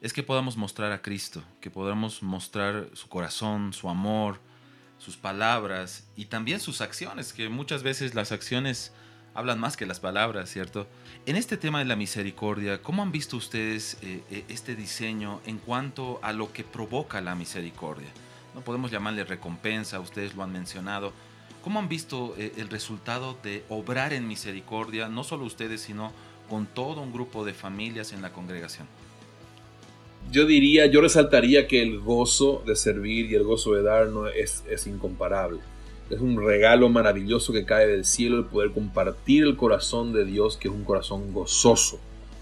es 0.00 0.12
que 0.12 0.22
podamos 0.22 0.56
mostrar 0.56 0.92
a 0.92 1.02
Cristo, 1.02 1.42
que 1.60 1.70
podamos 1.70 2.22
mostrar 2.22 2.88
su 2.94 3.08
corazón, 3.08 3.72
su 3.72 3.88
amor, 3.88 4.38
sus 4.98 5.16
palabras 5.16 6.08
y 6.16 6.26
también 6.26 6.60
sus 6.60 6.80
acciones, 6.80 7.32
que 7.32 7.48
muchas 7.48 7.82
veces 7.82 8.14
las 8.14 8.32
acciones 8.32 8.92
hablan 9.34 9.60
más 9.60 9.76
que 9.76 9.86
las 9.86 10.00
palabras, 10.00 10.50
¿cierto? 10.50 10.86
En 11.26 11.36
este 11.36 11.56
tema 11.56 11.78
de 11.78 11.84
la 11.84 11.96
misericordia, 11.96 12.82
¿cómo 12.82 13.02
han 13.02 13.12
visto 13.12 13.36
ustedes 13.36 13.98
eh, 14.02 14.22
eh, 14.30 14.44
este 14.48 14.74
diseño 14.74 15.40
en 15.46 15.58
cuanto 15.58 16.18
a 16.22 16.32
lo 16.32 16.52
que 16.52 16.64
provoca 16.64 17.20
la 17.20 17.34
misericordia? 17.34 18.08
No 18.54 18.62
podemos 18.62 18.90
llamarle 18.90 19.24
recompensa, 19.24 20.00
ustedes 20.00 20.34
lo 20.34 20.42
han 20.42 20.52
mencionado. 20.52 21.12
¿Cómo 21.62 21.78
han 21.78 21.88
visto 21.88 22.34
eh, 22.38 22.52
el 22.56 22.68
resultado 22.68 23.36
de 23.42 23.64
obrar 23.68 24.12
en 24.12 24.26
misericordia, 24.26 25.08
no 25.08 25.24
solo 25.24 25.44
ustedes, 25.44 25.82
sino 25.82 26.12
con 26.48 26.66
todo 26.66 27.02
un 27.02 27.12
grupo 27.12 27.44
de 27.44 27.54
familias 27.54 28.12
en 28.12 28.22
la 28.22 28.32
congregación? 28.32 28.86
Yo 30.32 30.46
diría, 30.46 30.86
yo 30.86 31.00
resaltaría 31.00 31.68
que 31.68 31.80
el 31.80 32.00
gozo 32.00 32.62
de 32.66 32.74
servir 32.74 33.30
y 33.30 33.34
el 33.34 33.44
gozo 33.44 33.74
de 33.74 33.82
dar 33.82 34.08
no 34.08 34.26
es, 34.26 34.64
es 34.68 34.86
incomparable 34.86 35.60
es 36.10 36.20
un 36.20 36.42
regalo 36.42 36.88
maravilloso 36.88 37.52
que 37.52 37.64
cae 37.64 37.86
del 37.86 38.04
cielo 38.04 38.38
el 38.38 38.44
poder 38.46 38.70
compartir 38.72 39.44
el 39.44 39.56
corazón 39.56 40.12
de 40.12 40.24
Dios, 40.24 40.56
que 40.56 40.68
es 40.68 40.74
un 40.74 40.84
corazón 40.84 41.32
gozoso, 41.32 42.00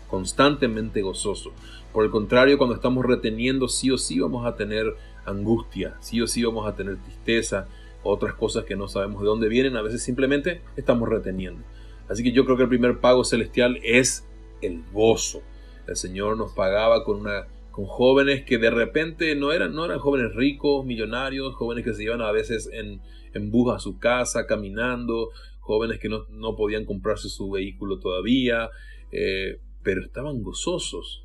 constantemente 0.08 1.02
gozoso. 1.02 1.52
Por 1.92 2.04
el 2.04 2.10
contrario, 2.10 2.58
cuando 2.58 2.76
estamos 2.76 3.04
reteniendo, 3.04 3.68
sí 3.68 3.90
o 3.90 3.98
sí 3.98 4.20
vamos 4.20 4.46
a 4.46 4.56
tener 4.56 4.94
angustia, 5.24 5.96
sí 6.00 6.20
o 6.20 6.26
sí 6.26 6.44
vamos 6.44 6.68
a 6.68 6.76
tener 6.76 6.96
tristeza, 6.98 7.66
otras 8.02 8.34
cosas 8.34 8.64
que 8.64 8.76
no 8.76 8.86
sabemos 8.86 9.22
de 9.22 9.26
dónde 9.26 9.48
vienen, 9.48 9.76
a 9.76 9.82
veces 9.82 10.02
simplemente 10.02 10.60
estamos 10.76 11.08
reteniendo. 11.08 11.64
Así 12.08 12.22
que 12.22 12.32
yo 12.32 12.44
creo 12.44 12.56
que 12.56 12.62
el 12.62 12.68
primer 12.68 12.98
pago 12.98 13.24
celestial 13.24 13.80
es 13.82 14.24
el 14.62 14.84
gozo. 14.92 15.42
El 15.88 15.96
Señor 15.96 16.36
nos 16.36 16.52
pagaba 16.52 17.04
con 17.04 17.20
una 17.20 17.46
con 17.76 17.84
jóvenes 17.84 18.42
que 18.46 18.56
de 18.56 18.70
repente 18.70 19.36
no 19.36 19.52
eran, 19.52 19.74
no 19.74 19.84
eran 19.84 19.98
jóvenes 19.98 20.34
ricos, 20.34 20.86
millonarios, 20.86 21.54
jóvenes 21.56 21.84
que 21.84 21.92
se 21.92 22.04
iban 22.04 22.22
a 22.22 22.32
veces 22.32 22.70
en, 22.72 23.02
en 23.37 23.51
bus 23.51 23.74
a 23.74 23.78
su 23.78 23.99
casa, 23.99 24.47
caminando, 24.47 25.30
jóvenes 25.61 25.99
que 25.99 26.09
no, 26.09 26.57
podían 26.57 26.84
comprarse 26.84 27.28
su 27.28 27.51
vehículo 27.51 27.99
todavía, 27.99 28.70
eh, 29.12 29.61
pero 29.82 30.03
estaban 30.03 30.43
gozosos. 30.43 31.24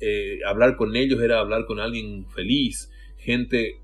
Eh, 0.00 0.40
hablar 0.46 0.76
con 0.76 0.94
ellos 0.94 1.22
era 1.22 1.40
hablar 1.40 1.64
con 1.66 1.80
alguien 1.80 2.26
feliz, 2.28 2.90
gente, 3.16 3.80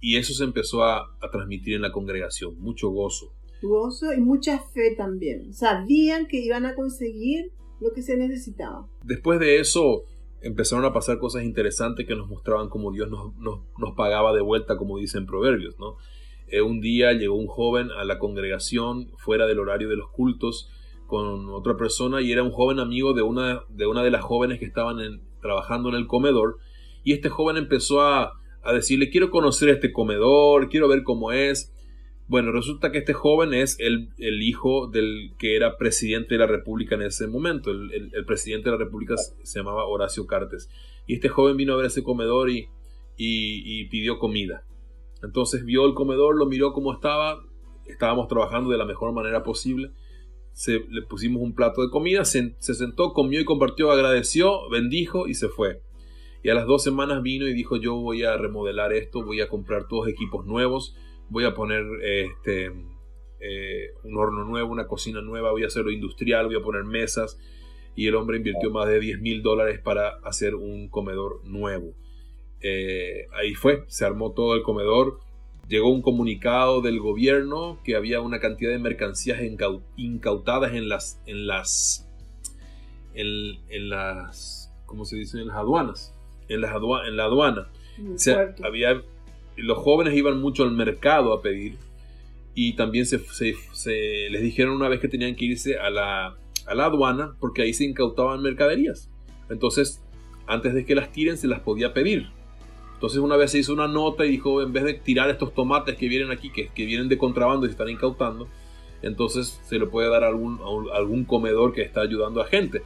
y 0.00 0.16
eso 0.16 0.34
se 0.34 0.44
empezó 0.44 0.82
a, 0.82 1.16
a 1.20 1.30
transmitir 1.30 1.74
en 1.74 1.82
la 1.82 1.92
congregación, 1.92 2.58
mucho 2.58 2.90
gozo. 2.90 3.32
Gozo 3.62 4.12
y 4.12 4.20
mucha 4.20 4.58
fe 4.58 4.94
también. 4.96 5.52
Sabían 5.52 6.26
que 6.26 6.38
iban 6.38 6.64
a 6.64 6.74
conseguir 6.74 7.52
lo 7.80 7.92
que 7.92 8.02
se 8.02 8.16
necesitaba. 8.16 8.88
Después 9.04 9.38
de 9.38 9.60
eso, 9.60 10.04
empezaron 10.42 10.84
a 10.84 10.92
pasar 10.92 11.18
cosas 11.18 11.44
interesantes 11.44 12.06
que 12.06 12.16
nos 12.16 12.28
mostraban 12.28 12.68
cómo 12.68 12.90
Dios 12.92 13.10
nos, 13.10 13.36
nos, 13.36 13.60
nos 13.78 13.94
pagaba 13.94 14.32
de 14.32 14.40
vuelta, 14.40 14.76
como 14.76 14.98
dicen 14.98 15.26
Proverbios, 15.26 15.78
¿no? 15.78 15.96
Eh, 16.50 16.62
un 16.62 16.80
día 16.80 17.12
llegó 17.12 17.36
un 17.36 17.46
joven 17.46 17.90
a 17.92 18.04
la 18.04 18.18
congregación 18.18 19.12
fuera 19.18 19.46
del 19.46 19.60
horario 19.60 19.88
de 19.88 19.96
los 19.96 20.10
cultos 20.10 20.68
con 21.06 21.48
otra 21.50 21.76
persona 21.76 22.20
y 22.20 22.32
era 22.32 22.42
un 22.42 22.50
joven 22.50 22.78
amigo 22.78 23.14
de 23.14 23.22
una 23.22 23.62
de, 23.68 23.86
una 23.86 24.02
de 24.02 24.10
las 24.10 24.22
jóvenes 24.22 24.58
que 24.58 24.64
estaban 24.64 25.20
trabajando 25.40 25.88
en 25.88 25.94
el 25.94 26.06
comedor 26.06 26.58
y 27.04 27.12
este 27.12 27.28
joven 27.28 27.56
empezó 27.56 28.00
a, 28.02 28.32
a 28.62 28.72
decirle 28.72 29.10
quiero 29.10 29.30
conocer 29.30 29.68
este 29.68 29.92
comedor, 29.92 30.68
quiero 30.68 30.88
ver 30.88 31.02
cómo 31.02 31.32
es. 31.32 31.72
Bueno, 32.26 32.52
resulta 32.52 32.92
que 32.92 32.98
este 32.98 33.12
joven 33.12 33.54
es 33.54 33.76
el, 33.80 34.10
el, 34.18 34.40
hijo 34.42 34.86
del 34.86 35.32
que 35.36 35.56
era 35.56 35.76
presidente 35.76 36.36
de 36.36 36.38
la 36.38 36.46
República 36.46 36.94
en 36.94 37.02
ese 37.02 37.26
momento. 37.26 37.72
El, 37.72 38.12
el, 38.12 38.24
presidente 38.24 38.70
de 38.70 38.76
la 38.76 38.84
República 38.84 39.16
se 39.16 39.58
llamaba 39.58 39.84
Horacio 39.86 40.28
Cartes. 40.28 40.70
Y 41.08 41.14
este 41.14 41.28
joven 41.28 41.56
vino 41.56 41.72
a 41.72 41.76
ver 41.76 41.86
ese 41.86 42.04
comedor 42.04 42.48
y, 42.48 42.68
y, 43.16 43.80
y 43.80 43.88
pidió 43.88 44.20
comida. 44.20 44.62
Entonces 45.22 45.64
vio 45.64 45.86
el 45.86 45.94
comedor, 45.94 46.36
lo 46.36 46.46
miró 46.46 46.72
como 46.72 46.92
estaba, 46.92 47.44
estábamos 47.86 48.28
trabajando 48.28 48.70
de 48.70 48.78
la 48.78 48.86
mejor 48.86 49.12
manera 49.12 49.42
posible 49.42 49.92
se, 50.52 50.84
le 50.90 51.02
pusimos 51.02 51.42
un 51.42 51.54
plato 51.54 51.82
de 51.82 51.90
comida, 51.90 52.24
se, 52.24 52.54
se 52.58 52.74
sentó, 52.74 53.12
comió 53.12 53.40
y 53.40 53.44
compartió, 53.44 53.90
agradeció, 53.90 54.68
bendijo 54.68 55.26
y 55.26 55.34
se 55.34 55.48
fue. 55.48 55.82
Y 56.42 56.48
a 56.48 56.54
las 56.54 56.66
dos 56.66 56.82
semanas 56.82 57.22
vino 57.22 57.46
y 57.46 57.54
dijo, 57.54 57.76
yo 57.76 57.96
voy 57.96 58.24
a 58.24 58.36
remodelar 58.36 58.92
esto, 58.92 59.22
voy 59.24 59.40
a 59.40 59.48
comprar 59.48 59.88
todos 59.88 60.08
equipos 60.08 60.46
nuevos, 60.46 60.96
voy 61.28 61.44
a 61.44 61.54
poner 61.54 61.84
este, 62.02 62.72
eh, 63.40 63.90
un 64.04 64.16
horno 64.16 64.44
nuevo, 64.44 64.72
una 64.72 64.86
cocina 64.86 65.20
nueva, 65.20 65.50
voy 65.50 65.64
a 65.64 65.66
hacerlo 65.66 65.90
industrial, 65.90 66.46
voy 66.46 66.56
a 66.56 66.62
poner 66.62 66.84
mesas. 66.84 67.38
Y 67.94 68.06
el 68.06 68.14
hombre 68.14 68.38
invirtió 68.38 68.70
más 68.70 68.86
de 68.88 69.00
10 69.00 69.20
mil 69.20 69.42
dólares 69.42 69.80
para 69.80 70.18
hacer 70.24 70.54
un 70.54 70.88
comedor 70.88 71.44
nuevo. 71.44 71.94
Eh, 72.62 73.26
ahí 73.32 73.54
fue, 73.54 73.84
se 73.88 74.04
armó 74.04 74.32
todo 74.32 74.54
el 74.54 74.62
comedor. 74.62 75.20
Llegó 75.68 75.88
un 75.88 76.02
comunicado 76.02 76.80
del 76.80 76.98
gobierno 76.98 77.78
que 77.84 77.94
había 77.94 78.20
una 78.20 78.40
cantidad 78.40 78.70
de 78.70 78.78
mercancías 78.78 79.38
incautadas 79.96 80.72
en 80.72 80.88
las, 80.88 81.20
en 81.26 81.46
las, 81.46 82.08
en, 83.14 83.88
las, 83.88 84.72
¿cómo 84.86 85.04
se 85.04 85.16
dice? 85.16 85.38
En 85.40 85.46
las 85.46 85.56
aduanas, 85.56 86.12
en, 86.48 86.60
las 86.60 86.72
en 87.06 87.16
la 87.16 87.24
aduana. 87.24 87.68
había, 88.64 89.00
los 89.56 89.78
jóvenes 89.78 90.14
iban 90.14 90.40
mucho 90.40 90.64
al 90.64 90.72
mercado 90.72 91.32
a 91.32 91.40
pedir 91.40 91.76
y 92.54 92.74
también 92.74 93.06
se, 93.06 93.20
les 94.28 94.42
dijeron 94.42 94.74
una 94.74 94.88
vez 94.88 94.98
que 95.00 95.08
tenían 95.08 95.36
que 95.36 95.44
irse 95.44 95.78
a 95.78 95.88
la, 95.88 96.36
a 96.66 96.74
la 96.74 96.86
aduana 96.86 97.36
porque 97.38 97.62
ahí 97.62 97.72
se 97.72 97.84
incautaban 97.84 98.42
mercaderías. 98.42 99.08
Entonces, 99.48 100.02
antes 100.46 100.74
de 100.74 100.84
que 100.84 100.96
las 100.96 101.12
tiren, 101.12 101.36
se 101.36 101.46
las 101.46 101.60
podía 101.60 101.94
pedir. 101.94 102.28
Entonces 103.00 103.18
una 103.20 103.38
vez 103.38 103.50
se 103.52 103.58
hizo 103.58 103.72
una 103.72 103.88
nota 103.88 104.26
y 104.26 104.28
dijo, 104.32 104.60
en 104.60 104.74
vez 104.74 104.84
de 104.84 104.92
tirar 104.92 105.30
estos 105.30 105.54
tomates 105.54 105.96
que 105.96 106.06
vienen 106.06 106.30
aquí, 106.30 106.50
que, 106.50 106.68
que 106.68 106.84
vienen 106.84 107.08
de 107.08 107.16
contrabando 107.16 107.64
y 107.64 107.70
se 107.70 107.72
están 107.72 107.88
incautando, 107.88 108.46
entonces 109.00 109.58
se 109.64 109.78
le 109.78 109.86
puede 109.86 110.10
dar 110.10 110.22
a 110.22 110.28
algún, 110.28 110.60
algún 110.92 111.24
comedor 111.24 111.72
que 111.72 111.80
está 111.80 112.02
ayudando 112.02 112.42
a 112.42 112.46
gente. 112.46 112.82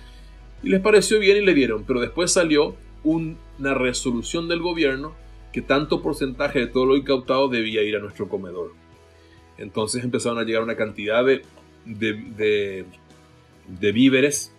Y 0.63 0.69
les 0.69 0.81
pareció 0.81 1.19
bien 1.19 1.39
y 1.39 1.41
le 1.45 1.53
dieron, 1.53 1.83
pero 1.83 2.01
después 2.01 2.31
salió 2.31 2.77
una 3.03 3.75
resolución 3.75 4.47
del 4.47 4.61
gobierno 4.61 5.17
que 5.53 5.63
tanto 5.63 6.01
porcentaje 6.01 6.61
de 6.61 6.69
todo 6.69 6.87
lo 6.87 6.97
incautado 6.97 7.49
debía 7.49 7.83
ir 7.83 7.97
a 7.97 7.99
nuestro 7.99 8.29
comedor. 8.29 8.73
Entonces 9.59 10.05
empezaron 10.05 10.39
a 10.39 10.45
llegar 10.45 10.63
una 10.63 10.77
cantidad 10.77 11.25
de, 11.25 11.43
de, 11.85 12.85
de, 13.67 13.93
víveres, 13.93 14.53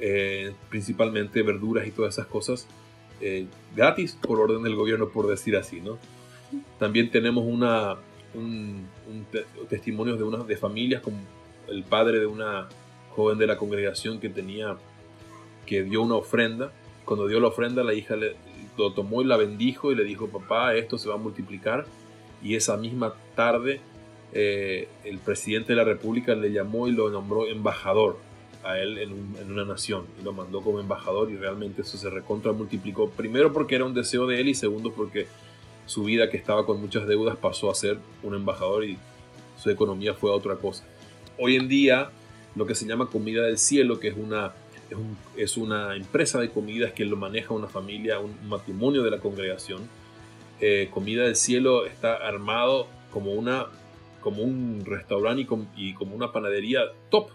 eh, 0.00 0.52
principalmente 0.68 1.44
verduras 1.44 1.86
y 1.86 1.92
todas 1.92 2.14
esas 2.14 2.26
cosas, 2.26 2.66
eh, 3.20 3.46
gratis 3.74 4.18
por 4.20 4.40
orden 4.40 4.62
del 4.62 4.76
gobierno, 4.76 5.08
por 5.08 5.26
decir 5.26 5.56
así, 5.56 5.80
¿no? 5.80 5.98
También 6.78 7.10
tenemos 7.10 7.44
una, 7.46 7.96
un, 8.34 8.86
testimonios 9.68 10.18
de, 10.18 10.24
unas 10.24 10.46
de 10.46 10.56
familias 10.56 11.02
como 11.02 11.18
el 11.68 11.82
padre 11.84 12.20
de 12.20 12.26
una 12.26 12.68
joven 13.10 13.38
de 13.38 13.46
la 13.46 13.56
congregación 13.56 14.20
que 14.20 14.28
tenía, 14.28 14.76
que 15.66 15.82
dio 15.82 16.02
una 16.02 16.16
ofrenda. 16.16 16.72
Cuando 17.04 17.26
dio 17.26 17.40
la 17.40 17.48
ofrenda, 17.48 17.82
la 17.82 17.94
hija 17.94 18.16
lo 18.76 18.92
tomó 18.92 19.22
y 19.22 19.24
la 19.24 19.36
bendijo 19.36 19.92
y 19.92 19.94
le 19.94 20.04
dijo, 20.04 20.28
papá, 20.28 20.74
esto 20.74 20.98
se 20.98 21.08
va 21.08 21.14
a 21.14 21.18
multiplicar. 21.18 21.86
Y 22.42 22.56
esa 22.56 22.76
misma 22.76 23.14
tarde, 23.34 23.80
eh, 24.32 24.88
el 25.04 25.18
presidente 25.18 25.72
de 25.72 25.76
la 25.76 25.84
República 25.84 26.34
le 26.34 26.52
llamó 26.52 26.88
y 26.88 26.92
lo 26.92 27.10
nombró 27.10 27.46
embajador 27.46 28.18
a 28.64 28.78
él 28.78 28.98
en, 28.98 29.50
una 29.50 29.64
nación 29.64 30.06
y 30.20 30.24
lo 30.24 30.32
mandó 30.32 30.62
como 30.62 30.80
embajador 30.80 31.30
y 31.30 31.36
realmente 31.36 31.82
eso 31.82 31.98
se 31.98 32.10
recontra 32.10 32.52
multiplicó. 32.52 33.10
Primero 33.10 33.52
porque 33.52 33.74
era 33.74 33.84
un 33.84 33.94
deseo 33.94 34.26
de 34.26 34.40
él 34.40 34.48
y 34.48 34.54
segundo 34.54 34.92
porque 34.92 35.26
su 35.86 36.04
vida 36.04 36.30
que 36.30 36.36
estaba 36.36 36.64
con 36.64 36.80
muchas 36.80 37.06
deudas 37.06 37.36
pasó 37.36 37.70
a 37.70 37.74
ser 37.74 37.98
un 38.22 38.34
embajador 38.34 38.84
y 38.84 38.98
su 39.58 39.70
economía 39.70 40.14
fue 40.14 40.30
a 40.30 40.34
otra 40.34 40.56
cosa. 40.56 40.84
Hoy 41.38 41.56
en 41.56 41.68
día 41.68 42.10
lo 42.54 42.66
que 42.66 42.74
se 42.74 42.86
llama 42.86 43.06
Comida 43.10 43.42
del 43.42 43.58
Cielo, 43.58 44.00
que 44.00 44.08
es 44.08 44.16
una, 44.16 44.52
es, 45.36 45.56
una 45.56 45.96
empresa 45.96 46.40
de 46.40 46.50
comidas 46.50 46.92
que 46.92 47.04
lo 47.04 47.16
maneja 47.16 47.52
una 47.52 47.68
familia, 47.68 48.20
un 48.20 48.48
matrimonio 48.48 49.02
de 49.02 49.10
la 49.10 49.18
congregación, 49.18 49.82
eh, 50.60 50.88
Comida 50.92 51.24
del 51.24 51.36
Cielo 51.36 51.84
está 51.84 52.14
armado 52.14 52.86
como, 53.10 53.32
una, 53.32 53.66
como 54.20 54.42
un 54.42 54.84
restaurante 54.86 55.46
y 55.76 55.94
como 55.94 56.14
una 56.14 56.32
panadería 56.32 56.82
top 57.10 57.30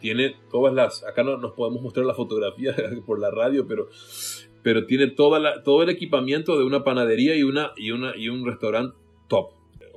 tiene 0.00 0.36
todas 0.50 0.74
las, 0.74 1.04
acá 1.04 1.22
no 1.22 1.36
nos 1.38 1.52
podemos 1.52 1.82
mostrar 1.82 2.06
la 2.06 2.14
fotografía 2.14 2.74
por 3.06 3.18
la 3.18 3.30
radio, 3.30 3.66
pero, 3.66 3.88
pero 4.62 4.86
tiene 4.86 5.08
toda 5.08 5.62
todo 5.62 5.82
el 5.82 5.88
equipamiento 5.88 6.58
de 6.58 6.64
una 6.64 6.84
panadería 6.84 7.36
y, 7.36 7.42
una, 7.42 7.72
y, 7.76 7.90
una, 7.90 8.16
y 8.16 8.28
un 8.28 8.46
restaurante 8.46 8.96
top. 9.28 9.50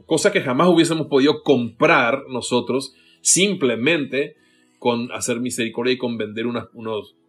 Cosa 0.05 0.31
que 0.31 0.41
jamás 0.41 0.67
hubiésemos 0.67 1.07
podido 1.07 1.43
comprar 1.43 2.25
nosotros 2.27 2.95
simplemente 3.21 4.35
con 4.79 5.11
hacer 5.11 5.39
misericordia 5.39 5.93
y 5.93 5.97
con 5.97 6.17
vender 6.17 6.47
unos, 6.47 6.67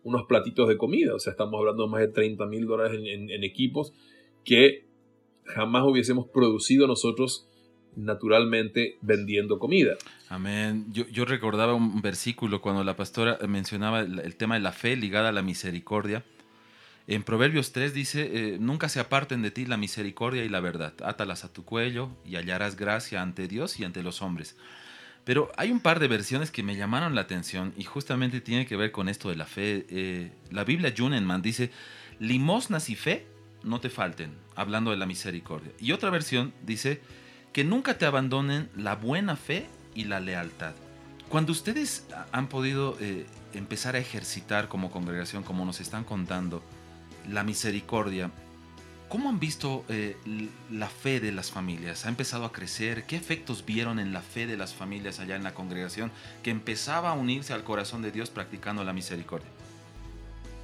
unos 0.02 0.22
platitos 0.26 0.68
de 0.68 0.78
comida. 0.78 1.14
O 1.14 1.18
sea, 1.18 1.32
estamos 1.32 1.58
hablando 1.58 1.84
de 1.84 1.90
más 1.90 2.00
de 2.00 2.08
30 2.08 2.46
mil 2.46 2.66
dólares 2.66 2.98
en 3.04 3.44
equipos 3.44 3.92
que 4.44 4.86
jamás 5.44 5.84
hubiésemos 5.84 6.26
producido 6.28 6.86
nosotros 6.86 7.48
naturalmente 7.96 8.98
vendiendo 9.02 9.58
comida. 9.58 9.94
Amén. 10.28 10.86
Yo, 10.92 11.24
recordaba 11.24 11.74
un 11.74 12.00
versículo 12.00 12.60
cuando 12.60 12.84
la 12.84 12.96
pastora 12.96 13.38
mencionaba 13.46 14.00
el, 14.00 14.34
tema 14.36 14.54
de 14.54 14.60
la 14.60 14.72
fe 14.72 14.96
ligada 14.96 15.28
a 15.28 15.32
la 15.32 15.42
misericordia. 15.42 16.24
En 17.06 17.22
Proverbios 17.24 17.72
3 17.72 17.92
dice, 17.92 18.30
eh, 18.32 18.56
nunca 18.60 18.88
se 18.88 19.00
aparten 19.00 19.42
de 19.42 19.50
ti 19.50 19.66
la 19.66 19.76
misericordia 19.76 20.44
y 20.44 20.48
la 20.48 20.60
verdad. 20.60 20.94
Átalas 21.04 21.44
a 21.44 21.52
tu 21.52 21.64
cuello 21.64 22.10
y 22.24 22.36
hallarás 22.36 22.76
gracia 22.76 23.20
ante 23.20 23.48
Dios 23.48 23.78
y 23.80 23.84
ante 23.84 24.02
los 24.02 24.22
hombres. 24.22 24.56
Pero 25.24 25.50
hay 25.56 25.70
un 25.70 25.80
par 25.80 26.00
de 26.00 26.08
versiones 26.08 26.50
que 26.50 26.62
me 26.62 26.76
llamaron 26.76 27.14
la 27.14 27.22
atención 27.22 27.74
y 27.76 27.84
justamente 27.84 28.40
tiene 28.40 28.66
que 28.66 28.76
ver 28.76 28.90
con 28.90 29.08
esto 29.08 29.28
de 29.28 29.36
la 29.36 29.46
fe. 29.46 29.86
Eh, 29.88 30.32
la 30.50 30.64
Biblia 30.64 30.92
Junenman 30.96 31.42
dice, 31.42 31.70
limosnas 32.18 32.88
y 32.88 32.96
fe 32.96 33.26
no 33.62 33.80
te 33.80 33.90
falten, 33.90 34.32
hablando 34.56 34.90
de 34.90 34.96
la 34.96 35.06
misericordia. 35.06 35.70
Y 35.78 35.92
otra 35.92 36.10
versión 36.10 36.52
dice, 36.64 37.00
que 37.52 37.64
nunca 37.64 37.98
te 37.98 38.06
abandonen 38.06 38.68
la 38.76 38.94
buena 38.94 39.36
fe 39.36 39.66
y 39.94 40.04
la 40.04 40.20
lealtad. 40.20 40.72
Cuando 41.28 41.52
ustedes 41.52 42.06
han 42.30 42.48
podido 42.48 42.96
eh, 43.00 43.26
empezar 43.54 43.94
a 43.94 43.98
ejercitar 43.98 44.68
como 44.68 44.90
congregación, 44.90 45.42
como 45.42 45.64
nos 45.64 45.80
están 45.80 46.04
contando, 46.04 46.62
la 47.30 47.44
misericordia, 47.44 48.30
¿cómo 49.08 49.28
han 49.28 49.38
visto 49.38 49.84
eh, 49.88 50.16
la 50.70 50.88
fe 50.88 51.20
de 51.20 51.32
las 51.32 51.50
familias? 51.50 52.04
¿Ha 52.06 52.08
empezado 52.08 52.44
a 52.44 52.52
crecer? 52.52 53.04
¿Qué 53.04 53.16
efectos 53.16 53.64
vieron 53.64 53.98
en 53.98 54.12
la 54.12 54.20
fe 54.20 54.46
de 54.46 54.56
las 54.56 54.74
familias 54.74 55.20
allá 55.20 55.36
en 55.36 55.44
la 55.44 55.54
congregación 55.54 56.10
que 56.42 56.50
empezaba 56.50 57.10
a 57.10 57.14
unirse 57.14 57.52
al 57.52 57.64
corazón 57.64 58.02
de 58.02 58.10
Dios 58.10 58.30
practicando 58.30 58.84
la 58.84 58.92
misericordia? 58.92 59.48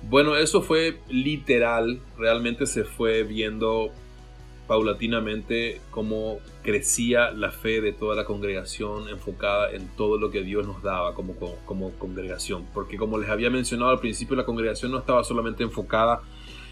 Bueno, 0.02 0.36
eso 0.36 0.62
fue 0.62 1.00
literal, 1.08 2.00
realmente 2.16 2.66
se 2.66 2.84
fue 2.84 3.24
viendo 3.24 3.92
paulatinamente 4.68 5.80
cómo 5.90 6.38
crecía 6.62 7.30
la 7.30 7.50
fe 7.50 7.80
de 7.80 7.92
toda 7.92 8.14
la 8.14 8.24
congregación 8.24 9.08
enfocada 9.08 9.72
en 9.72 9.88
todo 9.96 10.18
lo 10.18 10.30
que 10.30 10.42
Dios 10.42 10.66
nos 10.66 10.82
daba 10.82 11.14
como, 11.14 11.34
como, 11.64 11.90
congregación. 11.92 12.66
Porque 12.74 12.98
como 12.98 13.18
les 13.18 13.30
había 13.30 13.48
mencionado 13.48 13.90
al 13.90 13.98
principio, 13.98 14.36
la 14.36 14.44
congregación 14.44 14.92
no 14.92 14.98
estaba 14.98 15.24
solamente 15.24 15.64
enfocada 15.64 16.20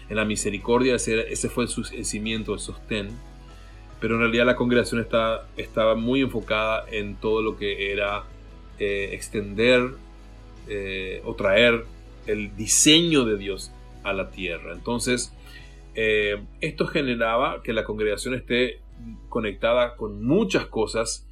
en 0.09 0.15
la 0.15 0.25
misericordia, 0.25 0.95
ese, 0.95 1.33
ese 1.33 1.49
fue 1.49 1.65
el, 1.65 2.05
cimiento, 2.05 2.53
el 2.53 2.59
sostén, 2.59 3.09
pero 3.99 4.13
en 4.13 4.21
realidad 4.21 4.45
la 4.45 4.55
congregación 4.55 5.01
está, 5.01 5.47
estaba 5.57 5.95
muy 5.95 6.21
enfocada 6.21 6.85
en 6.89 7.15
todo 7.15 7.41
lo 7.41 7.57
que 7.57 7.91
era 7.91 8.23
eh, 8.79 9.09
extender 9.11 9.89
eh, 10.69 11.21
o 11.25 11.33
traer 11.33 11.83
el 12.27 12.55
diseño 12.55 13.25
de 13.25 13.37
Dios 13.37 13.71
a 14.03 14.13
la 14.13 14.29
tierra. 14.29 14.73
Entonces, 14.73 15.33
eh, 15.99 16.45
esto 16.61 16.85
generaba 16.85 17.63
que 17.63 17.73
la 17.73 17.83
congregación 17.83 18.35
esté 18.35 18.81
conectada 19.29 19.95
con 19.95 20.23
muchas 20.23 20.67
cosas, 20.67 21.27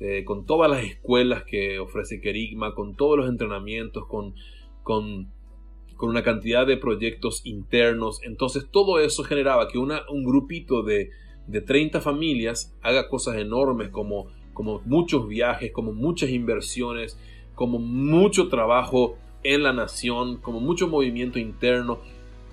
eh, 0.00 0.24
con 0.24 0.46
todas 0.46 0.70
las 0.70 0.84
escuelas 0.84 1.44
que 1.44 1.78
ofrece 1.78 2.22
Kerigma, 2.22 2.74
con 2.74 2.96
todos 2.96 3.18
los 3.18 3.28
entrenamientos, 3.28 4.06
con, 4.06 4.34
con, 4.82 5.30
una 6.00 6.22
cantidad 6.22 6.66
de 6.66 6.78
proyectos 6.78 7.44
internos. 7.44 8.22
Entonces 8.22 8.66
todo 8.70 9.00
eso 9.00 9.22
generaba 9.22 9.68
que 9.68 9.76
un 9.76 10.24
grupito 10.24 10.82
de, 10.82 11.10
de 11.46 11.60
30 11.60 12.00
familias 12.00 12.74
haga 12.80 13.10
cosas 13.10 13.36
enormes 13.36 13.90
como, 13.90 14.28
como 14.54 14.80
muchos 14.86 15.28
viajes, 15.28 15.72
como 15.72 15.92
muchas 15.92 16.30
inversiones, 16.30 17.18
como 17.54 17.78
mucho 17.78 18.48
trabajo 18.48 19.18
en 19.42 19.62
la 19.62 19.74
nación, 19.74 20.38
como 20.38 20.60
mucho 20.60 20.88
movimiento 20.88 21.38
interno 21.38 22.00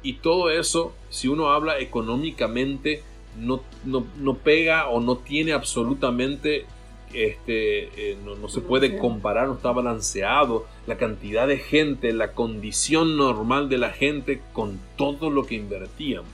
y 0.04 0.14
todo 0.14 0.52
eso, 0.52 0.94
si 1.10 1.30
uno 1.30 1.50
habla 1.50 1.80
económicamente, 1.80 3.02
no, 3.40 3.62
no, 3.86 4.36
pega 4.36 4.90
o 4.90 5.00
no 5.00 5.18
tiene 5.18 5.54
absolutamente, 5.54 6.66
este, 7.14 8.12
eh, 8.12 8.18
no, 8.24 8.48
se 8.50 8.62
puede 8.62 8.98
comparar, 8.98 9.48
no 9.48 9.54
está 9.54 9.72
balanceado 9.72 10.66
la 10.86 10.98
cantidad 10.98 11.48
de 11.48 11.58
gente, 11.58 12.12
la 12.14 12.34
condición 12.34 13.18
normal 13.18 13.70
de 13.70 13.78
la 13.78 13.92
gente 13.92 14.42
con 14.52 14.80
todo 14.98 15.30
lo 15.30 15.46
que 15.46 15.56
invertíamos, 15.56 16.30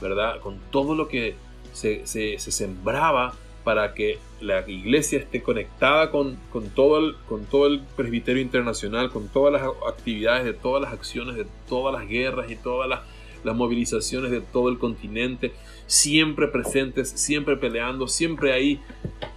¿verdad? 0.00 0.40
Con 0.40 0.58
todo 0.70 0.94
lo 0.94 1.08
que 1.08 1.34
se, 1.72 2.06
se, 2.06 2.38
sembraba 2.38 3.34
para 3.64 3.94
que 3.94 4.18
la 4.40 4.68
iglesia 4.68 5.18
esté 5.18 5.42
conectada 5.42 6.10
con, 6.10 6.36
con, 6.50 6.68
todo 6.70 6.98
el, 6.98 7.16
con 7.28 7.44
todo 7.44 7.66
el 7.66 7.82
presbiterio 7.96 8.42
internacional, 8.42 9.10
con 9.10 9.28
todas 9.28 9.52
las 9.52 9.62
actividades 9.88 10.44
de 10.44 10.52
todas 10.52 10.82
las 10.82 10.92
acciones, 10.92 11.36
de 11.36 11.46
todas 11.68 11.94
las 11.94 12.08
guerras 12.08 12.50
y 12.50 12.56
todas 12.56 12.88
las, 12.88 13.00
las 13.44 13.54
movilizaciones 13.56 14.30
de 14.30 14.40
todo 14.40 14.68
el 14.68 14.78
continente, 14.78 15.52
siempre 15.86 16.48
presentes, 16.48 17.10
siempre 17.10 17.56
peleando, 17.56 18.08
siempre 18.08 18.52
ahí. 18.52 18.80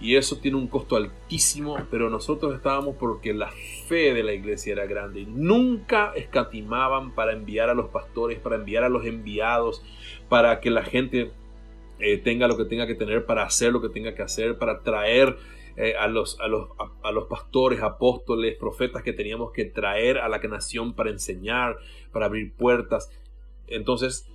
Y 0.00 0.16
eso 0.16 0.38
tiene 0.38 0.56
un 0.56 0.68
costo 0.68 0.96
altísimo, 0.96 1.76
pero 1.90 2.10
nosotros 2.10 2.54
estábamos 2.54 2.96
porque 2.96 3.32
la 3.32 3.50
fe 3.88 4.12
de 4.12 4.22
la 4.22 4.32
iglesia 4.32 4.72
era 4.72 4.86
grande 4.86 5.20
y 5.20 5.26
nunca 5.26 6.12
escatimaban 6.14 7.12
para 7.12 7.32
enviar 7.32 7.70
a 7.70 7.74
los 7.74 7.90
pastores, 7.90 8.38
para 8.38 8.56
enviar 8.56 8.84
a 8.84 8.88
los 8.88 9.04
enviados, 9.06 9.82
para 10.28 10.60
que 10.60 10.70
la 10.70 10.82
gente 10.82 11.30
eh, 11.98 12.18
tenga 12.18 12.48
lo 12.48 12.56
que 12.56 12.64
tenga 12.64 12.86
que 12.86 12.94
tener 12.94 13.24
para 13.24 13.44
hacer 13.44 13.72
lo 13.72 13.80
que 13.80 13.88
tenga 13.88 14.14
que 14.14 14.22
hacer, 14.22 14.58
para 14.58 14.82
traer 14.82 15.36
eh, 15.76 15.94
a, 15.98 16.08
los, 16.08 16.40
a, 16.40 16.48
los, 16.48 16.70
a, 17.02 17.12
los 17.12 17.26
pastores, 17.26 17.82
apóstoles, 17.82 18.56
profetas 18.56 19.02
que 19.02 19.12
teníamos 19.12 19.52
que 19.52 19.64
traer 19.64 20.18
a 20.18 20.28
la 20.28 20.38
nación 20.38 20.94
para 20.94 21.10
enseñar, 21.10 21.76
para 22.12 22.26
abrir 22.26 22.54
puertas. 22.54 23.10
Entonces, 23.66 24.28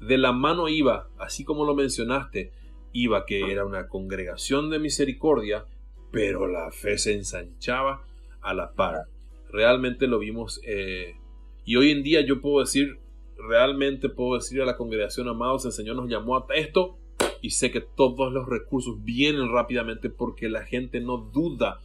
de 0.00 0.16
la 0.16 0.32
mano 0.32 0.68
iba, 0.68 1.08
así 1.18 1.44
como 1.44 1.64
lo 1.64 1.74
mencionaste, 1.74 2.52
iba 2.92 3.26
que 3.26 3.50
era 3.52 3.64
una 3.64 3.88
congregación 3.88 4.70
de 4.70 4.78
misericordia, 4.78 5.66
pero 6.10 6.46
la 6.46 6.70
fe 6.70 6.98
se 6.98 7.14
ensanchaba 7.14 8.04
a 8.40 8.54
la 8.54 8.72
par. 8.72 9.06
Realmente 9.50 10.06
lo 10.06 10.18
vimos 10.18 10.60
eh, 10.64 11.16
y 11.64 11.76
hoy 11.76 11.90
en 11.90 12.02
día 12.02 12.20
yo 12.22 12.40
puedo 12.40 12.60
decir 12.60 12.99
realmente 13.48 14.08
puedo 14.08 14.36
decir 14.36 14.60
a 14.60 14.66
la 14.66 14.76
congregación, 14.76 15.28
amados, 15.28 15.64
el 15.64 15.72
Señor 15.72 15.96
nos 15.96 16.08
llamó 16.08 16.36
a 16.36 16.46
esto 16.54 16.98
y 17.40 17.50
sé 17.50 17.70
que 17.70 17.80
todos 17.80 18.32
los 18.32 18.48
recursos 18.48 19.02
vienen 19.02 19.52
rápidamente 19.52 20.10
porque 20.10 20.48
la 20.48 20.64
gente 20.64 21.00
no 21.00 21.18
duda, 21.18 21.80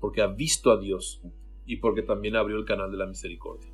porque 0.00 0.22
ha 0.22 0.26
visto 0.26 0.70
a 0.70 0.78
Dios 0.78 1.22
y 1.66 1.76
porque 1.76 2.02
también 2.02 2.36
abrió 2.36 2.58
el 2.58 2.64
canal 2.64 2.90
de 2.90 2.98
la 2.98 3.06
misericordia. 3.06 3.70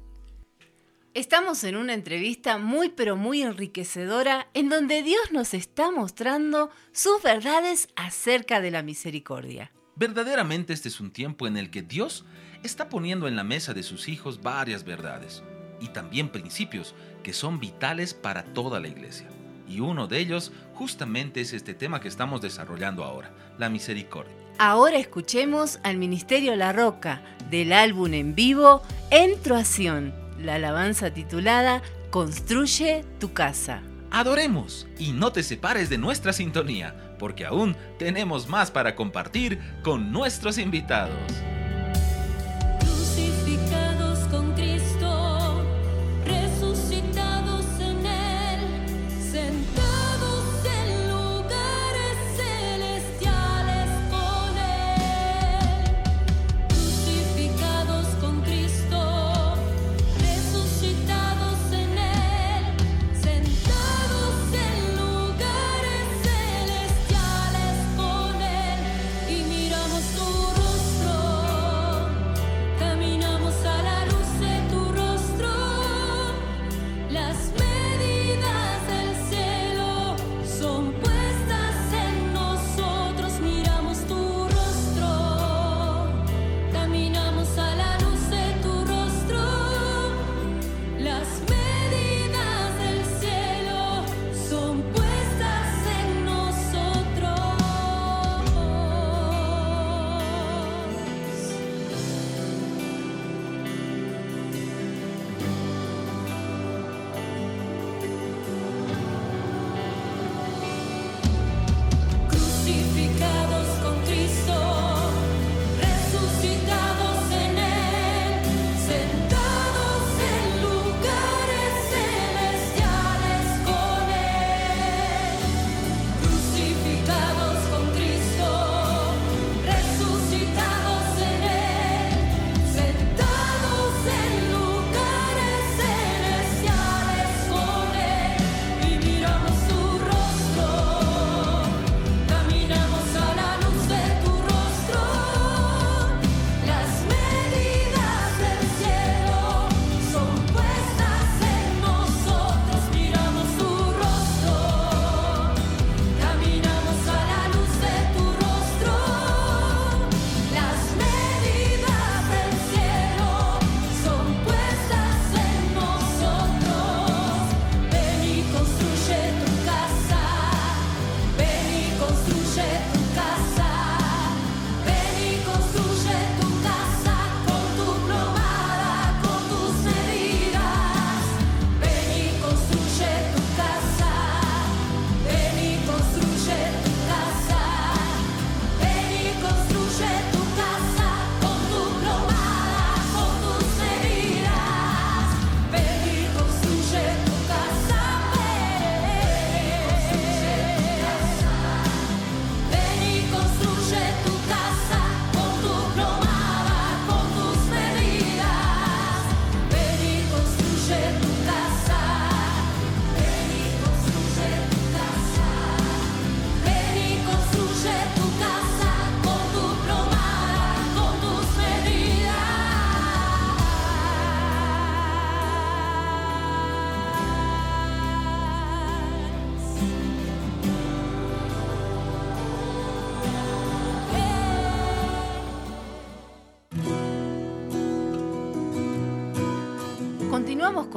Estamos 1.14 1.64
en 1.64 1.76
una 1.76 1.94
entrevista 1.94 2.58
muy 2.58 2.90
pero 2.90 3.16
muy 3.16 3.42
enriquecedora 3.42 4.48
en 4.54 4.68
donde 4.68 5.02
Dios 5.02 5.32
nos 5.32 5.54
está 5.54 5.90
mostrando 5.90 6.70
sus 6.92 7.22
verdades 7.22 7.88
acerca 7.96 8.60
de 8.60 8.70
la 8.70 8.82
misericordia. 8.82 9.72
Verdaderamente 9.96 10.72
este 10.72 10.88
es 10.88 11.00
un 11.00 11.10
tiempo 11.10 11.48
en 11.48 11.56
el 11.56 11.70
que 11.70 11.82
Dios 11.82 12.24
está 12.62 12.88
poniendo 12.88 13.26
en 13.26 13.34
la 13.34 13.42
mesa 13.42 13.74
de 13.74 13.82
sus 13.82 14.08
hijos 14.08 14.42
varias 14.42 14.84
verdades 14.84 15.42
y 15.80 15.88
también 15.88 16.28
principios 16.28 16.94
que 17.22 17.32
son 17.32 17.60
vitales 17.60 18.14
para 18.14 18.44
toda 18.44 18.80
la 18.80 18.88
iglesia. 18.88 19.28
Y 19.68 19.80
uno 19.80 20.06
de 20.06 20.18
ellos 20.18 20.52
justamente 20.74 21.40
es 21.40 21.52
este 21.52 21.74
tema 21.74 22.00
que 22.00 22.08
estamos 22.08 22.40
desarrollando 22.40 23.04
ahora, 23.04 23.30
la 23.58 23.68
misericordia. 23.68 24.32
Ahora 24.58 24.96
escuchemos 24.96 25.78
al 25.82 25.98
Ministerio 25.98 26.56
La 26.56 26.72
Roca 26.72 27.22
del 27.50 27.72
álbum 27.72 28.14
en 28.14 28.34
vivo 28.34 28.82
Entroación, 29.10 30.12
la 30.40 30.56
alabanza 30.56 31.12
titulada 31.12 31.82
Construye 32.10 33.04
tu 33.20 33.32
casa. 33.32 33.82
Adoremos 34.10 34.88
y 34.98 35.12
no 35.12 35.32
te 35.32 35.42
separes 35.42 35.90
de 35.90 35.98
nuestra 35.98 36.32
sintonía, 36.32 37.14
porque 37.18 37.44
aún 37.44 37.76
tenemos 37.98 38.48
más 38.48 38.70
para 38.70 38.96
compartir 38.96 39.60
con 39.82 40.10
nuestros 40.10 40.56
invitados. 40.56 41.14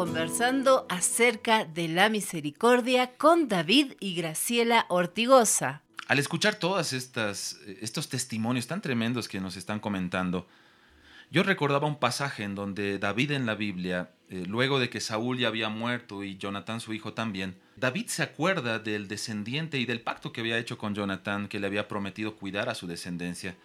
Conversando 0.01 0.87
acerca 0.89 1.63
de 1.63 1.87
la 1.87 2.09
misericordia 2.09 3.15
con 3.17 3.47
David 3.47 3.93
y 3.99 4.15
Graciela 4.15 4.87
Ortigosa. 4.89 5.83
Al 6.07 6.17
escuchar 6.17 6.55
todos 6.55 6.91
estos 6.91 8.09
testimonios 8.09 8.65
tan 8.65 8.81
tremendos 8.81 9.27
que 9.27 9.39
nos 9.39 9.57
están 9.57 9.79
comentando, 9.79 10.47
yo 11.29 11.43
recordaba 11.43 11.85
un 11.85 11.99
pasaje 11.99 12.41
en 12.41 12.55
donde 12.55 12.97
David 12.97 13.29
en 13.29 13.45
la 13.45 13.53
Biblia, 13.53 14.09
eh, 14.29 14.43
luego 14.47 14.79
de 14.79 14.89
que 14.89 15.01
Saúl 15.01 15.37
ya 15.37 15.49
había 15.49 15.69
muerto 15.69 16.23
y 16.23 16.35
Jonatán 16.35 16.79
su 16.79 16.95
hijo 16.95 17.13
también, 17.13 17.55
David 17.75 18.07
se 18.07 18.23
acuerda 18.23 18.79
del 18.79 19.07
descendiente 19.07 19.77
y 19.77 19.85
del 19.85 20.01
pacto 20.01 20.33
que 20.33 20.41
había 20.41 20.57
hecho 20.57 20.79
con 20.79 20.95
Jonatán, 20.95 21.47
que 21.47 21.59
le 21.59 21.67
había 21.67 21.87
prometido 21.87 22.37
cuidar 22.37 22.69
a 22.69 22.73
su 22.73 22.87
descendencia. 22.87 23.55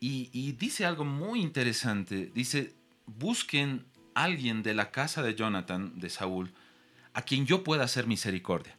Y, 0.00 0.30
y 0.32 0.52
dice 0.52 0.86
algo 0.86 1.04
muy 1.04 1.42
interesante. 1.42 2.30
Dice, 2.34 2.72
busquen 3.18 3.84
alguien 4.14 4.62
de 4.62 4.74
la 4.74 4.90
casa 4.90 5.22
de 5.22 5.34
Jonathan, 5.34 5.98
de 5.98 6.10
Saúl, 6.10 6.52
a 7.12 7.22
quien 7.22 7.46
yo 7.46 7.64
pueda 7.64 7.84
hacer 7.84 8.06
misericordia. 8.06 8.76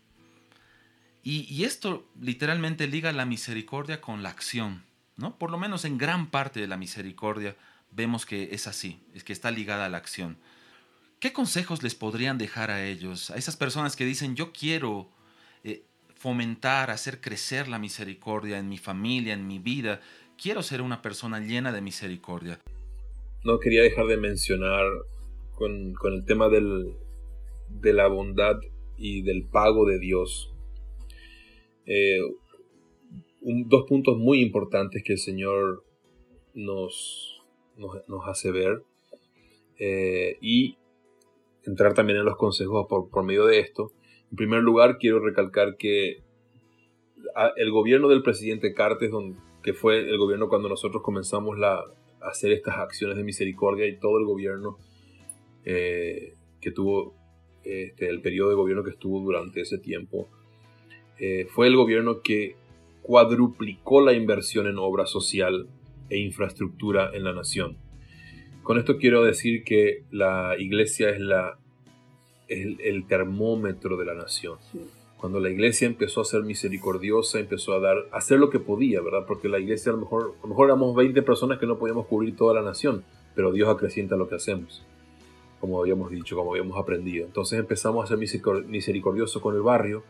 Y, 1.23 1.63
esto 1.65 2.09
literalmente 2.19 2.87
liga 2.87 3.11
la 3.11 3.25
misericordia 3.25 4.01
con 4.01 4.23
la 4.23 4.29
acción, 4.29 4.83
¿no? 5.17 5.37
Por 5.37 5.51
lo 5.51 5.59
menos 5.59 5.85
en 5.85 5.99
gran 5.99 6.31
parte 6.31 6.59
de 6.59 6.67
la 6.67 6.77
misericordia 6.77 7.55
vemos 7.91 8.25
que 8.25 8.49
es 8.53 8.65
así, 8.65 9.03
es 9.13 9.23
que 9.23 9.33
está 9.33 9.51
ligada 9.51 9.85
a 9.85 9.89
la 9.89 9.97
acción. 9.97 10.37
¿Qué 11.19 11.31
consejos 11.31 11.83
les 11.83 11.93
podrían 11.93 12.39
dejar 12.39 12.71
a 12.71 12.83
ellos, 12.83 13.29
a 13.29 13.35
esas 13.35 13.55
personas 13.55 13.95
que 13.95 14.05
dicen 14.05 14.35
yo 14.35 14.51
quiero 14.51 15.11
eh, 15.63 15.83
fomentar, 16.15 16.89
hacer 16.89 17.21
crecer 17.21 17.67
la 17.67 17.77
misericordia 17.77 18.57
en 18.57 18.67
mi 18.67 18.79
familia, 18.79 19.33
en 19.33 19.45
mi 19.45 19.59
vida, 19.59 20.01
quiero 20.41 20.63
ser 20.63 20.81
una 20.81 21.03
persona 21.03 21.39
llena 21.39 21.71
de 21.71 21.81
misericordia? 21.81 22.59
No 23.43 23.59
quería 23.59 23.83
dejar 23.83 24.07
de 24.07 24.17
mencionar 24.17 24.85
con, 25.55 25.93
el 26.13 26.25
tema 26.25 26.49
del, 26.49 26.93
de 27.69 27.93
la 27.93 28.07
bondad 28.07 28.59
y 28.97 29.21
del 29.21 29.43
pago 29.43 29.85
de 29.85 29.99
Dios. 29.99 30.53
Eh, 31.85 32.19
dos 33.41 33.85
puntos 33.87 34.17
muy 34.17 34.41
importantes 34.41 35.03
que 35.03 35.13
el 35.13 35.19
Señor 35.19 35.83
nos, 36.53 37.41
nos, 37.77 38.27
hace 38.27 38.51
ver 38.51 38.83
eh, 39.79 40.37
y 40.41 40.77
entrar 41.65 41.93
también 41.93 42.19
en 42.19 42.25
los 42.25 42.37
consejos 42.37 42.85
por, 42.87 43.09
por, 43.09 43.23
medio 43.23 43.45
de 43.45 43.59
esto. 43.59 43.91
En 44.29 44.37
primer 44.37 44.61
lugar, 44.61 44.97
quiero 44.97 45.19
recalcar 45.19 45.75
que 45.77 46.23
el 47.55 47.71
gobierno 47.71 48.07
del 48.07 48.23
presidente 48.23 48.73
Cartes, 48.73 49.11
que 49.63 49.73
fue 49.73 49.99
el 49.99 50.17
gobierno 50.17 50.49
cuando 50.49 50.69
nosotros 50.69 51.01
comenzamos 51.03 51.57
la, 51.57 51.75
a 52.21 52.29
hacer 52.29 52.51
estas 52.51 52.77
acciones 52.77 53.17
de 53.17 53.23
misericordia 53.23 53.87
y 53.87 53.99
todo 53.99 54.19
el 54.19 54.25
gobierno 54.25 54.77
eh, 55.65 56.35
que 56.59 56.71
tuvo 56.71 57.13
este, 57.63 58.09
el 58.09 58.21
periodo 58.21 58.49
de 58.49 58.55
gobierno 58.55 58.83
que 58.83 58.91
estuvo 58.91 59.19
durante 59.19 59.61
ese 59.61 59.77
tiempo, 59.77 60.27
eh, 61.19 61.45
fue 61.49 61.67
el 61.67 61.75
gobierno 61.75 62.21
que 62.21 62.55
cuadruplicó 63.03 64.01
la 64.01 64.13
inversión 64.13 64.67
en 64.67 64.77
obra 64.79 65.05
social 65.05 65.67
e 66.09 66.17
infraestructura 66.17 67.11
en 67.13 67.23
la 67.23 67.33
nación. 67.33 67.77
Con 68.63 68.79
esto 68.79 68.97
quiero 68.97 69.23
decir 69.23 69.63
que 69.63 70.03
la 70.11 70.55
iglesia 70.57 71.09
es 71.09 71.19
la, 71.19 71.59
el, 72.47 73.05
termómetro 73.07 73.97
de 73.97 74.05
la 74.05 74.13
nación. 74.13 74.57
Cuando 75.17 75.39
la 75.39 75.49
iglesia 75.49 75.87
empezó 75.87 76.21
a 76.21 76.25
ser 76.25 76.41
misericordiosa, 76.41 77.39
empezó 77.39 77.73
a 77.73 77.79
dar, 77.79 77.97
a 78.11 78.17
hacer 78.17 78.39
lo 78.39 78.49
que 78.49 78.59
podía, 78.59 79.01
¿verdad? 79.01 79.25
Porque 79.27 79.49
la 79.49 79.59
iglesia 79.59 79.91
a 79.91 79.95
lo 79.95 80.01
mejor, 80.01 80.35
a 80.39 80.41
lo 80.41 80.49
mejor 80.49 80.65
éramos 80.65 80.95
20 80.95 81.21
personas 81.21 81.59
que 81.59 81.67
no 81.67 81.77
podíamos 81.77 82.07
cubrir 82.07 82.35
toda 82.35 82.55
la 82.55 82.63
nación, 82.63 83.03
pero 83.35 83.51
Dios 83.51 83.69
acrecienta 83.69 84.15
lo 84.15 84.27
que 84.27 84.35
hacemos 84.35 84.83
como 85.61 85.79
habíamos 85.79 86.09
dicho, 86.11 86.35
como 86.35 86.51
habíamos 86.51 86.77
aprendido. 86.77 87.25
Entonces 87.25 87.59
empezamos 87.59 88.03
a 88.03 88.07
ser 88.07 88.17
misericordiosos 88.17 89.41
con 89.41 89.55
el 89.55 89.61
barrio 89.61 90.03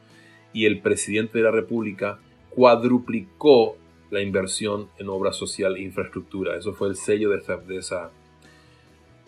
y 0.54 0.66
el 0.66 0.80
presidente 0.80 1.38
de 1.38 1.44
la 1.44 1.52
República 1.52 2.20
cuadruplicó 2.50 3.76
la 4.10 4.22
inversión 4.22 4.88
en 4.98 5.10
obra 5.10 5.34
social 5.34 5.76
e 5.76 5.82
infraestructura. 5.82 6.58
Eso 6.58 6.74
fue 6.74 6.88
el 6.88 6.96
sello 6.96 7.30
de 7.30 7.78
esa, 7.78 8.12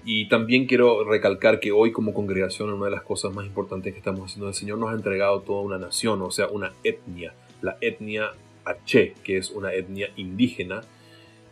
Y 0.06 0.28
también 0.30 0.66
quiero 0.66 1.04
recalcar 1.04 1.60
que 1.60 1.72
hoy 1.72 1.92
como 1.92 2.14
congregación 2.14 2.70
una 2.70 2.86
de 2.86 2.92
las 2.92 3.04
cosas 3.04 3.34
más 3.34 3.46
importantes 3.46 3.94
que 3.94 4.00
estamos 4.00 4.30
haciendo, 4.30 4.48
el 4.48 4.54
Señor 4.54 4.78
nos 4.78 4.92
ha 4.92 4.96
entregado 4.96 5.42
toda 5.42 5.62
una 5.62 5.78
nación, 5.78 6.22
o 6.22 6.32
sea, 6.32 6.48
una 6.48 6.74
etnia, 6.84 7.34
la 7.62 7.78
etnia 7.82 8.32
H, 8.66 9.14
que 9.24 9.38
es 9.38 9.52
una 9.52 9.74
etnia 9.74 10.10
indígena. 10.16 10.82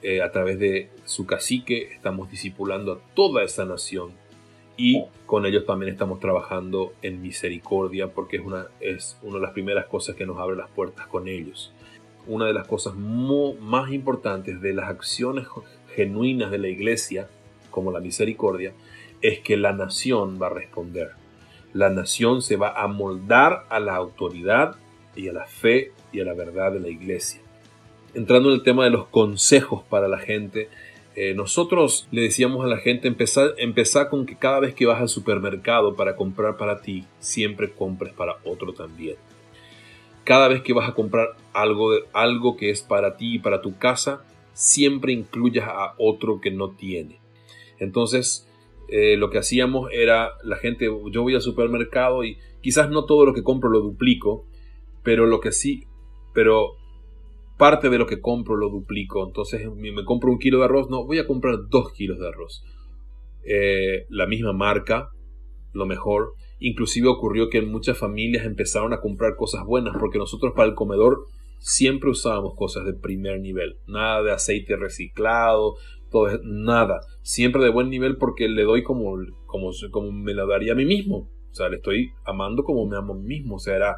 Eh, 0.04 0.22
a 0.22 0.32
través 0.32 0.58
de 0.58 0.90
su 1.06 1.28
cacique 1.28 1.94
estamos 1.94 2.32
discipulando 2.32 2.94
a 2.94 3.00
toda 3.14 3.44
esa 3.44 3.66
nación 3.66 4.14
y 4.84 5.06
con 5.28 5.46
ellos 5.46 5.68
también 5.68 5.92
estamos 5.92 6.20
trabajando 6.20 6.94
en 7.04 7.22
misericordia 7.22 8.08
porque 8.08 8.38
es 8.38 8.44
una, 8.44 8.66
es 8.80 9.16
una 9.22 9.36
de 9.36 9.42
las 9.42 9.52
primeras 9.52 9.86
cosas 9.86 10.16
que 10.16 10.26
nos 10.26 10.40
abre 10.40 10.56
las 10.56 10.72
puertas 10.72 11.06
con 11.06 11.28
ellos. 11.28 11.72
Una 12.26 12.48
de 12.48 12.54
las 12.54 12.66
cosas 12.66 12.96
más 12.96 13.92
importantes 13.92 14.60
de 14.60 14.74
las 14.74 14.90
acciones 14.90 15.46
genuinas 15.96 16.50
de 16.50 16.58
la 16.58 16.68
iglesia, 16.68 17.30
como 17.70 17.92
la 17.92 18.00
misericordia, 18.00 18.74
es 19.22 19.42
que 19.42 19.56
la 19.56 19.72
nación 19.72 20.40
va 20.42 20.48
a 20.48 20.50
responder. 20.50 21.12
La 21.74 21.92
nación 21.92 22.42
se 22.42 22.56
va 22.56 22.74
a 22.74 22.88
moldar 22.88 23.68
a 23.70 23.80
la 23.80 23.96
autoridad 23.96 24.78
y 25.16 25.28
a 25.28 25.34
la 25.34 25.46
fe 25.46 25.92
y 26.12 26.22
a 26.22 26.26
la 26.26 26.34
verdad 26.34 26.72
de 26.72 26.80
la 26.80 26.90
iglesia. 26.90 27.40
Entrando 28.16 28.50
en 28.50 28.56
el 28.56 28.64
tema 28.64 28.86
de 28.86 28.90
los 28.90 29.06
consejos 29.10 29.84
para 29.84 30.08
la 30.08 30.18
gente, 30.18 30.70
eh, 31.16 31.34
nosotros 31.34 32.08
le 32.12 32.22
decíamos 32.22 32.64
a 32.64 32.68
la 32.68 32.78
gente, 32.78 33.08
empezar, 33.08 33.54
empezar 33.58 34.10
con 34.10 34.26
que 34.26 34.38
cada 34.38 34.60
vez 34.60 34.74
que 34.74 34.86
vas 34.86 35.02
al 35.02 35.10
supermercado 35.10 35.96
para 35.96 36.16
comprar 36.16 36.58
para 36.58 36.82
ti, 36.82 37.06
siempre 37.20 37.72
compres 37.72 38.14
para 38.14 38.38
otro 38.46 38.74
también. 38.74 39.18
Cada 40.24 40.48
vez 40.48 40.62
que 40.62 40.74
vas 40.74 40.90
a 40.90 40.94
comprar 40.94 41.36
algo, 41.52 41.92
algo 42.14 42.56
que 42.56 42.70
es 42.70 42.82
para 42.82 43.18
ti 43.18 43.36
y 43.36 43.40
para 43.40 43.62
tu 43.62 43.78
casa, 43.78 44.24
siempre 44.54 45.12
incluyas 45.12 45.68
a 45.68 45.96
otro 45.98 46.40
que 46.40 46.52
no 46.52 46.72
tiene. 46.72 47.20
Entonces, 47.80 48.48
eh, 48.88 49.18
lo 49.18 49.30
que 49.30 49.40
hacíamos 49.40 49.90
era, 49.92 50.32
la 50.44 50.56
gente, 50.58 50.86
yo 51.12 51.24
voy 51.24 51.36
al 51.36 51.42
supermercado 51.42 52.24
y 52.24 52.38
quizás 52.62 52.90
no 52.90 53.06
todo 53.06 53.26
lo 53.26 53.34
que 53.34 53.44
compro 53.44 53.70
lo 53.70 53.80
duplico, 53.82 54.46
pero 55.04 55.26
lo 55.26 55.40
que 55.40 55.52
sí, 55.52 55.88
pero 56.34 56.78
parte 57.62 57.92
de 57.92 58.00
lo 58.00 58.08
que 58.08 58.20
compro 58.20 58.58
lo 58.58 58.70
duplico. 58.70 59.24
Entonces 59.24 59.70
me 59.76 60.04
compro 60.04 60.32
un 60.32 60.40
kilo 60.40 60.58
de 60.58 60.66
arroz, 60.66 60.90
no, 60.90 61.06
voy 61.06 61.20
a 61.20 61.28
comprar 61.28 61.58
dos 61.70 61.94
kilos 61.94 62.18
de 62.18 62.28
arroz. 62.28 62.64
Eh, 63.44 64.08
la 64.10 64.26
misma 64.26 64.52
marca, 64.52 65.10
lo 65.72 65.86
mejor. 65.86 66.34
Inclusive 66.58 67.08
ocurrió 67.08 67.50
que 67.50 67.62
muchas 67.62 68.00
familias 68.00 68.46
empezaron 68.46 68.94
a 68.94 69.00
comprar 69.00 69.36
cosas 69.36 69.64
buenas 69.64 69.94
porque 70.00 70.18
nosotros 70.18 70.54
para 70.56 70.70
el 70.70 70.74
comedor 70.74 71.28
siempre 71.60 72.10
usábamos 72.10 72.56
cosas 72.56 72.84
de 72.84 72.96
primer 72.96 73.40
nivel. 73.40 73.76
Nada 73.86 74.24
de 74.24 74.32
aceite 74.32 74.76
reciclado, 74.76 75.76
todo 76.10 76.30
nada. 76.44 77.02
Siempre 77.22 77.64
de 77.64 77.70
buen 77.70 77.92
nivel 77.92 78.18
porque 78.18 78.50
le 78.50 78.64
doy 78.64 78.82
como, 78.82 79.14
como, 79.46 79.70
como 79.92 80.12
me 80.12 80.34
lo 80.34 80.48
daría 80.48 80.74
a 80.74 80.76
mí 80.76 80.86
mismo. 80.86 81.30
O 81.52 81.54
sea, 81.54 81.70
le 81.70 81.76
estoy 81.76 82.10
amando 82.26 82.64
como 82.64 82.88
me 82.88 82.98
amo 82.98 83.14
a 83.14 83.18
mí 83.18 83.28
mismo. 83.28 83.58
O 83.58 83.60
sea, 83.60 83.76
era 83.76 83.98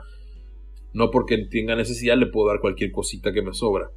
no 0.94 1.12
porque 1.12 1.38
tenga 1.38 1.76
necesidad 1.76 2.18
le 2.18 2.28
puedo 2.28 2.48
dar 2.48 2.60
cualquier 2.60 2.92
cosita 2.92 3.34
que 3.34 3.42
me 3.42 3.54
sobra. 3.54 3.92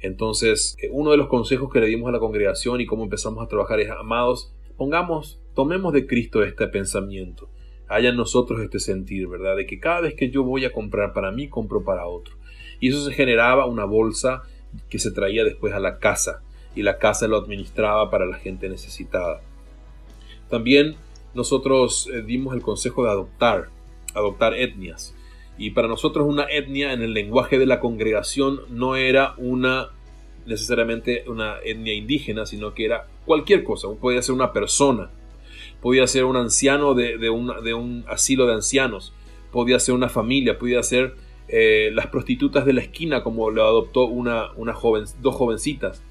Entonces, 0.00 0.76
eh, 0.82 0.88
uno 0.90 1.10
de 1.10 1.16
los 1.16 1.28
consejos 1.28 1.72
que 1.72 1.80
le 1.80 1.86
dimos 1.86 2.08
a 2.08 2.12
la 2.12 2.18
congregación 2.18 2.80
y 2.80 2.86
cómo 2.86 3.04
empezamos 3.04 3.44
a 3.44 3.48
trabajar 3.48 3.80
es, 3.80 3.90
amados, 3.90 4.52
pongamos, 4.76 5.40
tomemos 5.54 5.92
de 5.92 6.06
Cristo 6.06 6.42
este 6.42 6.66
pensamiento. 6.68 7.48
Haya 7.88 8.10
en 8.10 8.16
nosotros 8.16 8.60
este 8.60 8.78
sentir, 8.78 9.26
¿verdad? 9.26 9.56
De 9.56 9.66
que 9.66 9.78
cada 9.78 10.02
vez 10.02 10.14
que 10.14 10.30
yo 10.30 10.44
voy 10.44 10.64
a 10.64 10.72
comprar 10.72 11.12
para 11.12 11.32
mí, 11.32 11.48
compro 11.48 11.84
para 11.84 12.06
otro. 12.06 12.36
Y 12.78 12.88
eso 12.88 13.04
se 13.04 13.12
generaba 13.12 13.66
una 13.66 13.84
bolsa 13.84 14.42
que 14.88 14.98
se 14.98 15.10
traía 15.10 15.44
después 15.44 15.74
a 15.74 15.80
la 15.80 15.98
casa 15.98 16.42
y 16.74 16.82
la 16.82 16.98
casa 16.98 17.26
lo 17.28 17.36
administraba 17.36 18.10
para 18.10 18.26
la 18.26 18.38
gente 18.38 18.68
necesitada. 18.68 19.42
También 20.48 20.96
nosotros 21.34 22.08
eh, 22.12 22.22
dimos 22.22 22.54
el 22.54 22.62
consejo 22.62 23.04
de 23.04 23.10
adoptar, 23.10 23.68
adoptar 24.14 24.54
etnias. 24.54 25.14
Y 25.60 25.72
para 25.72 25.88
nosotros 25.88 26.26
una 26.26 26.44
etnia 26.44 26.94
en 26.94 27.02
el 27.02 27.12
lenguaje 27.12 27.58
de 27.58 27.66
la 27.66 27.80
congregación 27.80 28.62
no 28.70 28.96
era 28.96 29.34
una 29.36 29.90
necesariamente 30.46 31.24
una 31.26 31.56
etnia 31.62 31.92
indígena, 31.92 32.46
sino 32.46 32.72
que 32.72 32.86
era 32.86 33.08
cualquier 33.26 33.62
cosa. 33.62 33.88
Podía 34.00 34.22
ser 34.22 34.34
una 34.34 34.54
persona, 34.54 35.10
podía 35.82 36.06
ser 36.06 36.24
un 36.24 36.36
anciano 36.36 36.94
de, 36.94 37.28
un, 37.28 38.04
asilo 38.08 38.46
de 38.46 38.54
ancianos, 38.54 39.12
podía 39.52 39.78
ser 39.78 39.94
una 39.94 40.08
familia, 40.08 40.58
podía 40.58 40.82
ser 40.82 41.14
eh, 41.48 41.90
las 41.92 42.06
prostitutas 42.06 42.64
de 42.64 42.72
la 42.72 42.80
esquina, 42.80 43.22
como 43.22 43.50
lo 43.50 43.62
adoptó 43.62 44.06
una, 44.06 44.52
una 44.56 44.72
joven, 44.72 45.04
dos 45.20 45.34
jovencitas, 45.34 46.02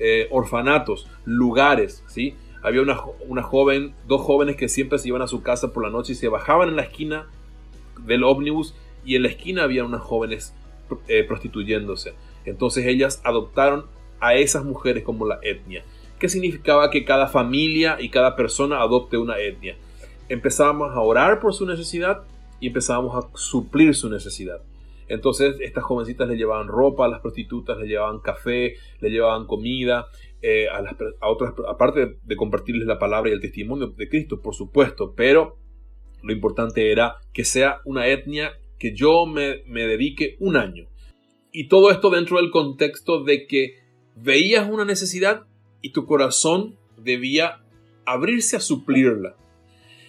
eh, 0.00 0.26
orfanatos, 0.32 1.06
lugares, 1.24 2.02
¿sí? 2.08 2.34
Había 2.60 2.82
una, 2.82 3.00
una 3.28 3.44
joven, 3.44 3.94
dos 4.08 4.22
jóvenes 4.22 4.56
que 4.56 4.68
siempre 4.68 4.98
se 4.98 5.06
iban 5.06 5.22
a 5.22 5.28
su 5.28 5.42
casa 5.42 5.72
por 5.72 5.84
la 5.84 5.90
noche 5.90 6.14
y 6.14 6.16
se 6.16 6.26
bajaban 6.26 6.70
en 6.70 6.74
la 6.74 6.82
esquina 6.82 7.28
del 8.04 8.24
ómnibus 8.24 8.74
y 9.06 9.16
en 9.16 9.22
la 9.22 9.28
esquina 9.28 9.62
había 9.62 9.84
unas 9.84 10.02
jóvenes 10.02 10.54
eh, 11.08 11.24
prostituyéndose. 11.24 12.14
Entonces 12.44 12.86
ellas 12.86 13.20
adoptaron 13.24 13.86
a 14.20 14.34
esas 14.34 14.64
mujeres 14.64 15.04
como 15.04 15.26
la 15.26 15.38
etnia. 15.42 15.84
¿Qué 16.18 16.28
significaba 16.28 16.90
que 16.90 17.04
cada 17.04 17.26
familia 17.26 17.98
y 18.00 18.08
cada 18.10 18.36
persona 18.36 18.80
adopte 18.80 19.16
una 19.18 19.38
etnia? 19.38 19.76
empezábamos 20.28 20.94
a 20.94 21.00
orar 21.00 21.40
por 21.40 21.54
su 21.54 21.66
necesidad 21.66 22.22
y 22.60 22.68
empezábamos 22.68 23.24
a 23.24 23.28
suplir 23.36 23.94
su 23.94 24.10
necesidad. 24.10 24.62
Entonces 25.08 25.56
estas 25.60 25.84
jovencitas 25.84 26.28
le 26.28 26.36
llevaban 26.36 26.66
ropa 26.66 27.04
a 27.04 27.08
las 27.08 27.20
prostitutas, 27.20 27.78
le 27.78 27.86
llevaban 27.86 28.18
café, 28.20 28.74
le 29.00 29.10
llevaban 29.10 29.46
comida, 29.46 30.06
eh, 30.42 30.66
a 30.68 31.28
otras, 31.28 31.54
aparte 31.68 32.18
de 32.22 32.36
compartirles 32.36 32.86
la 32.86 32.98
palabra 32.98 33.30
y 33.30 33.32
el 33.32 33.40
testimonio 33.40 33.88
de 33.88 34.08
Cristo, 34.08 34.40
por 34.40 34.54
supuesto, 34.54 35.14
pero 35.14 35.58
lo 36.22 36.32
importante 36.32 36.90
era 36.90 37.16
que 37.32 37.44
sea 37.44 37.80
una 37.84 38.08
etnia 38.08 38.52
que 38.78 38.94
yo 38.94 39.26
me, 39.26 39.62
me 39.66 39.86
dedique 39.86 40.36
un 40.40 40.56
año. 40.56 40.86
Y 41.52 41.68
todo 41.68 41.90
esto 41.90 42.10
dentro 42.10 42.36
del 42.38 42.50
contexto 42.50 43.22
de 43.24 43.46
que 43.46 43.78
veías 44.14 44.68
una 44.68 44.84
necesidad 44.84 45.44
y 45.80 45.90
tu 45.90 46.06
corazón 46.06 46.76
debía 46.96 47.60
abrirse 48.04 48.56
a 48.56 48.60
suplirla. 48.60 49.36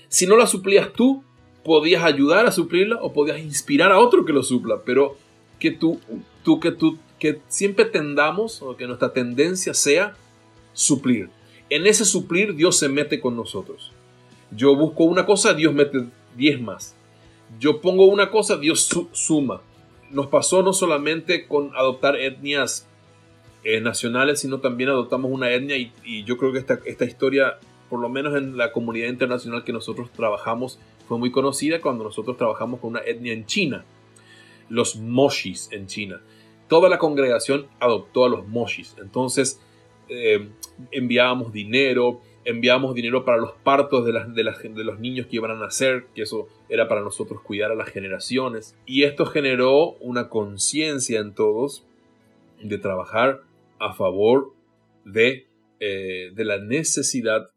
Si 0.09 0.25
no 0.25 0.37
la 0.37 0.47
suplías 0.47 0.93
tú, 0.93 1.23
podías 1.63 2.03
ayudar 2.03 2.45
a 2.45 2.51
suplirla 2.51 2.97
o 3.01 3.13
podías 3.13 3.39
inspirar 3.39 3.91
a 3.91 3.99
otro 3.99 4.25
que 4.25 4.33
lo 4.33 4.43
supla, 4.43 4.81
pero 4.85 5.17
que 5.59 5.71
tú, 5.71 5.99
tú, 6.43 6.59
que 6.59 6.71
tú, 6.71 6.97
que 7.19 7.41
siempre 7.49 7.85
tendamos 7.85 8.61
o 8.61 8.77
que 8.77 8.87
nuestra 8.87 9.11
tendencia 9.11 9.73
sea 9.73 10.15
suplir. 10.73 11.29
En 11.69 11.85
ese 11.85 12.05
suplir 12.05 12.55
Dios 12.55 12.77
se 12.77 12.87
mete 12.87 13.19
con 13.19 13.35
nosotros. 13.35 13.91
Yo 14.51 14.75
busco 14.75 15.03
una 15.03 15.25
cosa, 15.25 15.53
Dios 15.53 15.73
mete 15.73 16.05
diez 16.37 16.61
más. 16.61 16.95
Yo 17.59 17.81
pongo 17.81 18.05
una 18.05 18.29
cosa, 18.29 18.57
Dios 18.57 18.89
suma. 19.11 19.61
Nos 20.11 20.27
pasó 20.27 20.63
no 20.63 20.73
solamente 20.73 21.47
con 21.47 21.75
adoptar 21.75 22.15
etnias 22.15 22.87
eh, 23.63 23.81
nacionales, 23.81 24.39
sino 24.39 24.59
también 24.59 24.89
adoptamos 24.89 25.31
una 25.31 25.51
etnia 25.51 25.77
y, 25.77 25.91
y 26.03 26.23
yo 26.23 26.37
creo 26.37 26.53
que 26.53 26.59
esta, 26.59 26.79
esta 26.85 27.05
historia, 27.05 27.57
por 27.89 27.99
lo 27.99 28.07
menos 28.07 28.35
en 28.37 28.55
la 28.55 28.71
comunidad 28.71 29.09
internacional 29.09 29.63
que 29.63 29.73
nosotros 29.73 30.11
trabajamos, 30.11 30.79
fue 31.07 31.17
muy 31.17 31.31
conocida 31.31 31.81
cuando 31.81 32.03
nosotros 32.03 32.37
trabajamos 32.37 32.79
con 32.79 32.91
una 32.91 33.01
etnia 33.01 33.33
en 33.33 33.45
China, 33.45 33.85
los 34.69 34.97
Moshis 34.97 35.69
en 35.71 35.87
China. 35.87 36.21
Toda 36.67 36.89
la 36.89 36.97
congregación 36.97 37.67
adoptó 37.79 38.25
a 38.25 38.29
los 38.29 38.47
Moshis. 38.47 38.95
Entonces 39.01 39.59
eh, 40.09 40.49
enviábamos 40.91 41.51
dinero, 41.51 42.21
enviábamos 42.47 42.95
dinero 42.95 43.25
para 43.25 43.37
los 43.37 43.51
partos 43.51 44.05
de, 44.05 44.13
las, 44.13 44.33
de, 44.33 44.43
de 44.43 44.83
los 44.85 44.99
niños 44.99 45.27
que 45.27 45.35
iban 45.35 45.51
a 45.51 45.55
nacer, 45.55 46.05
que 46.15 46.21
eso 46.21 46.47
era 46.69 46.87
para 46.87 47.01
nosotros 47.01 47.41
cuidar 47.41 47.71
a 47.71 47.75
las 47.75 47.89
generaciones. 47.89 48.73
Y 48.85 49.03
esto 49.03 49.25
generó 49.25 49.91
una 49.99 50.29
conciencia 50.29 51.19
en 51.19 51.33
todos 51.33 51.85
de 52.63 52.77
trabajar 52.77 53.41
a 53.79 53.93
favor 53.93 54.53
de, 55.03 55.45
eh, 55.81 56.31
de 56.33 56.45
la 56.45 56.57
necesidad 56.57 57.47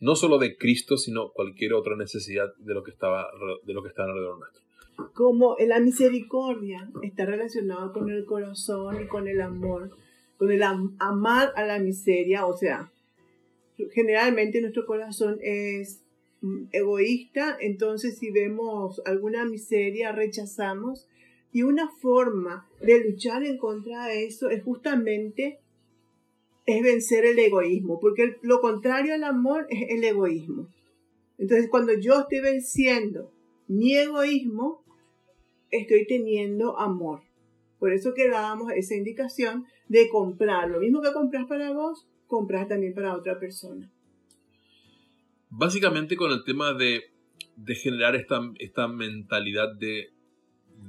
no 0.00 0.16
solo 0.16 0.38
de 0.38 0.56
Cristo, 0.56 0.96
sino 0.96 1.30
cualquier 1.30 1.74
otra 1.74 1.94
necesidad 1.94 2.52
de 2.58 2.74
lo 2.74 2.82
que 2.82 2.90
estaba, 2.90 3.28
de 3.64 3.72
lo 3.72 3.82
que 3.82 3.90
está 3.90 4.04
alrededor 4.04 4.38
nuestro. 4.38 4.62
Como 5.14 5.56
la 5.60 5.78
misericordia 5.78 6.90
está 7.02 7.24
relacionada 7.24 7.92
con 7.92 8.10
el 8.10 8.24
corazón 8.24 9.02
y 9.02 9.06
con 9.06 9.28
el 9.28 9.40
amor, 9.40 9.90
con 10.38 10.50
el 10.50 10.62
amar 10.62 11.52
a 11.54 11.64
la 11.64 11.78
miseria, 11.78 12.46
o 12.46 12.56
sea, 12.56 12.90
generalmente 13.92 14.60
nuestro 14.60 14.86
corazón 14.86 15.38
es 15.42 16.02
mm, 16.40 16.64
egoísta, 16.72 17.56
entonces 17.60 18.18
si 18.18 18.30
vemos 18.30 19.00
alguna 19.04 19.44
miseria 19.44 20.12
rechazamos 20.12 21.06
y 21.52 21.62
una 21.62 21.88
forma 21.88 22.68
de 22.80 23.04
luchar 23.04 23.44
en 23.44 23.58
contra 23.58 24.06
de 24.06 24.26
eso 24.26 24.50
es 24.50 24.62
justamente 24.62 25.58
es 26.66 26.82
vencer 26.82 27.24
el 27.24 27.38
egoísmo, 27.38 27.98
porque 28.00 28.36
lo 28.42 28.60
contrario 28.60 29.14
al 29.14 29.24
amor 29.24 29.66
es 29.70 29.90
el 29.90 30.04
egoísmo. 30.04 30.68
Entonces, 31.38 31.68
cuando 31.70 31.94
yo 31.94 32.20
estoy 32.20 32.40
venciendo 32.40 33.32
mi 33.66 33.96
egoísmo, 33.96 34.84
estoy 35.70 36.06
teniendo 36.06 36.78
amor. 36.78 37.22
Por 37.78 37.92
eso 37.92 38.12
que 38.14 38.28
dábamos 38.28 38.72
esa 38.72 38.94
indicación 38.94 39.64
de 39.88 40.08
comprar. 40.10 40.68
Lo 40.68 40.80
mismo 40.80 41.00
que 41.00 41.12
compras 41.12 41.46
para 41.46 41.72
vos, 41.72 42.06
compras 42.30 42.68
también 42.68 42.94
para 42.94 43.14
otra 43.14 43.38
persona. 43.38 43.90
Básicamente 45.50 46.16
con 46.16 46.32
el 46.32 46.44
tema 46.44 46.72
de, 46.72 47.02
de 47.56 47.74
generar 47.74 48.14
esta, 48.14 48.40
esta 48.58 48.88
mentalidad 48.88 49.74
de, 49.74 50.10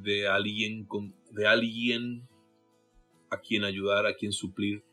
de, 0.04 0.28
alguien 0.28 0.86
con, 0.86 1.14
de 1.32 1.48
alguien 1.48 2.28
a 3.32 3.40
quien 3.40 3.64
ayudar, 3.64 4.06
a 4.06 4.16
quien 4.16 4.32
suplir, 4.32 4.84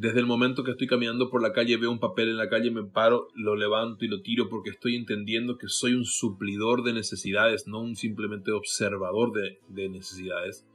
desde 0.00 0.20
el 0.20 0.26
momento 0.26 0.64
que 0.64 0.70
estoy 0.70 0.86
caminando 0.86 1.28
por 1.28 1.42
la 1.42 1.52
calle, 1.52 1.76
veo 1.76 1.90
un 1.90 1.98
papel 1.98 2.30
en 2.30 2.38
la 2.38 2.48
calle, 2.48 2.70
me 2.70 2.84
paro, 2.84 3.28
lo 3.34 3.54
levanto 3.54 4.02
y 4.02 4.08
lo 4.08 4.22
tiro 4.22 4.48
porque 4.48 4.70
estoy 4.70 4.96
entendiendo 4.96 5.58
que 5.58 5.68
soy 5.68 5.92
un 5.92 6.06
suplidor 6.06 6.82
de 6.84 6.94
necesidades, 6.94 7.66
no 7.66 7.80
un 7.80 7.96
simplemente 7.96 8.50
observador 8.50 9.32
de, 9.34 9.88
necesidades. 9.90 10.66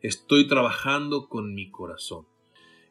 Estoy 0.00 0.46
trabajando 0.46 1.28
con 1.28 1.54
mi 1.54 1.72
corazón. 1.72 2.26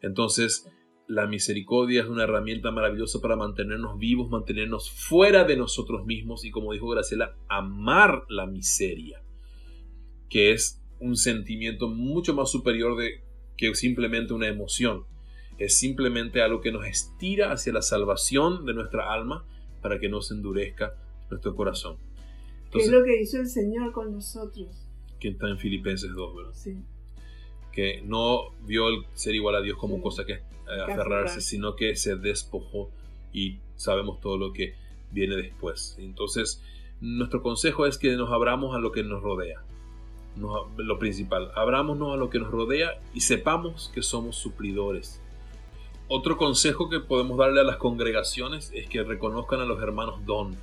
Entonces, 0.02 0.70
la 1.08 1.26
misericordia 1.26 2.02
es 2.02 2.08
una 2.08 2.24
herramienta 2.24 2.70
maravillosa 2.70 3.20
para 3.20 3.34
mantenernos 3.34 3.98
vivos, 3.98 4.30
mantenernos 4.30 4.90
fuera 4.90 5.44
de 5.44 5.56
nosotros 5.56 6.04
mismos 6.04 6.44
y, 6.44 6.50
como 6.50 6.74
dijo 6.74 6.86
Graciela, 6.88 7.34
amar 7.48 8.24
la 8.28 8.46
miseria, 8.46 9.22
que 10.28 10.52
es 10.52 10.82
un 11.00 11.16
sentimiento 11.16 11.88
mucho 11.88 12.34
más 12.34 12.50
superior 12.50 12.98
de 12.98 13.22
que 13.56 13.74
simplemente 13.74 14.34
una 14.34 14.48
emoción 14.48 15.04
es 15.56 15.74
simplemente 15.76 16.42
algo 16.42 16.60
que 16.60 16.70
nos 16.70 16.86
estira 16.86 17.52
hacia 17.52 17.72
la 17.72 17.82
salvación 17.82 18.66
de 18.66 18.74
nuestra 18.74 19.12
alma 19.12 19.44
para 19.80 19.98
que 19.98 20.10
no 20.10 20.20
se 20.20 20.34
endurezca 20.34 20.94
nuestro 21.30 21.56
corazón. 21.56 21.96
¿Qué 22.70 22.80
es 22.80 22.90
lo 22.90 23.02
que 23.02 23.20
hizo 23.20 23.38
el 23.38 23.48
Señor 23.48 23.92
con 23.92 24.12
nosotros? 24.12 24.86
Que 25.18 25.28
está 25.28 25.48
en 25.48 25.58
Filipenses 25.58 26.12
2, 26.14 26.36
¿verdad? 26.36 26.52
Sí. 26.52 26.76
Que 27.78 28.02
no 28.02 28.50
vio 28.66 28.88
el 28.88 29.04
ser 29.14 29.34
igual 29.34 29.54
a 29.54 29.60
Dios 29.60 29.78
como 29.78 30.02
cosa 30.02 30.24
que 30.24 30.32
eh, 30.32 30.42
aferrarse, 30.82 31.40
sino 31.40 31.76
que 31.76 31.94
se 31.96 32.16
despojó 32.16 32.90
y 33.32 33.58
sabemos 33.76 34.20
todo 34.20 34.36
lo 34.36 34.52
que 34.52 34.74
viene 35.12 35.36
después. 35.36 35.96
Entonces, 35.98 36.62
nuestro 37.00 37.42
consejo 37.42 37.86
es 37.86 37.98
que 37.98 38.16
nos 38.16 38.30
abramos 38.30 38.74
a 38.74 38.78
lo 38.78 38.90
que 38.90 39.02
nos 39.02 39.22
rodea. 39.22 39.62
lo 40.36 40.98
principal, 40.98 41.52
abrámonos 41.54 42.14
a 42.14 42.16
lo 42.16 42.30
que 42.30 42.38
nos 42.38 42.50
rodea 42.50 43.00
y 43.14 43.20
sepamos 43.20 43.90
que 43.94 44.02
somos 44.02 44.36
suplidores 44.36 45.20
otro 46.10 46.38
consejo 46.38 46.88
que 46.88 47.00
podemos 47.00 47.36
darle 47.36 47.60
a 47.60 47.64
las 47.64 47.76
congregaciones 47.76 48.72
es 48.74 48.88
que 48.88 49.02
reconozcan 49.02 49.60
a 49.60 49.66
los 49.66 49.80
hermanos 49.82 50.24
don. 50.24 50.56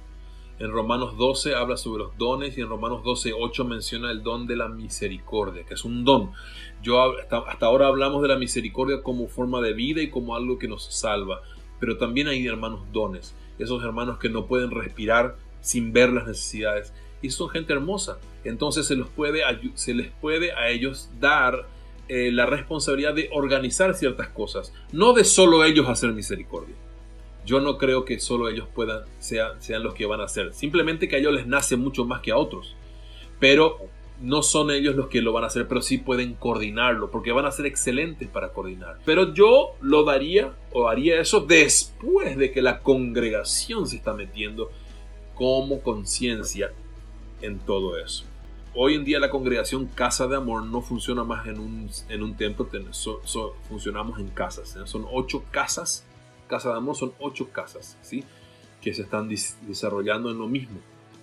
En 0.58 0.72
Romanos 0.72 1.18
12 1.18 1.54
habla 1.54 1.76
sobre 1.76 2.04
los 2.04 2.18
dones 2.18 2.58
y 2.58 2.62
en 2.62 2.70
Romanos 2.70 3.04
12, 3.04 3.34
8 3.34 3.66
menciona 3.66 4.10
el 4.10 4.24
don 4.24 4.48
de 4.48 4.56
la 4.56 4.70
misericordia, 4.70 5.66
que 5.66 5.74
es 5.74 5.84
un 5.84 6.06
don. 6.06 6.32
Yo 6.82 7.02
hasta, 7.02 7.66
ahora 7.66 7.88
hablamos 7.88 8.22
de 8.22 8.30
la 8.30 8.38
misericordia 8.38 9.04
como 9.04 9.28
forma 9.28 9.60
de 9.60 9.74
vida 9.74 10.02
y 10.02 10.10
como 10.10 10.34
algo 10.34 10.58
que 10.58 10.70
nos 10.70 10.86
salva, 10.86 11.42
pero 11.82 11.98
también 11.98 12.30
hay 12.30 12.46
hermanos 12.48 12.86
dones, 12.94 13.36
esos 13.60 13.84
hermanos 13.84 14.18
que 14.18 14.30
no 14.30 14.46
pueden 14.46 14.72
respirar 14.72 15.36
sin 15.60 15.92
ver 15.92 16.14
las 16.14 16.26
necesidades 16.26 16.94
y 17.22 17.32
son 17.32 17.50
gente 17.50 17.74
hermosa. 17.74 18.20
Entonces 18.46 18.88
se, 18.88 18.96
les 19.94 20.12
puede 20.12 20.54
a 20.54 20.70
ellos 20.70 21.10
dar 21.20 21.68
eh, 22.08 22.32
la 22.32 22.46
responsabilidad 22.46 23.14
de 23.14 23.30
organizar 23.34 23.94
ciertas 23.94 24.30
cosas, 24.30 24.74
no 24.94 25.12
de 25.12 25.26
solo 25.26 25.66
ellos 25.66 25.90
hacer 25.90 26.14
misericordia. 26.14 26.76
Yo 27.46 27.62
no 27.62 27.78
creo 27.78 28.06
que 28.06 28.20
solo 28.20 28.50
ellos 28.50 28.68
puedan, 28.74 29.04
sean, 29.20 29.62
sean 29.62 29.84
los 29.84 29.94
que 29.94 30.06
van 30.06 30.22
a 30.22 30.26
hacer, 30.26 30.54
simplemente 30.54 31.08
que 31.08 31.16
a 31.16 31.20
ellos 31.20 31.34
les 31.34 31.48
nace 31.48 31.78
mucho 31.78 32.06
más 32.06 32.22
que 32.22 32.32
a 32.32 32.38
otros, 32.38 32.76
pero 33.40 33.78
no 34.22 34.42
son 34.42 34.72
ellos 34.72 34.96
los 34.96 35.08
que 35.08 35.22
lo 35.22 35.34
van 35.34 35.44
a 35.44 35.48
hacer, 35.48 35.68
pero 35.68 35.82
sí 35.82 35.98
pueden 35.98 36.34
coordinarlo, 36.36 37.12
porque 37.12 37.32
van 37.32 37.46
a 37.46 37.52
ser 37.52 37.66
excelentes 37.66 38.28
para 38.30 38.54
coordinar. 38.54 38.98
Pero 39.06 39.34
yo 39.34 39.76
lo 39.82 40.04
daría 40.04 40.54
o 40.72 40.88
haría 40.88 41.20
eso 41.20 41.42
después 41.42 42.38
de 42.38 42.52
que 42.52 42.62
la 42.62 42.80
congregación 42.80 43.88
se 43.88 43.98
está 43.98 44.14
metiendo 44.14 44.72
como 45.36 45.82
conciencia 45.82 46.72
en 47.42 47.60
todo 47.60 47.98
eso 47.98 48.26
hoy 48.76 48.96
en 48.96 49.06
día 49.06 49.20
la 49.20 49.30
congregación 49.30 49.88
Casa 49.88 50.28
de 50.28 50.36
Amor 50.36 50.64
no 50.64 50.82
funciona 50.82 51.24
más 51.24 51.48
en 51.48 51.60
un, 51.60 51.90
en 52.10 52.24
un 52.24 52.36
templo, 52.36 52.68
funcionamos 53.70 54.20
en 54.20 54.28
casas. 54.30 54.76
¿eh? 54.76 54.82
Son 54.86 55.06
ocho 55.12 55.44
casas, 55.50 56.06
Casa 56.48 56.70
de 56.70 56.78
Amor 56.78 56.96
son 56.96 57.14
ocho 57.20 57.50
casas, 57.52 57.98
¿sí? 58.02 58.24
Que 58.82 58.94
se 58.94 59.04
están 59.04 59.30
desarrollando 59.30 60.30
en 60.32 60.38
lo 60.38 60.48
mismo 60.48 60.80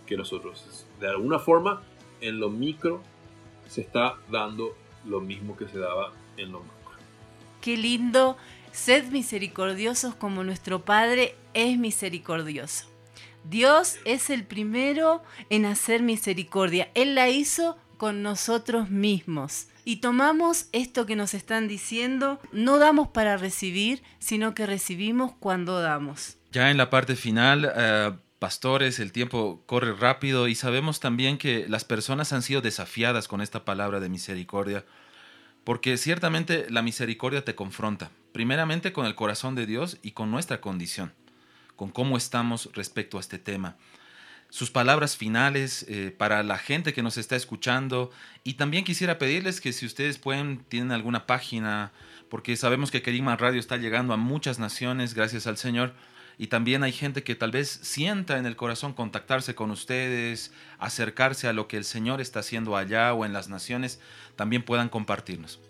que 0.07 0.16
nosotros. 0.16 0.87
De 1.01 1.09
alguna 1.09 1.39
forma, 1.39 1.83
en 2.20 2.41
lo 2.41 2.51
micro 2.51 3.03
se 3.68 3.81
está 3.81 4.16
dando 4.31 4.77
lo 5.05 5.20
mismo 5.20 5.57
que 5.57 5.68
se 5.68 5.79
daba 5.79 6.12
en 6.37 6.53
lo 6.53 6.61
macro. 6.61 6.73
Qué 7.61 7.77
lindo, 7.77 8.37
sed 8.73 9.11
misericordiosos 9.11 10.14
como 10.14 10.45
nuestro 10.45 10.85
Padre 10.85 11.37
es 11.55 11.79
misericordioso. 11.79 12.87
Dios 13.45 13.97
es 14.05 14.31
el 14.31 14.45
primero 14.45 15.23
en 15.51 15.66
hacer 15.66 16.03
misericordia. 16.03 16.91
Él 16.95 17.14
la 17.14 17.29
hizo 17.29 17.77
con 17.97 18.23
nosotros 18.23 18.91
mismos. 18.91 19.66
Y 19.85 19.97
tomamos 19.97 20.66
esto 20.72 21.07
que 21.07 21.16
nos 21.16 21.35
están 21.35 21.66
diciendo, 21.68 22.41
no 22.53 22.78
damos 22.78 23.09
para 23.09 23.37
recibir, 23.37 24.03
sino 24.18 24.55
que 24.55 24.66
recibimos 24.66 25.33
cuando 25.39 25.80
damos. 25.80 26.37
Ya 26.53 26.70
en 26.70 26.76
la 26.76 26.91
parte 26.91 27.16
final, 27.16 27.72
eh, 27.74 28.12
pastores, 28.39 28.99
el 28.99 29.12
tiempo 29.12 29.62
corre 29.66 29.93
rápido 29.95 30.49
y 30.49 30.55
sabemos 30.55 31.01
también 31.01 31.39
que 31.39 31.66
las 31.68 31.85
personas 31.85 32.33
han 32.33 32.43
sido 32.43 32.61
desafiadas 32.61 33.26
con 33.26 33.41
esta 33.41 33.64
palabra 33.64 34.01
de 34.01 34.09
misericordia, 34.09 34.85
porque 35.64 35.97
ciertamente 35.97 36.66
la 36.68 36.83
misericordia 36.83 37.45
te 37.45 37.55
confronta, 37.55 38.11
primeramente 38.33 38.93
con 38.93 39.07
el 39.07 39.14
corazón 39.14 39.55
de 39.55 39.66
Dios 39.66 39.99
y 40.03 40.11
con 40.11 40.30
nuestra 40.30 40.61
condición, 40.61 41.12
con 41.76 41.91
cómo 41.91 42.16
estamos 42.16 42.68
respecto 42.74 43.16
a 43.16 43.20
este 43.20 43.39
tema. 43.39 43.76
Sus 44.53 44.70
palabras 44.70 45.16
finales 45.16 45.86
eh, 45.88 46.14
para 46.14 46.42
la 46.42 46.59
gente 46.59 46.92
que 46.92 47.03
nos 47.03 47.16
está 47.16 47.36
escuchando 47.36 48.11
y 48.44 48.55
también 48.55 48.84
quisiera 48.84 49.16
pedirles 49.16 49.62
que 49.62 49.72
si 49.72 49.86
ustedes 49.86 50.18
pueden, 50.18 50.59
tienen 50.68 50.92
alguna 50.92 51.24
página, 51.24 51.90
porque 52.28 52.55
sabemos 52.57 52.90
que 52.90 53.00
Kerigma 53.00 53.34
Radio 53.36 53.59
está 53.59 53.78
llegando 53.78 54.12
a 54.12 54.18
muchas 54.18 54.59
naciones, 54.59 55.14
gracias 55.14 55.46
al 55.46 55.57
Señor, 55.57 55.94
y 56.36 56.48
también 56.48 56.82
hay 56.82 56.92
gente 56.92 57.22
que 57.22 57.34
tal 57.34 57.50
vez 57.50 57.70
sienta 57.70 58.36
en 58.36 58.44
el 58.44 58.55
corazón 58.55 58.92
contactarse 58.92 59.55
con 59.55 59.70
ustedes, 59.70 60.53
acercarse 60.78 61.48
a 61.48 61.55
lo 61.55 61.66
que 61.66 61.78
el 61.78 61.84
Señor 61.84 62.20
está 62.20 62.40
haciendo 62.40 62.76
allá 62.76 63.14
o 63.14 63.24
en 63.24 63.32
las 63.32 63.48
naciones, 63.48 64.03
también 64.36 64.64
puedan 64.64 64.90
compartirnos. 64.90 65.62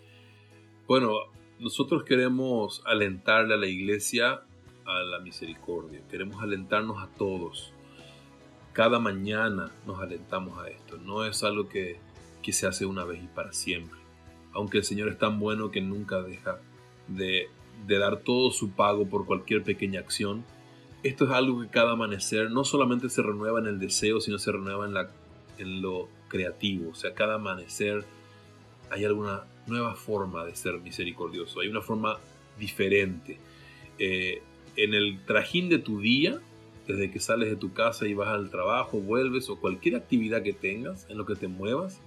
Bueno, 0.87 1.13
nosotros 1.57 2.03
queremos 2.03 2.83
alentarle 2.85 3.53
a 3.53 3.57
la 3.57 3.67
iglesia 3.67 4.41
a 4.85 4.99
la 5.03 5.19
misericordia, 5.19 6.01
queremos 6.11 6.43
alentarnos 6.43 7.01
a 7.01 7.07
todos. 7.15 7.73
Cada 8.73 8.99
mañana 8.99 9.71
nos 9.85 9.99
alentamos 9.99 10.57
a 10.57 10.67
esto, 10.67 10.97
no 10.97 11.25
es 11.25 11.43
algo 11.43 11.69
que, 11.69 11.97
que 12.41 12.53
se 12.53 12.67
hace 12.67 12.85
una 12.85 13.05
vez 13.05 13.23
y 13.23 13.27
para 13.27 13.53
siempre. 13.53 13.99
Aunque 14.51 14.79
el 14.79 14.83
Señor 14.83 15.09
es 15.09 15.17
tan 15.17 15.39
bueno 15.39 15.71
que 15.71 15.81
nunca 15.81 16.21
deja 16.21 16.59
de, 17.07 17.49
de 17.87 17.97
dar 17.97 18.17
todo 18.17 18.51
su 18.51 18.71
pago 18.71 19.07
por 19.07 19.25
cualquier 19.25 19.63
pequeña 19.63 19.99
acción, 19.99 20.43
esto 21.03 21.25
es 21.25 21.31
algo 21.31 21.61
que 21.61 21.67
cada 21.67 21.91
amanecer 21.91 22.49
no 22.49 22.63
solamente 22.63 23.09
se 23.09 23.21
renueva 23.21 23.59
en 23.59 23.67
el 23.67 23.79
deseo, 23.79 24.21
sino 24.21 24.39
se 24.39 24.51
renueva 24.51 24.85
en, 24.85 24.93
la, 24.93 25.11
en 25.57 25.81
lo 25.81 26.07
creativo. 26.29 26.91
O 26.91 26.95
sea, 26.95 27.13
cada 27.13 27.35
amanecer 27.35 28.05
hay 28.89 29.05
alguna 29.05 29.43
nueva 29.67 29.95
forma 29.95 30.45
de 30.45 30.55
ser 30.55 30.79
misericordioso, 30.79 31.59
hay 31.59 31.67
una 31.67 31.81
forma 31.81 32.19
diferente. 32.57 33.37
Eh, 33.99 34.41
en 34.75 34.93
el 34.93 35.23
trajín 35.25 35.69
de 35.69 35.79
tu 35.79 35.99
día, 35.99 36.39
desde 36.87 37.11
que 37.11 37.19
sales 37.19 37.49
de 37.49 37.55
tu 37.55 37.73
casa 37.73 38.07
y 38.07 38.13
vas 38.13 38.29
al 38.29 38.49
trabajo, 38.49 38.99
vuelves 38.99 39.49
o 39.49 39.59
cualquier 39.59 39.95
actividad 39.95 40.43
que 40.43 40.53
tengas 40.53 41.09
en 41.09 41.17
lo 41.17 41.25
que 41.25 41.35
te 41.35 41.47
muevas, 41.47 42.01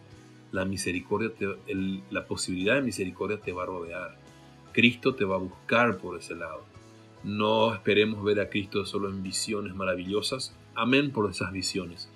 la 0.52 0.64
misericordia, 0.64 1.30
la 2.10 2.26
posibilidad 2.26 2.74
de 2.76 2.82
misericordia 2.82 3.38
te 3.38 3.52
va 3.52 3.62
a 3.64 3.66
rodear. 3.66 4.16
Cristo 4.72 5.14
te 5.14 5.24
va 5.24 5.36
a 5.36 5.38
buscar 5.38 5.98
por 5.98 6.18
ese 6.18 6.34
lado. 6.34 6.64
No 7.24 7.74
esperemos 7.74 8.22
ver 8.22 8.40
a 8.40 8.50
Cristo 8.50 8.84
solo 8.84 9.08
en 9.08 9.22
visiones 9.22 9.74
maravillosas. 9.74 10.54
Amén 10.74 11.10
por 11.10 11.30
esas 11.30 11.52
visiones. 11.52 12.10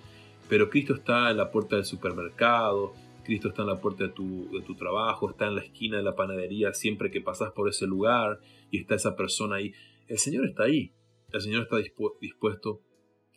Pero 0.48 0.68
Cristo 0.68 0.94
está 0.94 1.30
en 1.30 1.38
la 1.38 1.50
puerta 1.50 1.76
del 1.76 1.84
supermercado, 1.84 2.92
Cristo 3.24 3.48
está 3.48 3.62
en 3.62 3.68
la 3.68 3.80
puerta 3.80 4.04
de 4.04 4.10
tu, 4.10 4.50
de 4.52 4.60
tu 4.60 4.74
trabajo, 4.74 5.30
está 5.30 5.46
en 5.46 5.54
la 5.54 5.62
esquina 5.62 5.96
de 5.96 6.02
la 6.02 6.16
panadería 6.16 6.74
siempre 6.74 7.10
que 7.10 7.20
pasas 7.20 7.52
por 7.52 7.68
ese 7.68 7.86
lugar 7.86 8.40
y 8.70 8.78
está 8.78 8.94
esa 8.94 9.16
persona 9.16 9.56
ahí. 9.56 9.72
El 10.08 10.18
Señor 10.18 10.44
está 10.46 10.64
ahí. 10.64 10.92
El 11.32 11.40
Señor 11.40 11.62
está 11.62 11.76
dispuesto. 12.20 12.80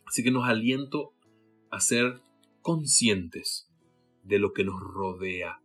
Así 0.06 0.22
que 0.22 0.30
nos 0.30 0.48
aliento 0.48 1.12
a 1.70 1.80
ser 1.80 2.20
conscientes 2.60 3.70
de 4.22 4.38
lo 4.38 4.52
que 4.52 4.64
nos 4.64 4.80
rodea, 4.80 5.60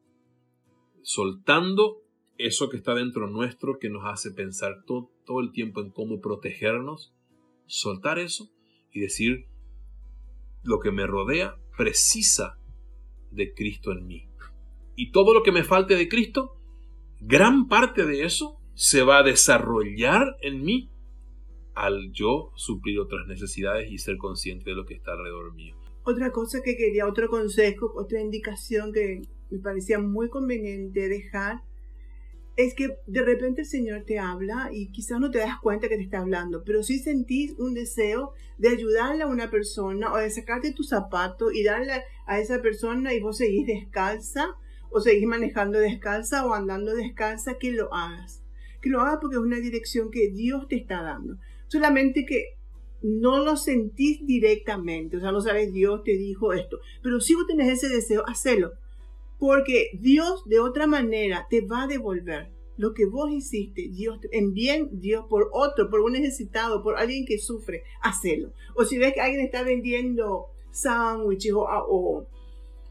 soltando 1.01 2.03
eso 2.37 2.69
que 2.69 2.77
está 2.77 2.93
dentro 2.93 3.27
nuestro 3.27 3.79
que 3.79 3.89
nos 3.89 4.05
hace 4.05 4.31
pensar 4.31 4.83
todo, 4.85 5.11
el 5.41 5.51
tiempo 5.51 5.81
en 5.81 5.91
cómo 5.91 6.19
protegernos, 6.21 7.13
soltar 7.67 8.17
eso 8.19 8.49
y 8.91 9.01
decir, 9.01 9.45
lo 10.63 10.79
que 10.79 10.91
me 10.91 11.05
rodea 11.05 11.57
precisa 11.77 12.57
de 13.31 13.53
Cristo 13.53 13.91
en 13.91 14.07
mí. 14.07 14.27
Y 14.95 15.11
todo 15.11 15.33
lo 15.33 15.43
que 15.43 15.51
me 15.51 15.63
falte 15.63 15.95
de 15.95 16.09
Cristo, 16.09 16.57
gran 17.19 17.67
parte 17.67 18.05
de 18.05 18.23
eso 18.23 18.59
se 18.73 19.03
va 19.03 19.19
a 19.19 19.23
desarrollar 19.23 20.37
en 20.41 20.63
mí 20.63 20.89
al 21.79 22.11
yo 22.11 22.51
suplir 22.55 22.99
otras 22.99 23.25
necesidades 23.27 23.89
y 23.89 23.97
ser 23.97 24.17
consciente 24.17 24.71
de 24.71 24.75
lo 24.75 24.85
que 24.85 24.95
está 24.95 25.13
alrededor 25.13 25.53
mío. 25.53 25.75
Otra 26.03 26.31
cosa 26.31 26.61
que 26.61 26.75
quería, 26.75 27.07
otro 27.07 27.29
consejo, 27.29 27.91
otra 27.95 28.19
indicación 28.19 28.91
que 28.91 29.21
me 29.49 29.59
parecía 29.59 29.99
muy 29.99 30.29
conveniente 30.29 31.07
dejar 31.07 31.61
es 32.57 32.73
que 32.73 32.97
de 33.07 33.21
repente 33.21 33.61
el 33.61 33.67
Señor 33.67 34.03
te 34.05 34.19
habla 34.19 34.69
y 34.73 34.91
quizás 34.91 35.19
no 35.21 35.31
te 35.31 35.39
das 35.39 35.59
cuenta 35.61 35.87
que 35.87 35.95
te 35.95 36.03
está 36.03 36.19
hablando, 36.19 36.63
pero 36.65 36.83
si 36.83 36.99
sentís 36.99 37.53
un 37.57 37.73
deseo 37.73 38.33
de 38.57 38.67
ayudarle 38.67 39.23
a 39.23 39.27
una 39.27 39.49
persona 39.49 40.11
o 40.11 40.17
de 40.17 40.29
sacarte 40.29 40.73
tu 40.73 40.83
zapato 40.83 41.51
y 41.51 41.63
darle 41.63 42.03
a 42.25 42.39
esa 42.39 42.61
persona 42.61 43.13
y 43.13 43.21
vos 43.21 43.37
seguís 43.37 43.65
descalza 43.65 44.57
o 44.89 44.99
seguís 44.99 45.25
manejando 45.25 45.79
descalza 45.79 46.45
o 46.45 46.53
andando 46.53 46.93
descalza, 46.93 47.57
que 47.57 47.71
lo 47.71 47.93
hagas. 47.93 48.43
Que 48.81 48.89
lo 48.89 48.99
hagas 48.99 49.19
porque 49.21 49.37
es 49.37 49.41
una 49.41 49.59
dirección 49.59 50.11
que 50.11 50.29
Dios 50.29 50.67
te 50.67 50.75
está 50.75 51.01
dando. 51.01 51.37
Solamente 51.69 52.25
que 52.25 52.57
no 53.01 53.41
lo 53.41 53.55
sentís 53.55 54.25
directamente, 54.27 55.15
o 55.15 55.19
sea, 55.21 55.31
no 55.31 55.39
sabes, 55.39 55.71
Dios 55.71 56.03
te 56.03 56.17
dijo 56.17 56.51
esto, 56.51 56.79
pero 57.01 57.21
si 57.21 57.33
vos 57.33 57.47
tenés 57.47 57.71
ese 57.71 57.87
deseo, 57.87 58.23
hacelo 58.27 58.73
porque 59.39 59.91
Dios 59.93 60.43
de 60.45 60.59
otra 60.59 60.85
manera 60.85 61.47
te 61.49 61.61
va 61.61 61.83
a 61.83 61.87
devolver 61.87 62.51
lo 62.77 62.93
que 62.93 63.05
vos 63.05 63.31
hiciste, 63.31 63.89
Dios, 63.89 64.19
en 64.31 64.53
bien, 64.53 64.89
Dios 65.01 65.25
por 65.29 65.49
otro, 65.51 65.89
por 65.89 66.01
un 66.01 66.13
necesitado, 66.13 66.83
por 66.83 66.97
alguien 66.97 67.25
que 67.25 67.37
sufre, 67.37 67.83
hacelo. 68.01 68.53
O 68.75 68.85
si 68.85 68.97
ves 68.97 69.13
que 69.13 69.19
alguien 69.19 69.43
está 69.43 69.63
vendiendo 69.63 70.45
sándwiches 70.71 71.53
o, 71.53 71.65
o 71.67 72.27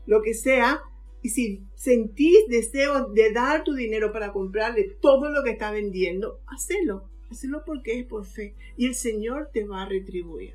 lo 0.04 0.22
que 0.22 0.34
sea, 0.34 0.82
y 1.22 1.30
si 1.30 1.64
sentís 1.74 2.46
deseo 2.48 3.08
de 3.08 3.32
dar 3.32 3.64
tu 3.64 3.74
dinero 3.74 4.12
para 4.12 4.32
comprarle 4.32 4.96
todo 5.00 5.30
lo 5.30 5.42
que 5.42 5.52
está 5.52 5.70
vendiendo, 5.70 6.40
hacelo. 6.46 7.08
Hacelo 7.30 7.64
porque 7.64 7.98
es 7.98 8.06
por 8.06 8.24
fe. 8.24 8.54
Y 8.76 8.86
el 8.86 8.94
Señor 8.94 9.50
te 9.52 9.64
va 9.64 9.82
a 9.82 9.88
retribuir. 9.88 10.54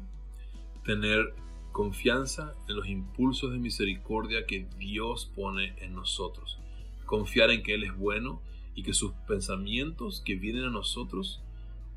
Tener 0.86 1.34
Confianza 1.74 2.54
en 2.68 2.76
los 2.76 2.88
impulsos 2.88 3.52
de 3.52 3.58
misericordia 3.58 4.46
que 4.46 4.68
Dios 4.78 5.32
pone 5.36 5.74
en 5.80 5.96
nosotros. 5.96 6.60
Confiar 7.08 7.50
en 7.50 7.64
que 7.64 7.74
Él 7.74 7.84
es 7.84 7.98
bueno 7.98 8.44
y 8.76 8.84
que 8.84 8.94
sus 8.94 9.14
pensamientos 9.28 10.22
que 10.24 10.36
vienen 10.36 10.66
a 10.66 10.70
nosotros 10.70 11.42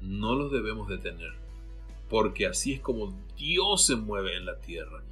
no 0.01 0.35
los 0.35 0.51
debemos 0.51 0.89
detener. 0.89 1.35
Porque 2.09 2.47
así 2.47 2.73
es 2.73 2.81
como 2.81 3.15
Dios 3.37 3.85
se 3.85 3.97
mueve 3.97 4.39
en 4.39 4.47
la 4.47 4.59
tierra. 4.61 5.03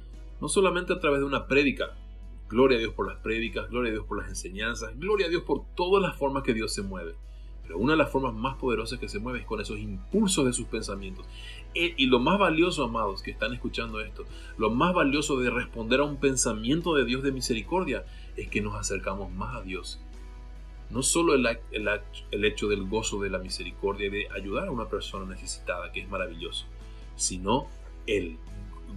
No 0.41 0.49
solamente 0.49 0.93
a 0.93 0.99
través 0.99 1.19
de 1.19 1.27
una 1.27 1.45
prédica. 1.45 1.95
Gloria 2.49 2.77
a 2.77 2.79
Dios 2.79 2.93
por 2.93 3.07
las 3.07 3.17
prédicas, 3.17 3.69
gloria 3.69 3.91
a 3.91 3.93
Dios 3.93 4.05
por 4.07 4.17
las 4.17 4.29
enseñanzas, 4.29 4.97
gloria 4.99 5.27
a 5.27 5.29
Dios 5.29 5.43
por 5.43 5.63
todas 5.75 6.01
las 6.01 6.17
formas 6.17 6.41
que 6.41 6.55
Dios 6.55 6.73
se 6.73 6.81
mueve. 6.81 7.13
Pero 7.65 7.79
una 7.79 7.93
de 7.93 7.97
las 7.97 8.11
formas 8.11 8.33
más 8.33 8.55
poderosas 8.57 8.99
que 8.99 9.09
se 9.09 9.19
mueve 9.19 9.39
es 9.39 9.45
con 9.45 9.59
esos 9.59 9.79
impulsos 9.79 10.45
de 10.45 10.53
sus 10.53 10.67
pensamientos. 10.67 11.25
Y 11.73 12.05
lo 12.05 12.19
más 12.19 12.39
valioso, 12.39 12.85
amados, 12.85 13.21
que 13.21 13.31
están 13.31 13.53
escuchando 13.53 13.99
esto, 13.99 14.25
lo 14.57 14.69
más 14.69 14.93
valioso 14.93 15.37
de 15.39 15.49
responder 15.49 15.99
a 15.99 16.03
un 16.03 16.17
pensamiento 16.17 16.95
de 16.95 17.05
Dios 17.05 17.23
de 17.23 17.31
misericordia 17.31 18.05
es 18.37 18.47
que 18.49 18.61
nos 18.61 18.75
acercamos 18.75 19.31
más 19.31 19.55
a 19.55 19.61
Dios. 19.61 19.99
No 20.89 21.01
solo 21.01 21.33
el, 21.33 21.45
el, 21.71 22.45
hecho 22.45 22.67
del 22.67 22.87
gozo 22.87 23.19
de 23.21 23.29
la 23.29 23.39
misericordia 23.39 24.07
y 24.07 24.09
de 24.11 24.27
ayudar 24.31 24.67
a 24.67 24.71
una 24.71 24.87
persona 24.87 25.25
necesitada, 25.25 25.91
que 25.91 26.01
es 26.01 26.07
maravilloso, 26.07 26.65
sino 27.15 27.67
el 28.05 28.37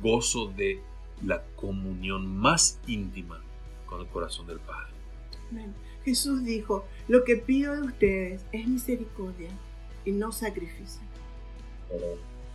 gozo 0.01 0.49
de 0.49 0.83
la 1.25 1.43
comunión 1.57 2.37
más 2.37 2.81
íntima 2.87 3.41
con 3.87 4.01
el 4.03 4.07
corazón 4.07 4.47
del 4.47 4.61
Padre. 4.61 4.93
Jesús 6.05 6.45
dijo, 6.45 6.85
lo 7.07 7.25
que 7.25 7.37
pido 7.37 7.75
de 7.77 7.83
ustedes 7.83 8.45
es 8.53 8.67
misericordia 8.67 9.51
y 10.05 10.13
no 10.13 10.33
sacrificio. 10.33 11.03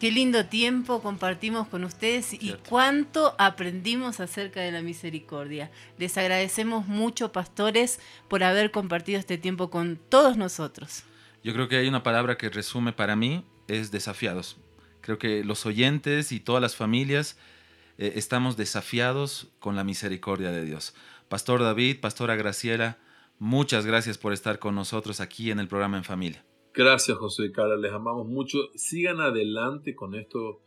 Qué 0.00 0.12
lindo 0.12 0.46
tiempo 0.46 1.02
compartimos 1.02 1.66
con 1.66 1.82
ustedes 1.82 2.32
y 2.32 2.54
cuánto 2.68 3.34
aprendimos 3.36 4.20
acerca 4.20 4.60
de 4.60 4.70
la 4.70 4.80
misericordia. 4.80 5.72
Les 5.98 6.16
agradecemos 6.16 6.86
mucho, 6.86 7.32
pastores, 7.32 7.98
por 8.28 8.44
haber 8.44 8.70
compartido 8.70 9.18
este 9.18 9.38
tiempo 9.38 9.70
con 9.70 9.98
todos 10.08 10.36
nosotros. 10.36 11.02
Yo 11.42 11.52
creo 11.52 11.66
que 11.66 11.78
hay 11.78 11.88
una 11.88 12.04
palabra 12.04 12.38
que 12.38 12.48
resume 12.48 12.92
para 12.92 13.16
mí, 13.16 13.44
es 13.66 13.90
desafiados. 13.90 14.56
Creo 15.00 15.18
que 15.18 15.42
los 15.42 15.66
oyentes 15.66 16.30
y 16.30 16.38
todas 16.38 16.62
las 16.62 16.76
familias 16.76 17.36
eh, 17.98 18.12
estamos 18.14 18.56
desafiados 18.56 19.48
con 19.58 19.74
la 19.74 19.82
misericordia 19.82 20.52
de 20.52 20.64
Dios. 20.64 20.94
Pastor 21.28 21.60
David, 21.60 21.98
Pastora 21.98 22.36
Graciela, 22.36 22.98
muchas 23.40 23.84
gracias 23.84 24.16
por 24.16 24.32
estar 24.32 24.60
con 24.60 24.76
nosotros 24.76 25.20
aquí 25.20 25.50
en 25.50 25.58
el 25.58 25.66
programa 25.66 25.96
En 25.96 26.04
Familia. 26.04 26.44
Gracias, 26.74 27.18
José 27.18 27.46
y 27.46 27.52
Cara. 27.52 27.76
Les 27.76 27.92
amamos 27.92 28.26
mucho. 28.26 28.58
Sigan 28.74 29.20
adelante 29.20 29.94
con 29.94 30.14
esto 30.14 30.62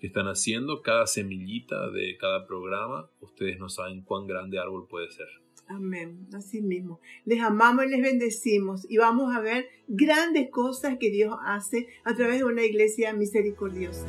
que 0.00 0.06
están 0.06 0.26
haciendo. 0.26 0.82
Cada 0.82 1.06
semillita 1.06 1.90
de 1.90 2.16
cada 2.18 2.46
programa, 2.46 3.10
ustedes 3.20 3.58
no 3.58 3.68
saben 3.68 4.02
cuán 4.02 4.26
grande 4.26 4.58
árbol 4.58 4.86
puede 4.88 5.10
ser. 5.10 5.26
Amén. 5.68 6.28
Así 6.32 6.62
mismo. 6.62 7.00
Les 7.24 7.40
amamos 7.40 7.86
y 7.86 7.88
les 7.88 8.00
bendecimos. 8.00 8.88
Y 8.88 8.98
vamos 8.98 9.34
a 9.34 9.40
ver 9.40 9.66
grandes 9.88 10.48
cosas 10.50 10.96
que 11.00 11.10
Dios 11.10 11.36
hace 11.44 11.88
a 12.04 12.14
través 12.14 12.38
de 12.38 12.44
una 12.44 12.62
iglesia 12.62 13.12
misericordiosa. 13.12 14.06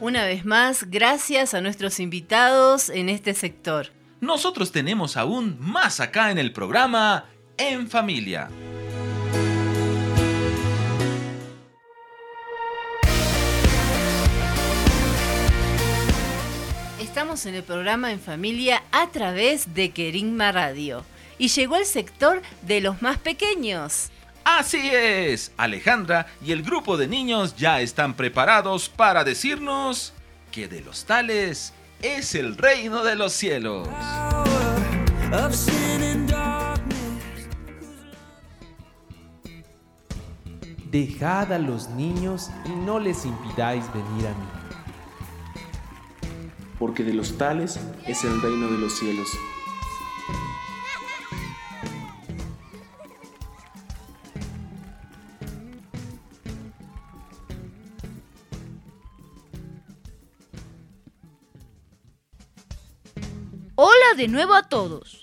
Una 0.00 0.24
vez 0.24 0.44
más, 0.44 0.88
gracias 0.88 1.54
a 1.54 1.60
nuestros 1.60 1.98
invitados 1.98 2.88
en 2.88 3.08
este 3.08 3.34
sector. 3.34 3.88
Nosotros 4.20 4.70
tenemos 4.70 5.16
aún 5.16 5.56
más 5.60 5.98
acá 5.98 6.30
en 6.30 6.38
el 6.38 6.52
programa 6.52 7.28
en 7.58 7.88
familia. 7.88 8.48
Estamos 17.00 17.46
en 17.46 17.56
el 17.56 17.64
programa 17.64 18.12
En 18.12 18.20
Familia 18.20 18.84
a 18.92 19.08
través 19.08 19.74
de 19.74 19.90
Querigma 19.90 20.52
Radio. 20.52 21.04
Y 21.36 21.48
llegó 21.48 21.76
el 21.76 21.84
sector 21.84 22.42
de 22.62 22.80
los 22.80 23.02
más 23.02 23.18
pequeños. 23.18 24.10
Así 24.44 24.90
es, 24.92 25.52
Alejandra 25.56 26.26
y 26.44 26.52
el 26.52 26.62
grupo 26.62 26.96
de 26.96 27.06
niños 27.06 27.56
ya 27.56 27.80
están 27.80 28.14
preparados 28.14 28.88
para 28.88 29.24
decirnos 29.24 30.14
que 30.50 30.68
de 30.68 30.80
los 30.80 31.04
tales 31.04 31.74
es 32.02 32.34
el 32.34 32.56
reino 32.56 33.02
de 33.02 33.16
los 33.16 33.32
cielos. 33.32 33.88
Dejad 40.90 41.52
a 41.52 41.58
los 41.58 41.90
niños 41.90 42.48
y 42.64 42.70
no 42.70 42.98
les 42.98 43.26
impidáis 43.26 43.84
venir 43.92 44.26
a 44.26 44.30
mí. 44.30 44.46
Porque 46.78 47.04
de 47.04 47.12
los 47.12 47.36
tales 47.36 47.78
es 48.06 48.24
el 48.24 48.40
reino 48.40 48.68
de 48.68 48.78
los 48.78 48.98
cielos. 48.98 49.28
Hola 63.74 64.14
de 64.16 64.28
nuevo 64.28 64.54
a 64.54 64.62
todos. 64.62 65.22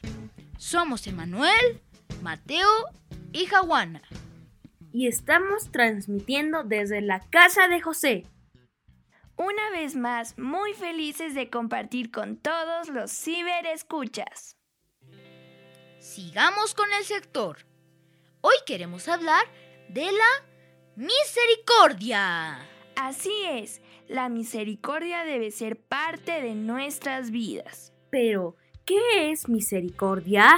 Somos 0.59 1.07
Emanuel, 1.07 1.82
Mateo 2.22 2.70
y 3.34 3.47
Jaguana 3.47 4.03
y 4.96 5.08
estamos 5.08 5.74
transmitiendo 5.74 6.64
desde 6.64 7.02
la 7.02 7.20
casa 7.20 7.68
de 7.68 7.82
José. 7.82 8.28
Una 9.36 9.70
vez 9.72 9.93
más, 9.93 10.39
muy 10.39 10.74
felices 10.74 11.36
de 11.36 11.50
compartir 11.50 12.12
con 12.12 12.38
todos 12.38 12.88
los 12.88 13.12
ciberescuchas. 13.12 14.56
Sigamos 16.00 16.74
con 16.74 16.88
el 16.98 17.04
sector. 17.04 17.58
Hoy 18.39 18.56
queremos 18.66 19.10
hablar 19.10 19.43
de 19.89 20.06
la 20.06 20.46
misericordia. 20.96 22.66
Así 22.96 23.34
es, 23.50 23.82
la 24.08 24.30
misericordia 24.30 25.26
debe 25.26 25.52
ser 25.52 25.78
parte 25.78 26.41
de 26.41 26.56
nuestras 26.56 27.32
vidas. 27.32 27.91
Pero, 28.10 28.56
¿qué 28.86 29.30
es 29.30 29.50
misericordia? 29.50 30.56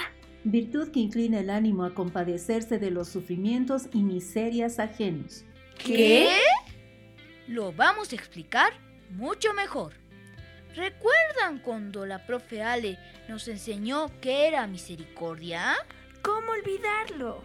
Virtud 0.52 0.92
que 0.92 1.00
inclina 1.00 1.40
el 1.40 1.50
ánimo 1.50 1.84
a 1.84 1.94
compadecerse 1.94 2.80
de 2.80 2.92
los 2.92 3.10
sufrimientos 3.10 3.88
y 3.94 4.04
miserias 4.04 4.80
ajenos. 4.80 5.44
¿Qué? 5.78 6.30
Lo 7.48 7.72
vamos 7.72 8.12
a 8.12 8.16
explicar 8.16 8.74
mucho 9.12 9.54
mejor. 9.54 9.94
¿Recuerdan 10.76 11.60
cuando 11.60 12.06
la 12.06 12.26
profe 12.26 12.62
Ale 12.62 13.00
nos 13.28 13.48
enseñó 13.48 14.12
qué 14.22 14.48
era 14.48 14.68
misericordia? 14.68 15.76
¿Cómo 16.22 16.52
olvidarlo? 16.52 17.44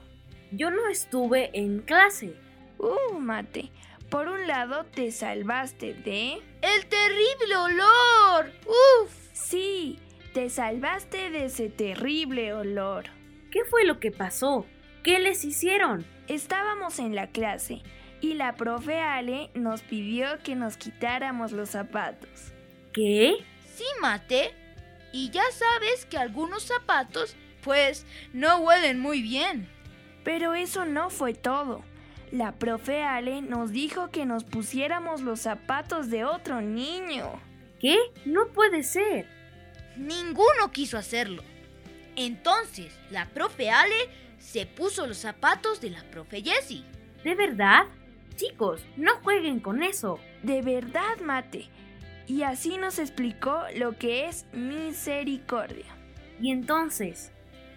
Yo 0.51 0.71
no 0.71 0.89
estuve 0.89 1.51
en 1.55 1.81
clase. 1.81 2.35
Uh, 2.79 3.19
mate. 3.19 3.71
Por 4.11 4.29
un 4.29 4.47
lado 4.47 4.85
te 4.85 5.11
salvaste 5.11 5.95
de... 5.95 6.43
¡El 6.61 6.87
terrible 6.87 7.57
olor! 7.57 8.53
¡Uf! 8.67 9.15
Sí, 9.33 9.99
te 10.33 10.49
salvaste 10.49 11.31
de 11.31 11.47
ese 11.47 11.69
terrible 11.69 12.55
olor. 12.55 13.05
¿Qué 13.51 13.65
fue 13.69 13.85
lo 13.85 14.01
que 14.01 14.11
pasó? 14.11 14.67
¿Qué 15.03 15.19
les 15.19 15.45
hicieron? 15.45 16.07
Estábamos 16.27 16.99
en 16.99 17.15
la 17.15 17.27
clase 17.29 17.83
y 18.21 18.35
la 18.35 18.55
profe 18.55 19.01
Ale 19.01 19.51
nos 19.55 19.83
pidió 19.83 20.39
que 20.43 20.55
nos 20.55 20.77
quitáramos 20.77 21.53
los 21.53 21.71
zapatos. 21.71 22.53
¿Qué? 22.93 23.35
Sí, 23.75 23.85
mate. 24.01 24.55
Y 25.13 25.31
ya 25.31 25.43
sabes 25.53 26.07
que 26.07 26.17
algunos 26.17 26.63
zapatos, 26.63 27.37
pues, 27.63 28.07
no 28.33 28.59
huelen 28.59 29.01
muy 29.01 29.21
bien. 29.21 29.69
Pero 30.25 30.55
eso 30.55 30.87
no 30.87 31.11
fue 31.11 31.35
todo. 31.35 31.83
La 32.31 32.53
profe 32.53 33.03
Ale 33.03 33.43
nos 33.43 33.73
dijo 33.73 34.11
que 34.11 34.25
nos 34.25 34.45
pusiéramos 34.45 35.21
los 35.21 35.41
zapatos 35.41 36.09
de 36.09 36.25
otro 36.25 36.63
niño. 36.63 37.29
¿Qué? 37.81 37.99
No 38.25 38.47
puede 38.49 38.83
ser. 38.85 39.42
Ninguno 39.97 40.73
quiso 40.73 40.97
hacerlo. 40.97 41.43
Entonces, 42.17 42.93
la 43.11 43.27
profe 43.27 43.71
Ale 43.71 44.09
se 44.39 44.67
puso 44.67 45.07
los 45.07 45.19
zapatos 45.19 45.81
de 45.81 45.91
la 45.91 46.03
profe 46.11 46.43
Jessie. 46.43 46.85
¿De 47.25 47.35
verdad? 47.35 47.85
Chicos, 48.37 48.83
no 48.97 49.17
jueguen 49.23 49.61
con 49.61 49.83
eso. 49.83 50.19
De 50.43 50.63
verdad, 50.63 51.19
Mate. 51.23 51.69
Y 52.27 52.43
así 52.43 52.79
nos 52.79 52.99
explicó 52.99 53.63
lo 53.77 53.99
que 53.99 54.27
es 54.27 54.47
misericordia. 54.53 55.87
Y 56.41 56.51
entonces, 56.51 57.31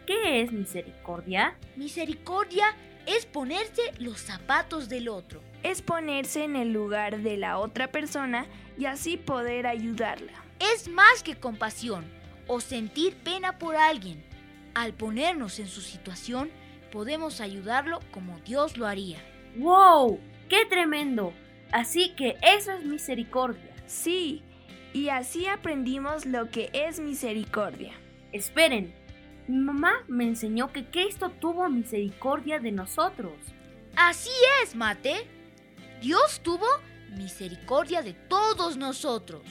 ¿qué 0.05 0.41
es 0.41 0.51
misericordia? 0.51 1.57
Misericordia 1.75 2.65
es 3.05 3.25
ponerse 3.25 3.81
los 3.99 4.19
zapatos 4.19 4.89
del 4.89 5.09
otro. 5.09 5.41
Es 5.63 5.81
ponerse 5.81 6.43
en 6.43 6.55
el 6.55 6.71
lugar 6.71 7.19
de 7.19 7.37
la 7.37 7.59
otra 7.59 7.91
persona 7.91 8.45
y 8.77 8.85
así 8.85 9.17
poder 9.17 9.67
ayudarla 9.67 10.45
es 10.59 10.87
más 10.87 11.23
que 11.23 11.35
compasión 11.35 12.05
o 12.47 12.59
sentir 12.59 13.15
pena 13.15 13.57
por 13.57 13.75
alguien. 13.75 14.23
Al 14.73 14.93
ponernos 14.93 15.59
en 15.59 15.67
su 15.67 15.81
situación, 15.81 16.51
podemos 16.91 17.41
ayudarlo 17.41 17.99
como 18.11 18.39
Dios 18.39 18.77
lo 18.77 18.87
haría. 18.87 19.19
¡Wow! 19.57 20.19
¡Qué 20.49 20.65
tremendo! 20.65 21.33
Así 21.71 22.09
que 22.15 22.37
eso 22.41 22.71
es 22.71 22.85
misericordia. 22.85 23.73
Sí, 23.87 24.43
y 24.93 25.09
así 25.09 25.45
aprendimos 25.47 26.25
lo 26.25 26.49
que 26.51 26.69
es 26.73 26.99
misericordia. 26.99 27.93
Esperen, 28.31 28.93
mi 29.47 29.57
mamá 29.57 30.03
me 30.07 30.25
enseñó 30.25 30.71
que 30.71 30.85
Cristo 30.85 31.29
tuvo 31.29 31.69
misericordia 31.69 32.59
de 32.59 32.71
nosotros. 32.71 33.33
Así 33.95 34.31
es, 34.61 34.75
Mate. 34.75 35.27
Dios 36.01 36.41
tuvo 36.41 36.67
misericordia 37.17 38.01
de 38.01 38.13
todos 38.13 38.77
nosotros 38.77 39.43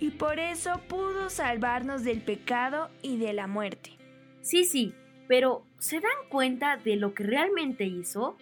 y 0.00 0.10
por 0.10 0.38
eso 0.38 0.80
pudo 0.88 1.30
salvarnos 1.30 2.04
del 2.04 2.20
pecado 2.20 2.90
y 3.02 3.18
de 3.18 3.32
la 3.32 3.46
muerte. 3.46 3.92
Sí, 4.40 4.64
sí, 4.64 4.94
pero 5.28 5.64
¿se 5.78 6.00
dan 6.00 6.28
cuenta 6.28 6.76
de 6.76 6.96
lo 6.96 7.14
que 7.14 7.24
realmente 7.24 7.84
hizo? 7.84 8.36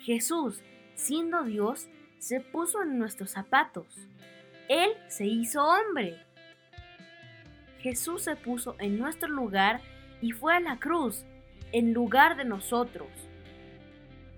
Jesús, 0.00 0.62
siendo 0.94 1.44
Dios, 1.44 1.88
se 2.18 2.40
puso 2.40 2.82
en 2.82 2.98
nuestros 2.98 3.30
zapatos. 3.30 3.86
Él 4.68 4.90
se 5.08 5.26
hizo 5.26 5.64
hombre. 5.64 6.18
Jesús 7.80 8.22
se 8.22 8.34
puso 8.36 8.74
en 8.78 8.98
nuestro 8.98 9.28
lugar 9.28 9.80
y 10.20 10.32
fue 10.32 10.54
a 10.54 10.60
la 10.60 10.78
cruz, 10.78 11.24
en 11.72 11.92
lugar 11.92 12.36
de 12.36 12.44
nosotros. 12.44 13.08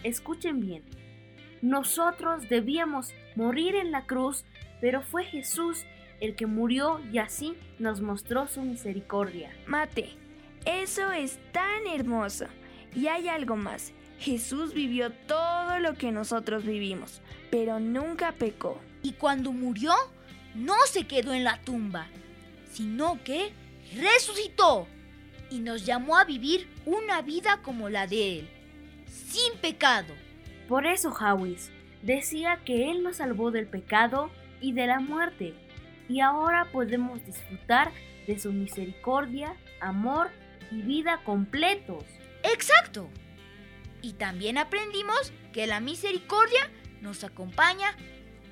Escuchen 0.03 0.61
bien, 0.61 0.85
nosotros 1.63 2.49
debíamos 2.49 3.15
morir 3.35 3.75
en 3.75 3.91
la 3.91 4.07
cruz, 4.07 4.45
pero 4.81 5.03
fue 5.03 5.25
Jesús 5.25 5.87
el 6.21 6.35
que 6.35 6.47
murió 6.47 7.01
y 7.13 7.19
así 7.19 7.55
nos 7.79 8.01
mostró 8.01 8.49
su 8.49 8.63
misericordia. 8.63 9.51
Mate, 9.67 10.11
eso 10.65 11.13
es 11.13 11.39
tan 11.53 11.87
hermoso. 11.87 12.47
Y 12.95 13.07
hay 13.07 13.29
algo 13.29 13.57
más. 13.57 13.93
Jesús 14.19 14.75
vivió 14.75 15.11
todo 15.11 15.79
lo 15.79 15.95
que 15.95 16.11
nosotros 16.11 16.65
vivimos, 16.65 17.21
pero 17.51 17.79
nunca 17.79 18.33
pecó. 18.33 18.81
Y 19.03 19.13
cuando 19.13 19.53
murió, 19.53 19.93
no 20.55 20.75
se 20.91 21.07
quedó 21.07 21.33
en 21.33 21.45
la 21.45 21.61
tumba, 21.63 22.09
sino 22.73 23.23
que 23.23 23.53
resucitó 23.95 24.89
y 25.51 25.61
nos 25.61 25.87
llamó 25.87 26.19
a 26.19 26.25
vivir 26.25 26.69
una 26.85 27.23
vida 27.23 27.61
como 27.63 27.89
la 27.89 28.07
de 28.07 28.41
Él, 28.41 28.49
sin 29.07 29.57
pecado. 29.61 30.15
Por 30.69 30.87
eso 30.87 31.15
Hawis 31.19 31.71
decía 32.03 32.61
que 32.65 32.91
Él 32.91 33.03
nos 33.03 33.17
salvó 33.17 33.51
del 33.51 33.67
pecado 33.67 34.31
y 34.61 34.73
de 34.73 34.87
la 34.87 35.01
muerte, 35.01 35.55
y 36.09 36.21
ahora 36.21 36.67
podemos 36.73 37.25
disfrutar 37.25 37.93
de 38.27 38.39
su 38.39 38.53
misericordia, 38.53 39.55
amor 39.81 40.31
y 40.71 40.83
vida 40.83 41.21
completos. 41.25 42.05
Exacto. 42.43 43.09
Y 44.03 44.15
también 44.15 44.59
aprendimos 44.59 45.33
que 45.53 45.67
la 45.67 45.81
misericordia 45.81 46.71
nos 47.01 47.25
acompaña 47.25 47.95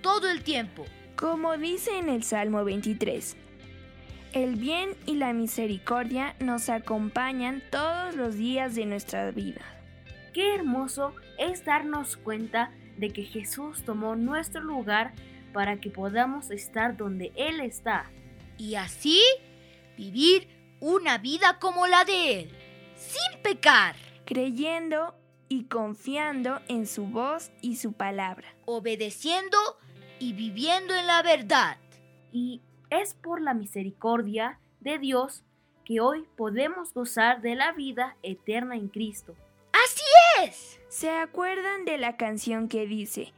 todo 0.02 0.30
el 0.30 0.42
tiempo. 0.42 0.84
Como 1.16 1.56
dice 1.56 1.98
en 1.98 2.08
el 2.08 2.22
Salmo 2.22 2.64
23, 2.64 3.36
el 4.32 4.56
bien 4.56 4.90
y 5.06 5.14
la 5.14 5.32
misericordia 5.32 6.36
nos 6.40 6.68
acompañan 6.68 7.62
todos 7.70 8.14
los 8.16 8.36
días 8.36 8.74
de 8.74 8.84
nuestra 8.84 9.30
vida. 9.30 9.62
Qué 10.34 10.54
hermoso 10.54 11.14
es 11.38 11.64
darnos 11.64 12.18
cuenta 12.18 12.70
de 12.98 13.10
que 13.10 13.22
Jesús 13.22 13.82
tomó 13.84 14.16
nuestro 14.16 14.60
lugar 14.60 15.14
para 15.56 15.80
que 15.80 15.88
podamos 15.88 16.50
estar 16.50 16.98
donde 16.98 17.32
Él 17.34 17.60
está. 17.60 18.10
Y 18.58 18.74
así 18.74 19.22
vivir 19.96 20.48
una 20.80 21.16
vida 21.16 21.58
como 21.58 21.86
la 21.86 22.04
de 22.04 22.40
Él, 22.40 22.50
sin 22.94 23.40
pecar. 23.40 23.96
Creyendo 24.26 25.14
y 25.48 25.64
confiando 25.64 26.60
en 26.68 26.86
su 26.86 27.06
voz 27.06 27.52
y 27.62 27.76
su 27.76 27.94
palabra. 27.94 28.54
Obedeciendo 28.66 29.56
y 30.18 30.34
viviendo 30.34 30.94
en 30.94 31.06
la 31.06 31.22
verdad. 31.22 31.78
Y 32.32 32.60
es 32.90 33.14
por 33.14 33.40
la 33.40 33.54
misericordia 33.54 34.60
de 34.80 34.98
Dios 34.98 35.42
que 35.86 36.02
hoy 36.02 36.26
podemos 36.36 36.92
gozar 36.92 37.40
de 37.40 37.54
la 37.54 37.72
vida 37.72 38.18
eterna 38.22 38.76
en 38.76 38.88
Cristo. 38.88 39.34
¡Así 39.72 40.04
es! 40.44 40.78
¿Se 40.90 41.08
acuerdan 41.12 41.86
de 41.86 41.96
la 41.96 42.18
canción 42.18 42.68
que 42.68 42.86
dice, 42.86 43.32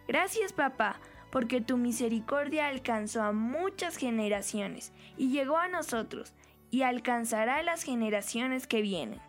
Gracias 0.07 0.53
papá, 0.53 0.97
porque 1.31 1.61
tu 1.61 1.77
misericordia 1.77 2.69
alcanzó 2.69 3.23
a 3.23 3.33
muchas 3.33 3.97
generaciones 3.97 4.93
y 5.17 5.31
llegó 5.31 5.59
a 5.59 5.69
nosotros 5.69 6.33
y 6.71 6.83
alcanzará 6.83 7.63
las 7.63 7.83
generaciones 7.83 8.67
que 8.67 8.83
vienen. 8.83 9.21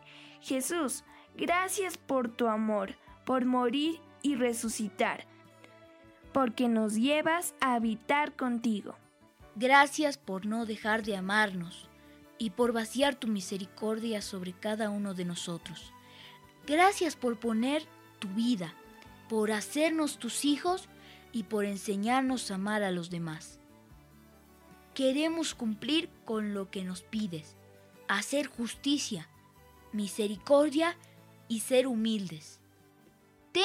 Jesús, 0.42 1.04
gracias 1.36 1.98
por 1.98 2.30
tu 2.30 2.48
amor, 2.48 2.96
por 3.26 3.46
morir 3.46 4.00
y 4.22 4.36
resucitar, 4.36 5.26
porque 6.32 6.68
nos 6.68 6.96
llevas 6.96 7.54
a 7.60 7.76
habitar 7.76 8.36
contigo. 8.36 8.96
Gracias 9.56 10.18
por 10.18 10.46
no 10.46 10.66
dejar 10.66 11.04
de 11.04 11.18
amarnos 11.18 11.90
y 12.38 12.52
por 12.52 12.72
vaciar 12.72 13.16
tu 13.16 13.28
misericordia 13.28 14.22
sobre 14.22 14.54
cada 14.54 14.90
uno 14.90 15.14
de 15.14 15.26
nosotros. 15.26 15.92
Gracias 16.66 17.16
por 17.16 17.40
poner 17.40 17.84
tu 18.20 18.30
vida, 18.30 18.74
por 19.28 19.52
hacernos 19.52 20.18
tus 20.18 20.46
hijos 20.46 20.88
y 21.32 21.44
por 21.44 21.66
enseñarnos 21.66 22.52
a 22.52 22.56
amar 22.56 22.84
a 22.84 22.92
los 22.92 23.10
demás. 23.10 23.60
Queremos 24.94 25.56
cumplir 25.56 26.10
con 26.26 26.54
lo 26.54 26.70
que 26.70 26.84
nos 26.84 27.02
pides, 27.02 27.56
hacer 28.08 28.48
justicia, 28.48 29.30
misericordia 29.94 30.98
y 31.48 31.62
ser 31.62 31.88
humildes. 31.88 32.60
Te 33.52 33.62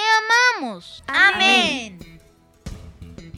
amamos. 0.56 1.02
Amén. 1.06 1.98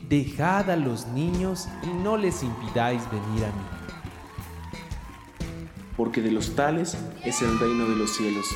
Dejad 0.09 0.71
a 0.71 0.77
los 0.77 1.07
niños 1.07 1.67
y 1.83 1.89
no 1.89 2.17
les 2.17 2.43
impidáis 2.43 3.03
venir 3.11 3.45
a 3.45 3.49
mí. 3.49 3.65
Porque 5.97 6.21
de 6.21 6.31
los 6.31 6.55
tales 6.55 6.97
es 7.25 7.43
el 7.43 7.59
reino 7.59 7.89
de 7.89 7.97
los 7.97 8.15
cielos. 8.15 8.47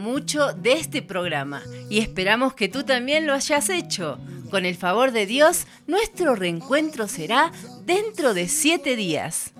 Mucho 0.00 0.52
de 0.54 0.72
este 0.72 1.02
programa 1.02 1.62
y 1.88 1.98
esperamos 1.98 2.54
que 2.54 2.68
tú 2.68 2.82
también 2.82 3.26
lo 3.26 3.34
hayas 3.34 3.68
hecho. 3.68 4.18
Con 4.50 4.64
el 4.66 4.74
favor 4.74 5.12
de 5.12 5.26
Dios, 5.26 5.66
nuestro 5.86 6.34
reencuentro 6.34 7.06
será 7.06 7.52
dentro 7.84 8.34
de 8.34 8.48
siete 8.48 8.96
días. 8.96 9.52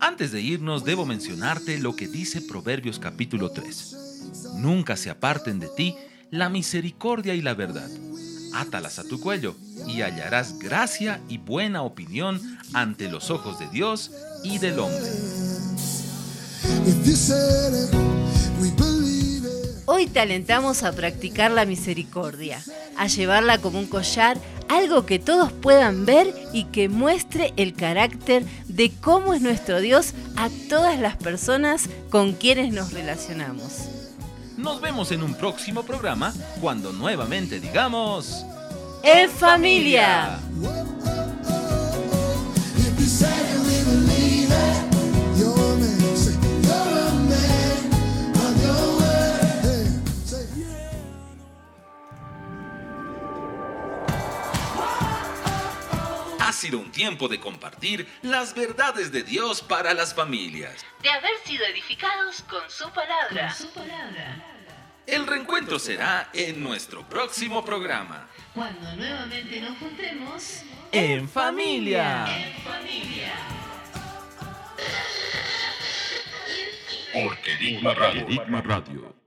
Antes 0.00 0.32
de 0.32 0.40
irnos, 0.40 0.84
debo 0.84 1.06
mencionarte 1.06 1.78
lo 1.78 1.94
que 1.94 2.08
dice 2.08 2.40
Proverbios 2.40 2.98
capítulo 2.98 3.50
3. 3.50 3.96
Nunca 4.56 4.96
se 4.96 5.10
aparten 5.10 5.60
de 5.60 5.68
ti 5.76 5.94
la 6.30 6.48
misericordia 6.48 7.34
y 7.34 7.42
la 7.42 7.54
verdad. 7.54 7.88
Átalas 8.52 8.98
a 8.98 9.04
tu 9.04 9.20
cuello 9.20 9.54
y 9.86 10.02
hallarás 10.02 10.58
gracia 10.58 11.20
y 11.28 11.38
buena 11.38 11.82
opinión 11.82 12.40
ante 12.72 13.08
los 13.08 13.30
ojos 13.30 13.60
de 13.60 13.68
Dios 13.68 14.10
y 14.42 14.58
del 14.58 14.80
hombre. 14.80 15.10
Hoy 19.94 20.06
te 20.06 20.20
alentamos 20.20 20.84
a 20.84 20.92
practicar 20.92 21.50
la 21.50 21.66
misericordia, 21.66 22.62
a 22.96 23.08
llevarla 23.08 23.58
como 23.58 23.78
un 23.78 23.86
collar, 23.86 24.38
algo 24.70 25.04
que 25.04 25.18
todos 25.18 25.52
puedan 25.52 26.06
ver 26.06 26.34
y 26.54 26.64
que 26.64 26.88
muestre 26.88 27.52
el 27.58 27.74
carácter 27.74 28.42
de 28.68 28.90
cómo 28.90 29.34
es 29.34 29.42
nuestro 29.42 29.82
Dios 29.82 30.14
a 30.34 30.48
todas 30.70 30.98
las 30.98 31.18
personas 31.18 31.90
con 32.08 32.32
quienes 32.32 32.72
nos 32.72 32.94
relacionamos. 32.94 33.82
Nos 34.56 34.80
vemos 34.80 35.12
en 35.12 35.22
un 35.22 35.34
próximo 35.34 35.82
programa 35.82 36.32
cuando 36.62 36.94
nuevamente 36.94 37.60
digamos... 37.60 38.46
¡En 39.02 39.28
familia! 39.28 40.40
Tiempo 56.90 57.28
de 57.28 57.38
compartir 57.38 58.06
las 58.22 58.54
verdades 58.54 59.12
de 59.12 59.22
Dios 59.22 59.62
para 59.62 59.94
las 59.94 60.14
familias. 60.14 60.84
De 61.02 61.10
haber 61.10 61.32
sido 61.44 61.64
edificados 61.66 62.42
con 62.42 62.62
su 62.68 62.90
palabra. 62.90 63.54
El 65.06 65.26
reencuentro 65.26 65.78
será 65.78 66.30
en 66.32 66.62
nuestro 66.62 67.08
próximo 67.08 67.64
programa. 67.64 68.28
Cuando 68.54 68.94
nuevamente 68.96 69.60
nos 69.60 69.78
juntemos 69.78 70.62
En 70.92 71.28
familia. 71.28 72.26
En 72.36 72.54
familia. 72.62 73.32
Por 77.12 77.38
Querigma 77.38 77.94
Radio. 77.94 78.26
Querigma 78.26 78.62
Radio. 78.62 79.21